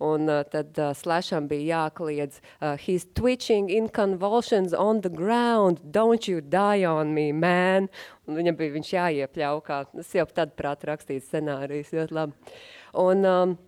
Un 0.00 0.28
uh, 0.28 0.42
tad 0.48 0.78
uh, 0.80 0.94
Slasham 0.96 1.48
bija 1.50 1.84
jākliedz, 1.84 2.40
uh, 2.60 2.76
he's 2.80 3.06
twitching 3.14 3.68
in 3.68 3.88
convulsions 3.88 4.72
on 4.72 5.02
the 5.02 5.12
ground, 5.12 5.80
don't 5.92 6.28
you 6.28 6.40
die 6.40 6.86
on 6.88 7.12
me, 7.14 7.32
man. 7.32 7.88
Un 8.26 8.40
viņam 8.40 8.56
bija 8.56 8.76
viņš 8.78 8.92
jāiepļauj, 8.96 9.62
kā 9.68 9.84
tas 9.92 10.14
jau 10.16 10.26
tad 10.32 10.56
prāt 10.56 10.84
rakstīts 10.88 11.28
scenārijs, 11.28 11.92
ļoti 11.92 12.16
labi. 12.16 12.56
Un, 12.98 13.24
um, 13.28 13.58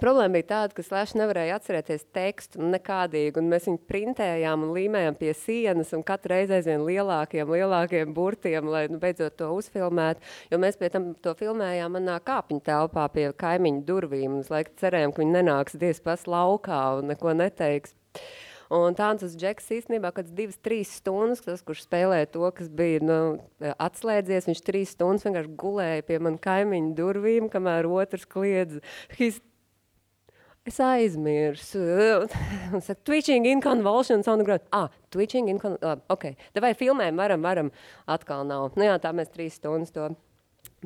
Problēma 0.00 0.38
bija 0.38 0.46
tāda, 0.48 0.72
ka 0.72 0.82
Slash 0.86 1.12
nevarēja 1.20 1.58
atcerēties 1.58 2.06
tekstu 2.16 2.62
nekādīgi, 2.64 3.36
un 3.42 3.50
mēs 3.52 3.66
viņu 3.68 3.80
printējām 3.90 4.62
un 4.64 4.70
līmējām 4.72 5.18
pie 5.20 5.34
sienas, 5.36 5.92
un 5.92 6.04
katru 6.08 6.32
reizi 6.32 6.56
aizvien 6.56 6.86
lielākiem, 6.86 7.52
lielākiem 7.52 8.14
burtiem, 8.16 8.70
lai 8.72 8.86
nu, 8.88 8.96
beidzot 9.02 9.36
to 9.36 9.50
uzfilmētu, 9.52 10.24
jo 10.48 10.60
mēs 10.62 10.80
pie 10.80 10.88
tam 10.94 11.10
to 11.20 11.34
filmējām 11.36 11.92
manā 11.98 12.16
kāpiņu 12.24 12.64
telpā 12.64 13.04
pie 13.12 13.26
kaimiņu 13.44 13.84
durvīm, 13.90 14.38
un 14.38 14.46
es 14.46 14.48
laikam 14.54 14.80
cerējām, 14.80 15.12
ka 15.12 15.22
viņi 15.22 15.36
nenāks 15.36 15.76
diez 15.84 16.00
pas 16.00 16.24
laukā 16.24 16.80
un 17.02 17.12
neko 17.12 17.36
neteiks. 17.36 17.92
Un 18.72 18.96
tāds 18.96 19.36
džeks 19.36 19.68
īstenībā 19.76 20.08
kaut 20.08 20.22
kāds 20.22 20.32
divas, 20.32 20.56
trīs 20.64 20.96
stundas, 20.96 21.44
tas, 21.44 21.60
kurš 21.60 21.84
spēlēja 21.84 22.30
to, 22.32 22.48
kas 22.56 22.72
bija 22.72 23.04
nu, 23.04 23.20
atslēdzies, 23.60 24.48
viņš 24.48 24.62
trīs 24.64 24.94
stundas 24.96 25.28
vienkārši 25.28 25.56
gulēja 25.60 26.08
pie 26.08 26.16
man 26.24 26.40
kaimiņu 26.40 26.94
durvīm, 26.96 27.52
kamēr 27.52 27.90
otrs 27.92 28.24
kliedz. 28.24 28.80
He's 29.18 29.42
Es 30.64 30.78
aizmirsu. 30.78 31.80
Un 32.72 32.80
saka, 32.80 33.00
twitching 33.02 33.46
in 33.46 33.60
convulsions 33.60 34.28
on 34.28 34.38
the 34.38 34.44
ground. 34.44 34.62
Ah, 34.70 34.88
twitching 35.10 35.48
in 35.48 35.58
convulsions. 35.58 36.04
Uh, 36.06 36.12
ok, 36.14 36.36
tad 36.54 36.62
vai 36.62 36.70
filmēm 36.78 37.18
varam, 37.18 37.42
varam. 37.42 37.72
Atkal 38.06 38.46
nav. 38.46 38.70
Nu 38.78 38.86
jā, 38.86 38.94
tā 39.02 39.10
mēs 39.16 39.32
trīs 39.34 39.58
stundas 39.58 39.90
to 39.90 40.12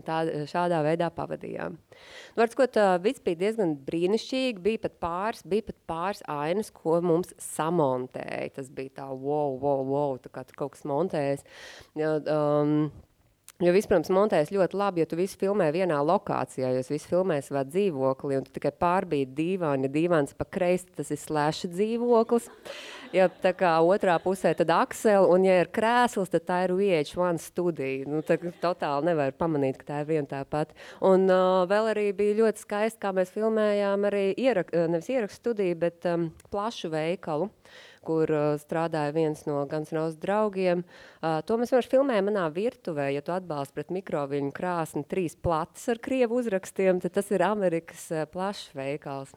tā, 0.05 0.23
šādā 0.49 0.81
veidā 0.85 1.11
pavadījām. 1.13 1.77
Nu, 1.77 2.41
var 2.41 2.53
sakot, 2.53 2.79
uh, 2.81 2.97
viss 3.05 3.21
bija 3.25 3.41
diezgan 3.45 3.75
brīnišķīgi. 3.85 4.63
Bija 4.65 4.83
pat 4.87 4.97
pāris, 5.03 5.45
bija 5.45 5.69
pat 5.69 5.79
pāris 5.93 6.25
ainas, 6.25 6.73
ko 6.73 6.97
mums 7.05 7.37
samontēja. 7.43 8.55
Tas 8.57 8.73
bija 8.73 9.03
tā, 9.03 9.11
wow, 9.13 9.59
wow, 9.61 9.85
wow, 9.93 10.17
tā 10.23 10.33
kā 10.33 10.47
kaut 10.57 10.77
kas 10.77 10.89
montējas. 10.89 11.45
Ja, 12.01 12.17
um, 12.33 12.89
Jo 13.57 13.73
viss, 13.73 13.89
protams, 13.89 14.11
montējas 14.13 14.51
ļoti 14.53 14.77
labi, 14.77 15.01
ja 15.01 15.09
tu 15.09 15.17
visu 15.17 15.39
filmē 15.41 15.71
vienā 15.73 15.97
lokācijā, 16.05 16.75
jo 16.75 16.83
viss 16.91 17.09
filmē 17.09 17.39
savā 17.41 17.63
dzīvoklī, 17.65 18.37
un 18.37 18.45
tu 18.45 18.53
tikai 18.53 18.69
pārbīdi 18.77 19.33
dīvāni, 19.39 19.89
ja 19.89 19.93
dīvāns 19.95 20.37
pa 20.37 20.45
kreisi, 20.45 20.91
tas 20.99 21.09
ir 21.15 21.23
slēša 21.23 21.71
dzīvoklis. 21.73 22.51
Ja 23.17 23.31
tā 23.33 23.55
kā 23.57 23.71
otrā 23.81 24.19
pusē 24.21 24.53
tad 24.59 24.75
Aksel, 24.77 25.25
un 25.33 25.49
ja 25.49 25.57
ir 25.63 25.73
krēsls, 25.73 26.35
tad 26.35 26.45
tā 26.51 26.61
ir 26.67 26.77
VH1 26.77 27.41
studija. 27.47 28.05
Nu, 28.13 28.21
tā 28.21 28.37
totāli 28.61 29.09
nevar 29.09 29.33
pamanīt, 29.41 29.81
ka 29.81 29.89
tā 29.89 30.05
ir 30.05 30.11
viena 30.13 30.29
tā 30.35 30.43
pati. 30.45 30.77
Un 31.01 31.25
uh, 31.25 31.65
vēl 31.71 31.95
arī 31.95 32.11
bija 32.19 32.37
ļoti 32.43 32.67
skaisti, 32.67 33.01
kā 33.07 33.17
mēs 33.17 33.33
filmējām 33.33 34.05
arī 34.11 34.27
ierak, 34.37 34.77
nevis 34.77 35.09
ierakstu 35.17 35.47
studiju, 35.47 35.81
bet 35.81 36.05
um, 36.13 36.29
plašu 36.53 36.93
veikalu 36.93 37.49
kur 38.07 38.31
uh, 38.33 38.45
strādāja 38.63 39.15
viens 39.17 39.43
no 39.49 39.65
Roses 39.67 40.19
draugiem. 40.23 40.85
Uh, 41.21 41.41
to 41.47 41.59
mēs 41.59 41.73
vienkārši 41.75 41.93
filmējam 41.97 42.31
manā 42.31 42.47
virtuvē. 42.55 43.11
Ja 43.15 43.25
tu 43.27 43.35
atbalsti 43.35 43.77
pret 43.77 43.91
mikroviļņu 43.99 44.55
krāsni 44.57 45.05
trīs 45.11 45.37
plates 45.37 45.89
ar 45.93 46.01
krievu 46.03 46.41
uzrakstiem, 46.41 47.03
tad 47.03 47.19
tas 47.19 47.33
ir 47.35 47.45
Amerikas 47.47 48.07
uh, 48.15 48.25
plašs 48.31 48.71
veikals. 48.79 49.35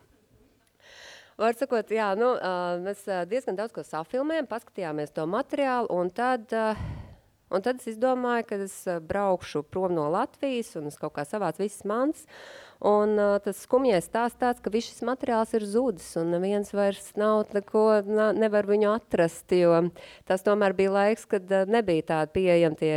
Var 1.39 1.55
sakot, 1.55 1.91
jā, 1.95 2.09
nu, 2.19 2.33
uh, 2.35 2.73
mēs 2.83 3.05
uh, 3.07 3.21
diezgan 3.29 3.55
daudz 3.55 3.71
ko 3.71 3.79
safilmējam, 3.87 4.47
paskatījāmies 4.49 5.13
to 5.15 5.23
materiālu, 5.23 5.87
un 5.95 6.09
tad, 6.11 6.51
uh, 6.51 6.75
un 7.47 7.63
tad 7.63 7.79
es 7.79 7.93
izdomāju, 7.93 8.43
ka 8.49 8.57
es 8.65 8.75
uh, 8.91 8.97
braukšu 8.99 9.61
prom 9.71 9.95
no 9.95 10.09
Latvijas, 10.11 10.73
un 10.75 10.89
es 10.91 10.99
kaut 10.99 11.15
kā 11.15 11.23
savāc 11.23 11.61
visas 11.61 11.85
mans, 11.87 12.25
Un 12.79 13.17
uh, 13.19 13.33
tas 13.43 13.57
skumjais 13.59 14.05
stāsts 14.07 14.39
tāds, 14.39 14.61
ka 14.63 14.71
viss 14.71 14.87
šis 14.87 15.03
materiāls 15.03 15.51
ir 15.57 15.65
zudis 15.67 16.13
un 16.19 16.29
neviens 16.31 16.69
vairs 16.71 17.09
nav 17.19 17.49
neko, 17.51 17.83
nevar 18.37 18.69
viņu 18.69 18.93
atrast, 18.93 19.51
jo 19.51 19.81
tas 20.29 20.45
tomēr 20.45 20.71
bija 20.77 20.93
laiks, 20.95 21.25
kad 21.27 21.51
uh, 21.51 21.67
nebija 21.67 22.05
tādi 22.13 22.37
pieejami 22.37 22.79
tie 22.79 22.93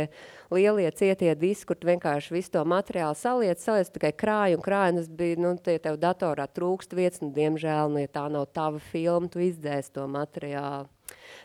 lielie 0.55 0.87
cietie 0.95 1.33
diski, 1.35 1.73
kur 1.73 1.83
vienkārši 1.91 2.31
visu 2.31 2.53
to 2.55 2.63
materiālu 2.63 3.19
saliec, 3.19 3.59
saliec 3.59 3.91
tikai 3.91 4.13
krāju 4.15 4.61
un 4.61 4.63
krāju, 4.63 4.95
un 4.95 5.01
tas 5.01 5.11
bija, 5.19 5.41
nu, 5.43 5.51
tie 5.59 5.75
tev 5.83 5.99
datorā 5.99 6.47
trūkst 6.47 6.95
vietas, 6.95 7.19
nu, 7.25 7.33
diemžēl, 7.35 7.91
nu, 7.91 8.05
ja 8.05 8.15
tā 8.21 8.29
nav 8.31 8.47
tava 8.55 8.79
filma, 8.93 9.27
tu 9.27 9.43
izdzēs 9.43 9.91
to 9.91 10.07
materiālu. 10.07 10.87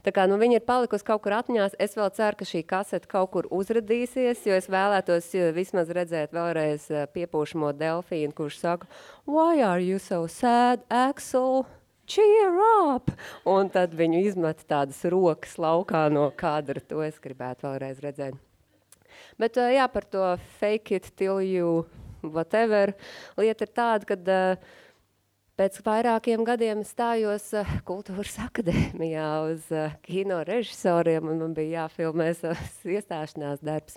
Tā 0.06 0.12
kā, 0.14 0.26
nu, 0.30 0.38
viņa 0.40 0.60
ir 0.60 0.66
palikusi 0.66 1.06
kaut 1.06 1.22
kur 1.24 1.36
atmiņās. 1.38 1.76
Es 1.82 1.96
vēl 1.98 2.10
ceru, 2.16 2.38
ka 2.40 2.48
šī 2.48 2.62
kasete 2.68 3.10
kaut 3.10 3.32
kur 3.34 3.48
uzradīsies, 3.54 4.44
jo 4.48 4.56
es 4.58 4.68
vēlētos 4.70 5.30
vismaz 5.56 5.92
redzēt 5.94 6.34
vēlreiz 6.36 6.88
eh, 6.92 7.06
piepūšamo 7.14 7.72
delfīnu, 7.78 8.34
kurš 8.36 8.60
saka, 8.62 8.88
why 9.26 9.62
are 9.62 9.82
you 9.82 9.98
so 10.02 10.26
sad, 10.26 10.84
Axel? 10.90 11.66
Cheer 12.08 12.56
up! 12.88 13.10
Un 13.44 13.68
tad 13.68 13.92
viņu 13.92 14.22
izmet 14.30 14.62
tādas 14.68 15.02
rokas 15.12 15.58
laukā 15.60 16.06
no 16.12 16.30
kadra. 16.32 16.80
To 16.88 17.02
es 17.04 17.18
gribētu 17.20 17.68
vēlreiz 17.68 18.00
redzēt. 18.00 18.38
Bet 19.38 19.60
eh, 19.60 19.76
jā, 19.76 19.88
par 19.92 20.08
to 20.08 20.34
fake 20.58 20.96
it 20.96 21.12
till 21.16 21.42
you 21.44 21.86
whatever. 22.22 22.94
Lieta 23.38 23.66
ir 23.66 23.72
tāda, 23.76 24.08
ka 24.08 24.16
uh, 24.18 24.76
Pēc 25.58 25.80
vairākiem 25.82 26.44
gadiem 26.46 26.84
stājos 26.86 27.48
uh, 27.58 27.70
Kultūras 27.82 28.36
akadēmijā 28.44 29.26
uz 29.48 29.64
uh, 29.74 29.96
kino 30.06 30.36
režisoriem, 30.46 31.26
un 31.32 31.40
man 31.42 31.56
bija 31.56 31.80
jāfilmē 31.80 32.28
savs 32.38 32.76
iestāšanās 32.86 33.64
darbs. 33.66 33.96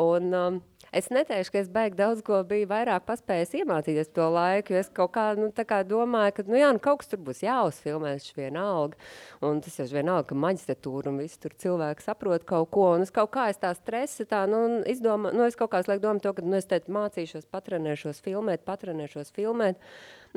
Un, 0.00 0.30
um, 0.32 0.56
es 0.92 1.08
neteikšu, 1.12 1.52
ka 1.54 1.60
es 1.60 1.70
beig 1.72 1.96
daudz 1.98 2.22
ko 2.26 2.40
biju 2.46 2.68
vairāk 2.70 3.04
paspējis 3.08 3.54
iemācīties 3.60 4.12
to 4.16 4.26
laiku, 4.34 4.74
jo 4.74 4.82
es 4.82 4.90
kaut 4.94 5.12
kā, 5.14 5.26
nu, 5.38 5.50
tā 5.54 5.64
kā 5.68 5.80
domāju, 5.86 6.34
ka, 6.36 6.44
nu 6.50 6.58
jā, 6.58 6.70
nu, 6.74 6.82
kaut 6.82 7.02
kas 7.02 7.10
tur 7.12 7.22
būs 7.26 7.42
jāuzfilmē, 7.44 8.14
tas 8.18 8.36
vienalga. 8.36 8.98
Un 9.46 9.62
tas 9.64 9.78
jau 9.80 9.86
vienalga, 9.90 10.28
ka 10.30 10.38
maģistratūra 10.44 11.12
un 11.12 11.20
viss 11.22 11.40
tur 11.42 11.54
cilvēki 11.64 12.06
saprot 12.06 12.46
kaut 12.48 12.70
ko. 12.74 12.88
Un 12.96 13.06
es 13.06 13.14
kaut 13.14 13.32
kā 13.36 13.48
es 13.52 13.60
tā 13.62 13.72
stresa, 13.78 14.26
tā, 14.28 14.44
nu, 14.50 14.62
izdomā, 14.90 15.34
nu, 15.36 15.46
es 15.48 15.58
kaut 15.58 15.72
kā 15.74 15.82
es 15.84 15.90
lieku 15.90 16.06
domāt 16.06 16.24
to, 16.26 16.34
ka, 16.36 16.46
nu, 16.46 16.58
es 16.58 16.68
te 16.70 16.80
mācīšos, 16.90 17.46
patrenēšos 17.54 18.22
filmēt, 18.24 18.66
patrenēšos 18.68 19.32
filmēt. 19.36 19.80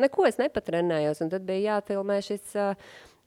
Neko 0.01 0.25
es 0.29 0.39
nepatrenējos, 0.41 1.21
un 1.21 1.33
tad 1.33 1.43
bija 1.45 1.77
jāfilmē 1.77 2.17
šis 2.25 2.55
uh, 2.57 2.73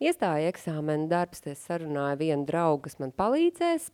iestāja 0.02 0.50
eksāmena 0.50 1.08
darbs. 1.10 1.44
Es 1.46 1.62
sarunāju 1.68 2.20
vienu 2.24 2.46
draugu, 2.48 2.86
kas 2.86 2.98
man 3.02 3.14
palīdzēs, 3.16 3.90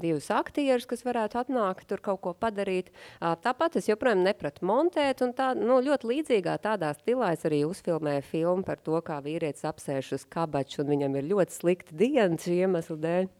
divus 0.00 0.26
aktierus, 0.34 0.86
kas 0.90 1.04
varētu 1.06 1.38
atnākt, 1.38 1.86
tur 1.90 2.02
kaut 2.02 2.20
ko 2.24 2.32
padarīt. 2.34 2.90
Tāpat 3.20 3.78
es 3.78 3.88
joprojām 3.88 4.24
nepratu 4.26 4.66
montēt, 4.66 5.22
un 5.22 5.34
tā, 5.36 5.52
nu, 5.58 5.78
ļoti 5.84 6.10
līdzīgā 6.10 6.56
tādā 6.64 6.90
stilā 6.98 7.32
es 7.36 7.46
arī 7.46 7.62
uzfilmēju 7.68 8.26
filmu 8.30 8.66
par 8.66 8.82
to, 8.82 8.98
kā 9.06 9.20
vīrietis 9.24 9.66
apsēž 9.70 10.14
uz 10.18 10.26
kabaču, 10.26 10.82
un 10.82 10.92
viņam 10.94 11.16
ir 11.20 11.30
ļoti 11.30 11.58
slikta 11.58 11.96
diena 11.98 12.40
šī 12.40 12.60
iemesla 12.66 12.98
dēļ. 13.06 13.30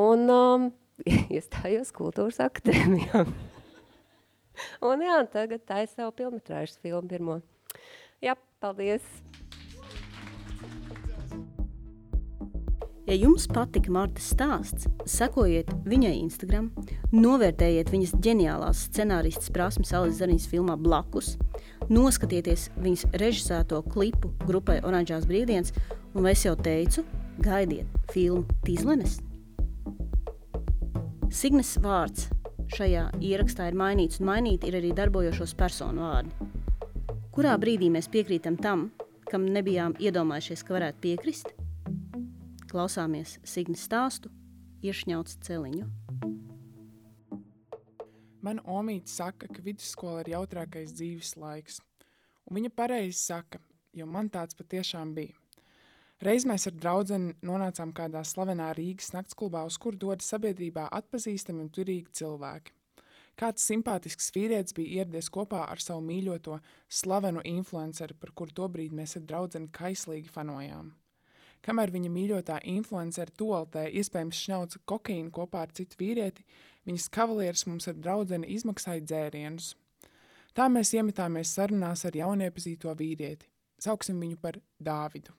Un 0.00 0.26
um, 0.34 0.68
iestājos 1.36 1.94
kultūras 1.94 2.42
akadēmijā. 2.42 3.24
Un 4.84 5.00
jā, 5.00 5.16
tagad 5.32 5.62
tā 5.64 5.84
ir 5.86 5.88
savu 5.88 6.12
filmetrāžas 6.18 6.76
filmu 6.82 7.08
pirmo. 7.08 7.40
Jā, 8.20 8.36
paldies! 8.60 9.06
Ja 13.08 13.16
jums 13.16 13.46
patika 13.48 13.90
Martas 13.92 14.26
stāsts, 14.34 14.84
sekojiet 15.08 15.70
viņai 15.88 16.12
Instagram, 16.20 16.68
novērtējiet 17.14 17.88
viņas 17.90 18.12
ģeniālās 18.22 18.82
scenāristas 18.90 19.48
prasmes 19.54 19.92
Alis 19.96 20.18
Zariņas 20.20 20.48
filmā 20.50 20.76
Blakus, 20.76 21.32
noskatieties 21.88 22.68
viņas 22.76 23.06
režisēto 23.22 23.80
klipu 23.88 24.34
grupai 24.44 24.78
Oranžās 24.84 25.24
brīvdienas, 25.30 25.72
un 26.14 26.28
es 26.28 26.44
jau 26.44 26.52
teicu, 26.60 27.06
gaidiet 27.40 27.88
filmu 28.12 28.44
Tīzlenes. 28.66 29.18
Signes 31.30 31.76
vārds 31.80 32.28
šajā 32.76 33.08
ierakstā 33.22 33.70
ir 33.70 33.78
mainīts, 33.80 34.20
un 34.20 34.28
mainīti 34.28 34.68
ir 34.68 34.76
arī 34.78 34.92
darbojošos 34.94 35.56
personu 35.58 36.04
vārdi. 36.04 36.50
Kurā 37.34 37.56
brīdī 37.62 37.88
mēs 37.94 38.10
piekrītam 38.12 38.60
tam, 38.60 38.90
kam 39.30 39.48
nebijām 39.48 39.96
iedomājušies, 40.02 40.66
ka 40.66 40.76
varētu 40.76 41.04
piekrist? 41.06 41.54
Klausāmies 42.70 43.32
Signas 43.42 43.82
stāstu, 43.82 44.30
iešņauts 44.86 45.40
celiņu. 45.42 45.88
Mana 48.46 48.62
omīte 48.62 49.10
saka, 49.10 49.48
ka 49.50 49.64
vidusskola 49.64 50.22
ir 50.22 50.30
jautrākais 50.36 50.92
dzīves 50.94 51.32
laiks. 51.40 51.80
Un 52.46 52.60
viņa 52.60 52.70
pareizi 52.70 53.18
saka, 53.18 53.58
jo 53.90 54.06
man 54.06 54.30
tāds 54.30 54.54
patiešām 54.54 55.16
bija. 55.18 55.34
Reiz 56.22 56.46
mēs 56.46 56.68
ar 56.70 56.78
draugu 56.78 57.18
nonācām 57.42 57.90
kādā 57.96 58.22
slavenā 58.22 58.70
Rīgas 58.78 59.10
naktsklubā, 59.16 59.64
uz 59.66 59.74
kuru 59.74 59.98
dodas 60.06 60.30
sabiedrībā 60.30 60.86
atpazīstami 60.94 61.66
un 61.66 61.74
turīgi 61.74 62.14
cilvēki. 62.22 62.76
Kāds 63.40 63.66
simpātisks 63.66 64.30
vīrietis 64.36 64.78
bija 64.78 65.00
ieradies 65.00 65.32
kopā 65.32 65.66
ar 65.66 65.82
savu 65.82 66.06
mīļoto, 66.06 66.62
slavenu 66.86 67.42
influenceri, 67.50 68.14
par 68.14 68.30
kuru 68.30 68.54
tobrīd 68.62 68.94
mēs 68.94 69.18
ar 69.18 69.26
draugu 69.26 69.66
kaislīgi 69.74 70.30
fanojām. 70.30 70.94
Kamēr 71.64 71.92
viņa 71.92 72.10
mīļotā 72.12 72.58
influencera 72.72 73.32
toaletē 73.36 73.84
iespējams 74.00 74.38
šņauca 74.46 74.80
kokaīnu 74.88 75.32
kopā 75.34 75.66
ar 75.66 75.74
citu 75.76 75.98
vīrieti, 76.00 76.44
viņas 76.88 77.10
kavalieris 77.12 77.66
mums 77.68 77.88
ar 77.90 77.98
draudzeni 78.00 78.48
izmaksāja 78.56 79.04
dzērienus. 79.04 79.74
Tā 80.56 80.66
mēs 80.72 80.94
iemetāmies 80.96 81.52
sarunās 81.54 82.06
ar 82.08 82.16
jauniepazīto 82.16 82.94
vīrieti. 82.96 83.48
Sauksim 83.80 84.18
viņu 84.20 84.40
par 84.40 84.58
Dāvidu. 84.80 85.34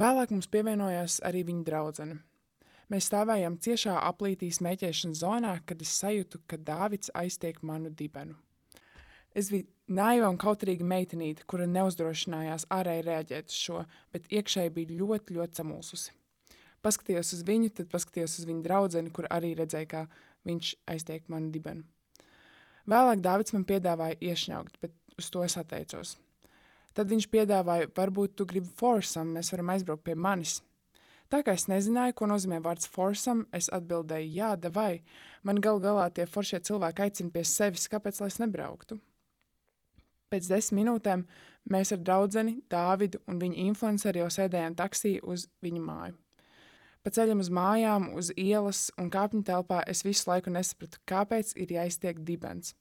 Vēlāk 0.00 0.30
mums 0.32 0.48
pievienojās 0.50 1.18
arī 1.26 1.42
viņa 1.50 1.66
draudzene. 1.66 2.16
Mēs 2.90 3.10
stāvējām 3.10 3.58
ciešā 3.62 3.98
aplītī 4.08 4.48
smēķēšanas 4.52 5.20
zonā, 5.22 5.52
kad 5.66 5.82
es 5.84 5.92
sajūtu, 6.00 6.42
ka 6.46 6.58
Dāvids 6.60 7.12
aiztiek 7.18 7.60
manu 7.62 7.90
dibenu. 7.90 8.34
Es 9.34 9.48
biju 9.52 9.64
naiva 9.88 10.28
un 10.28 10.38
kautrīga 10.40 10.84
meitenīte, 10.84 11.46
kura 11.48 11.66
neuzdrošinājās 11.70 12.66
ārēji 12.72 13.06
reaģēt 13.06 13.52
uz 13.52 13.56
šo, 13.56 13.84
bet 14.12 14.28
iekšēji 14.28 14.74
bija 14.76 14.98
ļoti, 14.98 15.38
ļoti 15.38 15.60
samulsusi. 15.60 16.12
Paskatījos 16.82 17.32
uz 17.36 17.44
viņu, 17.46 17.70
tad 17.78 17.88
paskatījos 17.92 18.40
uz 18.40 18.48
viņa 18.48 18.64
draugu, 18.66 19.04
kur 19.14 19.28
arī 19.30 19.54
redzēja, 19.58 19.88
kā 19.88 20.02
viņš 20.48 20.74
aiztiek 20.90 21.28
manu 21.32 21.52
dibenu. 21.54 21.86
Vēlāk 22.90 23.22
Dārvids 23.22 23.54
man 23.54 23.64
piedāvāja 23.64 24.18
iešņaukt, 24.18 24.80
bet 24.82 24.96
uz 25.18 25.30
to 25.30 25.44
es 25.46 25.56
atteicos. 25.60 26.16
Tad 26.92 27.08
viņš 27.08 27.28
piedāvāja, 27.32 27.88
varbūt 27.96 28.34
tu 28.36 28.46
gribi 28.48 28.68
forsam, 28.76 29.30
mēs 29.36 29.52
varam 29.54 29.70
aizbraukt 29.72 30.04
pie 30.04 30.16
manis. 30.18 30.58
Tā 31.32 31.40
kā 31.46 31.54
es 31.56 31.64
nezināju, 31.70 32.12
ko 32.18 32.26
nozīmē 32.28 32.58
vārds 32.60 32.90
forsam, 32.92 33.46
es 33.56 33.70
atbildēju, 33.72 34.34
jā, 34.34 34.50
vai. 34.74 35.00
Man 35.42 35.62
gal 35.64 35.80
galā 35.80 36.10
tie 36.12 36.26
foršie 36.28 36.60
cilvēki 36.60 37.06
aicina 37.06 37.32
pie 37.32 37.46
sevis, 37.48 37.88
kāpēc 37.88 38.20
lai 38.20 38.28
es 38.28 38.36
nebrauktu. 38.42 38.98
Pēc 40.32 40.48
desmit 40.48 40.80
minūtēm 40.80 41.26
mēs 41.68 41.92
ar 41.92 42.00
draugu 42.00 42.42
Dāvidu 42.72 43.20
un 43.28 43.40
viņa 43.42 43.64
influenceri 43.68 44.22
jau 44.22 44.30
sēdējām 44.32 44.76
taksī 44.78 45.18
uz 45.20 45.48
viņu 45.60 45.82
māju. 45.84 46.16
Pa 47.02 47.10
ceļam 47.10 47.42
uz 47.42 47.50
mājām, 47.50 48.12
uz 48.16 48.30
ielas 48.38 48.86
un 48.96 49.10
kāpņu 49.10 49.42
telpā 49.44 49.82
es 49.90 50.04
visu 50.06 50.30
laiku 50.30 50.52
nesapratu, 50.54 51.00
kāpēc 51.10 51.50
ir 51.58 51.74
jāiztiek 51.74 52.20
dibens. 52.22 52.76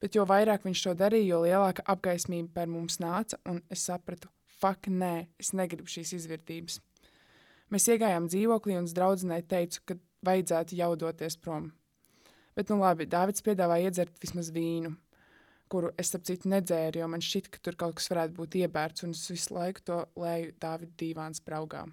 Bet 0.00 0.16
jo 0.16 0.24
vairāk 0.24 0.64
viņš 0.64 0.82
to 0.86 0.94
darīja, 0.96 1.34
jo 1.34 1.42
lielāka 1.44 1.84
apgaismība 1.92 2.54
par 2.54 2.70
mums 2.72 2.96
nāca, 3.04 3.36
un 3.46 3.60
es 3.70 3.84
sapratu, 3.84 4.32
fuck, 4.60 4.88
nē, 4.88 5.28
es 5.38 5.52
negribu 5.52 5.92
šīs 5.92 6.14
izvērtības. 6.16 6.80
Mēs 7.70 7.86
iegājām 7.92 8.30
dzīvoklī, 8.32 8.80
un 8.80 8.88
es 8.88 8.96
draudzenei 8.96 9.44
teicu, 9.44 9.84
ka 9.84 9.98
vajadzētu 10.26 10.80
jau 10.80 10.90
doties 11.04 11.36
prom. 11.36 11.68
Bet, 12.56 12.72
nu 12.72 12.80
labi, 12.80 13.06
Dāvids 13.06 13.44
piedāvāja 13.44 13.92
iedzert 13.92 14.16
vismaz 14.24 14.48
vīnu 14.56 14.96
kuru 15.70 15.92
es 16.00 16.10
ap 16.16 16.26
citu 16.26 16.50
nedzēru, 16.50 17.00
jo 17.00 17.08
man 17.10 17.22
šķita, 17.24 17.52
ka 17.54 17.62
tur 17.62 17.78
kaut 17.78 17.96
kas 18.00 18.10
varētu 18.10 18.36
būt 18.36 18.58
iebērts, 18.64 19.06
un 19.06 19.14
es 19.14 19.24
visu 19.30 19.54
laiku 19.54 19.84
to 19.86 20.02
lēju 20.18 20.52
Dāvida 20.62 20.96
divāns 21.00 21.42
braugā. 21.46 21.86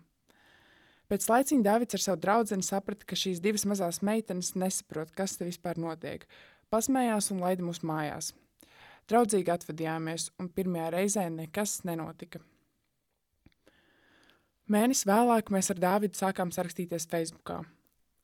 Pēc 1.08 1.30
laiciņa 1.30 1.64
Dārvids 1.64 1.96
ar 1.96 2.04
savu 2.04 2.20
draugu 2.20 2.60
saprata, 2.68 3.06
ka 3.08 3.16
šīs 3.16 3.40
divas 3.40 3.64
mazās 3.70 4.02
meitenes 4.04 4.56
nesaprot, 4.60 5.14
kas 5.16 5.38
te 5.40 5.48
vispār 5.48 5.80
notiek. 5.80 6.26
Pasmējās 6.74 7.32
un 7.32 7.40
laida 7.46 7.64
mūs 7.64 7.80
mājās. 7.80 8.34
Draudzīgi 9.08 9.54
atvadījāmies, 9.54 10.32
un 10.36 10.50
pirmajā 10.52 10.90
reizē 10.98 11.24
nekas 11.32 11.80
nenotika. 11.88 12.42
Mēnesi 14.68 15.08
vēlāk 15.08 15.48
mēs 15.54 15.72
ar 15.72 15.80
Dāvidu 15.80 16.20
sākām 16.20 16.52
sarakstīties 16.52 17.08
Facebook. 17.08 17.54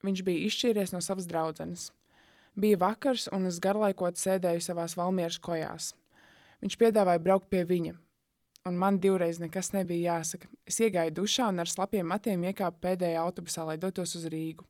Viņš 0.04 0.24
bija 0.28 0.50
izšķīries 0.50 0.92
no 0.92 1.00
savas 1.00 1.30
draudzenes. 1.30 1.88
Bija 2.56 2.78
vakars, 2.78 3.26
un 3.34 3.48
es 3.50 3.58
garlaikot 3.62 4.20
sēdēju 4.22 4.62
savās 4.62 4.94
valmieras 4.98 5.40
kojās. 5.42 5.94
Viņš 6.62 6.78
piedāvāja 6.80 7.22
braukt 7.24 7.50
pie 7.50 7.64
viņa, 7.66 7.96
un 8.70 8.78
man 8.80 9.00
divreiz 9.02 9.40
nekas 9.42 9.74
nebija 9.74 10.20
jāsaka. 10.20 10.48
Es 10.70 10.78
iegāju 10.80 11.16
dušā 11.18 11.50
un 11.50 11.64
ar 11.64 11.72
slapjiem 11.72 12.08
matiem 12.08 12.46
iekāpu 12.52 12.80
pēdējā 12.86 13.24
autobusā, 13.26 13.66
lai 13.68 13.80
dotos 13.82 14.14
uz 14.20 14.30
Rīgu. 14.30 14.68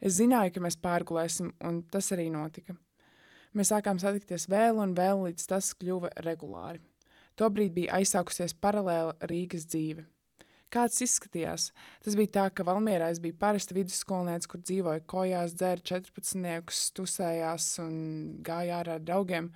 Es 0.00 0.16
zināju, 0.16 0.54
ka 0.54 0.64
mēs 0.64 0.78
pārgulēsim, 0.80 1.52
un 1.68 1.82
tas 1.92 2.08
arī 2.16 2.28
notika. 2.32 2.76
Mēs 3.52 3.72
sākām 3.72 4.00
satikties 4.00 4.48
vēl 4.48 4.80
un 4.80 4.94
vēl, 4.96 5.26
līdz 5.28 5.48
tas 5.50 5.72
kļuva 5.76 6.14
regulāri. 6.24 6.80
Tobrīd 7.38 7.74
bija 7.76 8.00
aizsākusies 8.00 8.56
paralēla 8.58 9.14
Rīgas 9.30 9.68
dzīve. 9.68 10.06
Kāds 10.68 11.00
izskatījās? 11.00 11.70
Tas 12.04 12.16
bija 12.18 12.32
tā, 12.34 12.42
ka 12.52 12.64
Valmierā 12.68 13.06
es 13.08 13.22
biju 13.24 13.38
parasta 13.40 13.72
vidusskolniece, 13.72 14.50
kur 14.52 14.60
dzīvoja 14.60 15.00
kojās, 15.08 15.54
dzēra 15.56 15.80
14, 15.80 16.90
tusējās 16.98 17.68
un 17.80 17.94
gāja 18.44 18.82
ārā 18.82 18.98
ar 18.98 19.06
draugiem. 19.06 19.48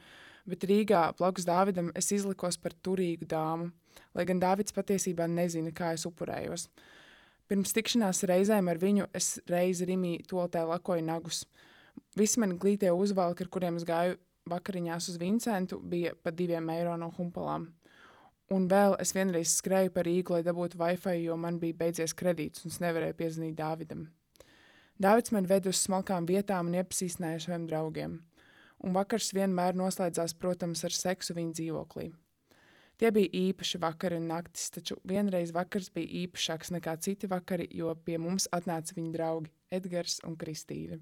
Bet 0.49 0.65
Rīgā, 0.67 1.03
blakus 1.19 1.45
Dāvidam, 1.47 1.91
es 1.99 2.09
izlikos 2.17 2.57
par 2.59 2.73
turīgu 2.81 3.29
dāmu, 3.29 3.69
lai 4.17 4.25
gan 4.27 4.41
Dāvids 4.41 4.73
patiesībā 4.73 5.29
nezina, 5.29 5.75
kā 5.77 5.93
es 5.99 6.07
upurējos. 6.09 6.67
Pirms 7.53 7.77
tikšanās 7.77 8.25
reizēm 8.31 8.73
ar 8.73 8.81
viņu 8.81 9.11
es 9.13 9.35
reizi 9.53 9.87
Rimī 9.93 10.15
toltē 10.25 10.65
lakoju 10.65 11.05
nagus. 11.05 11.45
Visi 12.17 12.41
mani 12.41 12.57
glītie 12.57 12.89
uzvalki, 12.89 13.45
ar 13.45 13.53
kuriem 13.53 13.77
es 13.77 13.85
gāju 13.85 14.17
vakariņās 14.49 15.13
uz 15.13 15.21
Vincentu, 15.21 15.77
bija 15.79 16.17
pa 16.17 16.33
diviem 16.33 16.73
eiro 16.73 16.97
no 16.97 17.13
humpalām. 17.19 17.69
Un 18.51 18.67
vēl 18.69 18.97
es 19.01 19.15
vienreiz 19.15 19.55
skrēju 19.61 19.93
par 19.95 20.09
Rīgu, 20.09 20.35
lai 20.35 20.43
dabūtu 20.45 20.81
Wi-Fi, 20.81 21.15
jo 21.23 21.37
man 21.41 21.61
bija 21.63 21.79
beidzies 21.79 22.15
kredīts 22.19 22.65
un 22.65 22.73
es 22.73 22.81
nevarēju 22.83 23.17
piezvanīt 23.21 23.55
Dāvidam. 23.57 24.09
Dāvids 25.01 25.33
man 25.33 25.47
veda 25.49 25.71
uz 25.71 25.79
smalkām 25.81 26.27
vietām 26.29 26.69
un 26.69 26.77
iepazīstināja 26.81 27.39
ar 27.39 27.45
saviem 27.47 27.69
draugiem. 27.71 28.19
Un 28.83 28.97
vakars 28.97 29.31
vienmēr 29.33 29.79
noslēdzās, 29.79 30.35
protams, 30.35 30.83
ar 30.85 30.95
seksu 30.95 31.37
viņa 31.39 31.57
dzīvoklī. 31.59 32.11
Tie 33.01 33.11
bija 33.15 33.31
īpaši 33.39 33.81
vakari 33.83 34.19
un 34.21 34.29
naktis, 34.31 34.69
taču 34.75 34.99
vienreiz 35.09 35.55
vakars 35.55 35.89
bija 35.95 36.27
īpašāks 36.27 36.75
nekā 36.77 36.97
citi 37.03 37.31
vakari, 37.31 37.69
jo 37.73 37.95
pie 37.95 38.19
mums 38.19 38.49
atnāca 38.53 38.99
viņa 38.99 39.15
draugi 39.17 39.55
Edgars 39.73 40.19
un 40.27 40.37
Kristīna. 40.39 41.01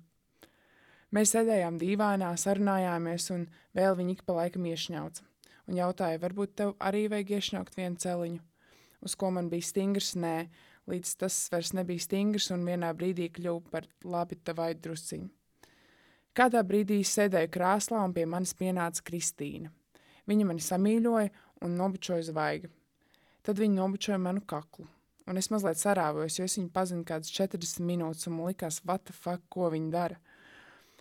Mēs 1.11 1.34
sēdējām 1.34 1.80
dīvānā, 1.80 2.30
sarunājāmies, 2.38 3.32
un 3.34 3.49
vēl 3.74 3.99
viņi 3.99 4.16
ik 4.16 4.24
pa 4.28 4.38
laikam 4.38 4.68
iešņauca 4.70 5.29
un 5.70 5.78
jautāja, 5.78 6.20
varbūt 6.20 6.56
tev 6.58 6.74
arī 6.82 7.06
vajag 7.10 7.36
iešņaukt 7.38 7.78
vienu 7.78 8.00
celiņu. 8.02 8.40
Uz 9.06 9.16
ko 9.16 9.30
man 9.32 9.48
bija 9.48 9.64
stingrs, 9.64 10.12
nē, 10.18 10.50
līdz 10.90 11.14
tas 11.22 11.36
vairs 11.52 11.72
nebija 11.76 12.02
stingrs 12.04 12.50
un 12.52 12.66
vienā 12.68 12.90
brīdī 12.96 13.30
kļuva 13.32 13.72
par 13.72 13.86
labi 14.04 14.36
tavai 14.44 14.74
drusciņu. 14.74 15.30
Kādā 16.36 16.62
brīdī 16.66 17.00
sēdēju 17.06 17.50
krāslā 17.54 18.02
un 18.06 18.14
pie 18.14 18.26
manis 18.28 18.52
pienāca 18.54 19.02
Kristīna. 19.06 19.72
Viņa 20.30 20.46
mani 20.46 20.62
samīļoja 20.62 21.32
un 21.66 21.76
nobučoja 21.78 22.28
zvaigzni. 22.28 22.70
Tad 23.42 23.58
viņa 23.58 23.80
nobučoja 23.80 24.18
manu 24.20 24.42
kaklu. 24.46 24.86
Un 25.30 25.38
es 25.40 25.48
mazliet 25.52 25.78
sarāvojos, 25.80 26.36
jo 26.38 26.46
es 26.46 26.56
viņu 26.58 26.70
pazinu 26.74 27.06
kādas 27.06 27.30
40 27.34 27.84
minūtes, 27.86 28.26
un 28.28 28.36
man 28.36 28.50
likās, 28.50 28.80
what 28.84 29.04
the 29.06 29.14
fuck, 29.16 29.42
ko 29.52 29.70
viņa 29.72 29.90
dara. 29.94 30.18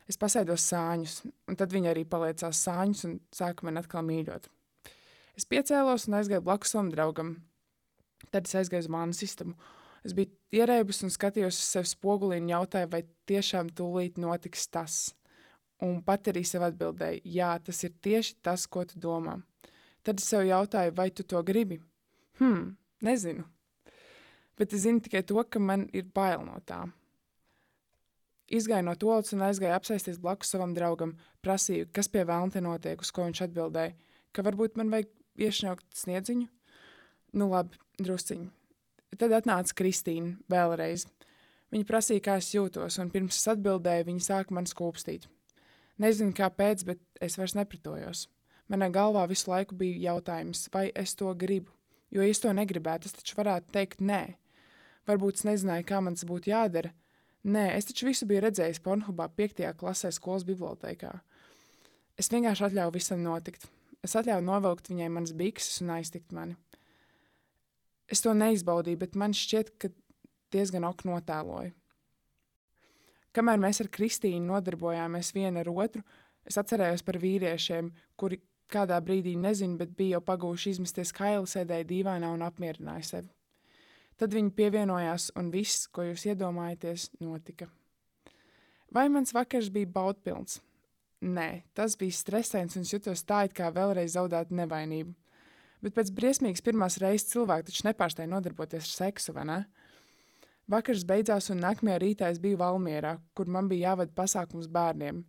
Es 0.10 0.18
pasēdos 0.18 0.66
sāņus, 0.72 1.20
un 1.50 1.58
tad 1.58 1.74
viņa 1.74 1.92
arī 1.92 2.06
paliecās 2.10 2.64
sāņus 2.66 3.06
un 3.06 3.20
sāka 3.36 3.68
man 3.68 3.82
atkal 3.82 4.06
mīļot. 4.06 4.50
Es 5.40 5.46
piecēlos 5.48 6.10
un 6.10 6.18
aizgāju 6.18 6.44
blakus 6.44 6.74
savam 6.74 6.90
draugam. 6.92 7.30
Tad 8.28 8.50
es 8.50 8.58
aizgāju 8.60 8.84
uz 8.84 8.88
mānu 8.92 9.16
istabu. 9.24 9.54
Es 10.04 10.12
biju 10.16 10.34
ierēbus 10.60 11.04
un 11.06 11.14
skatījos 11.14 11.56
uz 11.56 11.68
sevi 11.76 11.88
spogulī 11.88 12.42
un 12.42 12.50
jautāju, 12.52 12.90
vai 12.92 13.06
tiešām 13.30 13.70
tūlīt 13.76 14.18
notiks 14.20 14.68
tas. 14.68 14.98
Un 15.86 16.02
pat 16.04 16.28
arī 16.28 16.42
sev 16.44 16.66
atbildēju, 16.68 17.22
jā, 17.24 17.54
tas 17.64 17.80
ir 17.88 17.94
tieši 18.04 18.36
tas, 18.44 18.66
ko 18.68 18.84
tu 18.88 19.00
domā. 19.00 19.38
Tad 20.04 20.20
es 20.20 20.28
sev 20.28 20.44
jautāju, 20.44 20.92
vai 20.98 21.08
tu 21.16 21.24
to 21.24 21.40
gribi? 21.48 21.78
Hmm, 22.42 22.74
nezinu. 23.08 23.46
Bet 24.60 24.76
es 24.76 24.84
zinu 24.84 25.00
tikai 25.06 25.22
to, 25.24 25.40
ka 25.48 25.62
man 25.64 25.86
ir 25.96 26.10
bail 26.16 26.44
no 26.44 26.58
tā. 26.68 26.82
Izgāju 28.52 28.90
no 28.90 28.98
toaletes 29.00 29.38
un 29.38 29.46
aizgāju 29.48 29.78
apsēsties 29.78 30.20
blakus 30.20 30.52
savam 30.52 30.76
draugam. 30.76 31.16
Prasīju, 31.46 31.88
kas 31.96 32.12
pie 32.12 32.26
vēlna 32.28 32.58
te 32.58 32.66
notiek, 32.66 33.00
uz 33.00 33.14
ko 33.16 33.30
viņš 33.30 33.46
atbildēja, 33.48 33.96
ka 34.36 34.44
varbūt 34.44 34.76
man 34.76 34.92
vajag 34.92 35.16
iešņaukt 35.46 35.88
sniedziņu. 36.02 36.48
Nu, 37.40 37.50
labi, 37.52 37.80
drusciņi. 38.02 38.50
Tad 39.20 39.34
atnāca 39.40 39.76
Kristīna 39.78 40.38
vēlreiz. 40.52 41.08
Viņa 41.74 41.86
prasīja, 41.86 42.24
kā 42.26 42.38
es 42.42 42.50
jūtos, 42.54 42.98
un 43.02 43.12
pirms 43.14 43.38
es 43.38 43.50
atbildēju, 43.52 44.08
viņa 44.08 44.26
sāka 44.26 44.56
man 44.58 44.70
skūpstīt. 44.70 45.28
Nezinu, 46.02 46.34
kāpēc, 46.38 46.86
bet 46.88 47.02
es 47.22 47.38
vairs 47.38 47.58
nepratojos. 47.58 48.28
Manā 48.70 48.90
galvā 48.94 49.26
visu 49.30 49.52
laiku 49.52 49.78
bija 49.78 50.14
jautājums, 50.14 50.68
vai 50.74 50.88
es 50.98 51.16
to 51.18 51.32
gribu. 51.38 51.74
Jo, 52.10 52.24
ja 52.24 52.34
es 52.34 52.42
to 52.42 52.54
negribētu, 52.54 53.10
es 53.10 53.18
taču 53.18 53.38
varētu 53.38 53.74
teikt 53.74 54.02
nē. 54.02 54.24
Varbūt 55.10 55.42
es 55.42 55.46
nezināju, 55.46 55.86
kā 55.90 56.02
man 56.02 56.18
tas 56.18 56.26
būtu 56.30 56.50
jādara. 56.52 56.94
Nē, 57.50 57.70
es 57.78 57.90
taču 57.90 58.10
visu 58.10 58.28
biju 58.30 58.44
redzējis 58.46 58.82
Pornhubā 58.86 59.30
5. 59.38 59.62
klasē 59.78 60.12
skolas 60.14 60.46
bibliotekā. 60.48 61.14
Es 62.20 62.30
vienkārši 62.34 62.66
atļauju 62.68 62.96
visam 62.98 63.22
notikt. 63.24 63.70
Es 64.06 64.16
atļauju 64.16 64.46
novilkt 64.46 64.90
viņai 64.92 65.10
manas 65.12 65.36
bikses 65.36 65.82
un 65.84 65.92
aiztikt 65.98 66.32
mani. 66.36 66.56
Es 68.10 68.24
to 68.26 68.34
neizbaudīju, 68.34 69.00
bet 69.02 69.18
man 69.20 69.36
šķiet, 69.38 69.76
ka 69.78 69.92
diezgan 70.54 70.88
ok 70.88 71.06
notēloju. 71.10 71.74
Kamēr 73.36 73.60
mēs 73.62 73.84
ar 73.84 73.90
Kristīnu 73.94 74.50
nodarbojāmies 74.50 75.34
viena 75.36 75.62
ar 75.62 75.70
otru, 75.70 76.02
es 76.48 76.58
atcerējos 76.58 77.04
par 77.06 77.20
vīriešiem, 77.22 77.92
kuri 78.18 78.40
kādā 78.70 78.98
brīdī 79.06 79.36
nezinu, 79.38 79.78
bet 79.78 79.94
bija 79.98 80.18
jau 80.18 80.24
pagūši 80.32 80.74
izmesties 80.74 81.14
kaili, 81.14 81.46
sēdēja 81.50 81.86
dīvainā 81.92 82.32
un 82.34 82.46
apmierināja 82.46 83.06
sevi. 83.06 83.30
Tad 84.20 84.34
viņi 84.36 84.56
pievienojās, 84.56 85.30
un 85.40 85.52
viss, 85.54 85.86
ko 85.94 86.08
jūs 86.10 86.26
iedomājaties, 86.32 87.12
notika. 87.24 87.70
Vai 88.92 89.06
mans 89.14 89.32
vakars 89.36 89.70
bija 89.72 89.88
baudpilns? 89.94 90.58
Nē, 91.20 91.64
tas 91.76 91.98
bija 92.00 92.16
stresains 92.16 92.78
un 92.80 92.86
jutos 92.88 93.26
tā, 93.28 93.44
it 93.48 93.56
kā 93.58 93.68
vēlreiz 93.76 94.14
zaudētu 94.16 94.56
nevainību. 94.56 95.12
Bet 95.84 95.96
pēc 95.96 96.12
briesmīgas 96.16 96.64
pirmās 96.64 97.00
reizes 97.00 97.28
cilvēki 97.34 97.70
taču 97.70 97.86
nepārstāja 97.88 98.32
nodarboties 98.32 98.88
ar 98.88 98.94
seksu, 98.94 99.36
vai 99.36 99.46
ne? 99.48 99.60
Vakars 100.70 101.04
beidzās, 101.08 101.50
un 101.52 101.64
nākamajā 101.64 102.00
rītā 102.00 102.30
es 102.32 102.40
biju 102.40 102.60
Valmierā, 102.62 103.18
kur 103.36 103.52
man 103.52 103.68
bija 103.68 103.90
jāvada 103.90 104.16
pasākums 104.16 104.70
bērniem. 104.72 105.24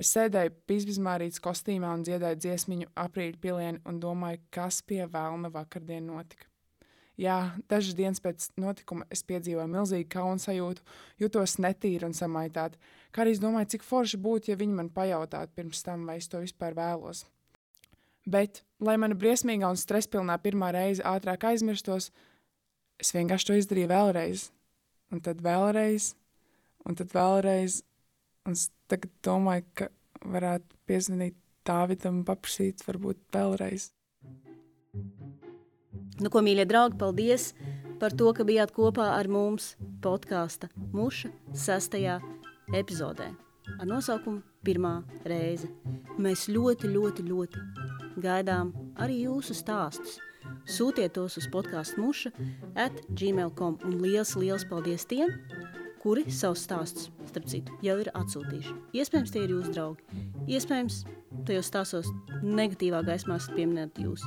Es 0.00 0.12
sēdēju 0.14 0.54
pizbizmārītas 0.68 1.42
kostīmā 1.42 1.92
un 1.96 2.04
dziedāju 2.06 2.40
dziesmiņu 2.40 2.90
aprīļa 3.04 3.40
pilieni 3.42 3.84
un 3.90 4.00
domāju, 4.00 4.40
kas 4.54 4.80
pie 4.86 5.04
vēlna 5.06 5.52
vakardien 5.54 6.08
notika. 6.08 6.53
Jā, 7.20 7.54
dažas 7.70 7.94
dienas 7.94 8.18
pēc 8.18 8.48
notikuma 8.58 9.06
es 9.14 9.22
piedzīvoju 9.28 9.68
milzīgu 9.70 10.08
kaunu 10.10 10.42
sajūtu, 10.42 10.82
jutos 11.22 11.60
netīri 11.62 12.08
un 12.08 12.16
samaitāti, 12.16 12.80
kā 13.14 13.22
arī 13.22 13.36
es 13.36 13.42
domāju, 13.42 13.70
cik 13.76 13.86
forši 13.86 14.18
būtu, 14.18 14.50
ja 14.50 14.58
viņi 14.58 14.74
man 14.80 14.90
pajautātu 14.90 15.54
pirms 15.54 15.84
tam, 15.86 16.08
vai 16.10 16.18
es 16.18 16.26
to 16.32 16.42
vispār 16.42 16.74
vēlos. 16.74 17.22
Bet, 18.26 18.64
lai 18.82 18.96
mana 18.98 19.14
briesmīgā 19.14 19.70
un 19.70 19.78
stresspilnā 19.78 20.40
pirmā 20.42 20.72
reize 20.74 21.04
ātrāk 21.06 21.46
aizmirstos, 21.52 22.10
es 22.98 23.14
vienkārši 23.14 23.50
to 23.50 23.58
izdarīju 23.60 23.92
vēlreiz, 23.92 24.48
un 25.14 25.22
tad 25.22 25.42
vēlreiz, 25.44 26.14
un 26.88 26.98
tad 26.98 27.14
vēlreiz, 27.14 27.82
un 28.48 28.58
es 28.58 28.70
tagad 28.90 29.12
domāju, 29.22 29.68
ka 29.78 29.90
varētu 30.24 30.82
piezvanīt 30.88 31.38
Dāvidam 31.64 32.18
un 32.20 32.24
paprasīt 32.28 32.82
varbūt 32.84 33.22
vēlreiz. 33.32 33.86
Nu, 36.22 36.30
ko, 36.30 36.42
mīļie 36.44 36.66
draugi, 36.70 36.98
paldies 37.00 37.52
par 38.00 38.14
to, 38.14 38.30
ka 38.36 38.46
bijāt 38.46 38.74
kopā 38.74 39.12
ar 39.16 39.30
mums 39.30 39.74
podkāsta 40.04 40.70
Muša 40.94 41.32
sastajā 41.56 42.20
epizodē 42.74 43.32
ar 43.78 43.88
nosaukumu 43.88 44.42
Pirmā 44.64 45.02
reize. 45.28 45.68
Mēs 46.16 46.46
ļoti, 46.48 46.88
ļoti, 46.88 47.24
ļoti 47.28 47.64
gaidām 48.24 48.72
arī 49.00 49.24
jūsu 49.26 49.56
stāstus. 49.56 50.20
Sūtiet 50.68 51.12
tos 51.16 51.36
uz 51.40 51.48
podkāstu 51.52 52.00
muša 52.00 52.30
at 52.80 52.96
gmail.com 53.12 53.76
un 53.84 53.98
liels, 54.00 54.32
liels 54.40 54.64
paldies 54.68 55.04
tiem, 55.08 55.32
kuri 56.00 56.24
savus 56.32 56.64
stāstus, 56.64 57.10
starp 57.28 57.48
citu, 57.48 57.76
jau 57.84 57.98
ir 58.00 58.10
atsūtījuši. 58.16 58.74
Iespējams, 58.96 59.32
tie 59.34 59.44
ir 59.44 59.52
jūsu 59.52 59.74
draugi. 59.76 60.24
Iespējams, 60.56 61.02
tajos 61.48 61.68
stāstos 61.68 62.10
negatīvā 62.44 63.02
gaismā 63.04 63.36
esat 63.40 63.56
pieminēti 63.56 64.08
jūs. 64.08 64.24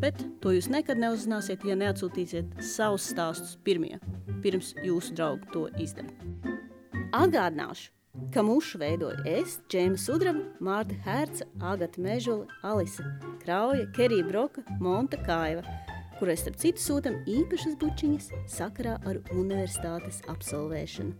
Bet 0.00 0.20
to 0.42 0.52
jūs 0.52 0.68
nekad 0.72 1.00
neuzzināsiet, 1.00 1.64
ja 1.64 1.76
neatsūtīsiet 1.78 2.58
savus 2.64 3.08
stāstus 3.12 3.56
pirmie, 3.64 3.96
pirms 4.44 4.74
jūsu 4.84 5.16
draugi 5.16 5.48
to 5.54 5.66
izdara. 5.80 6.12
Atgādināšu, 7.16 7.90
ka 8.34 8.44
mušu 8.44 8.80
veidoja 8.82 9.24
es, 9.38 9.58
Džēma 9.72 10.00
Sudraba, 10.00 10.44
Mārta 10.60 10.98
Herca, 11.06 11.48
Agata 11.60 12.02
Mežola, 12.02 12.48
Alisa 12.66 13.06
Krauja, 13.44 13.88
Kerija 13.96 14.28
Broka, 14.28 14.66
Monta 14.80 15.20
Kaiva– 15.24 15.64
kurai 16.16 16.36
starp 16.38 16.56
citu 16.60 16.80
sūtam 16.80 17.18
īpašas 17.28 17.76
bučiņas 17.80 18.30
sakarā 18.48 18.96
ar 19.08 19.20
universitātes 19.34 20.22
absolvēšanu. 20.32 21.12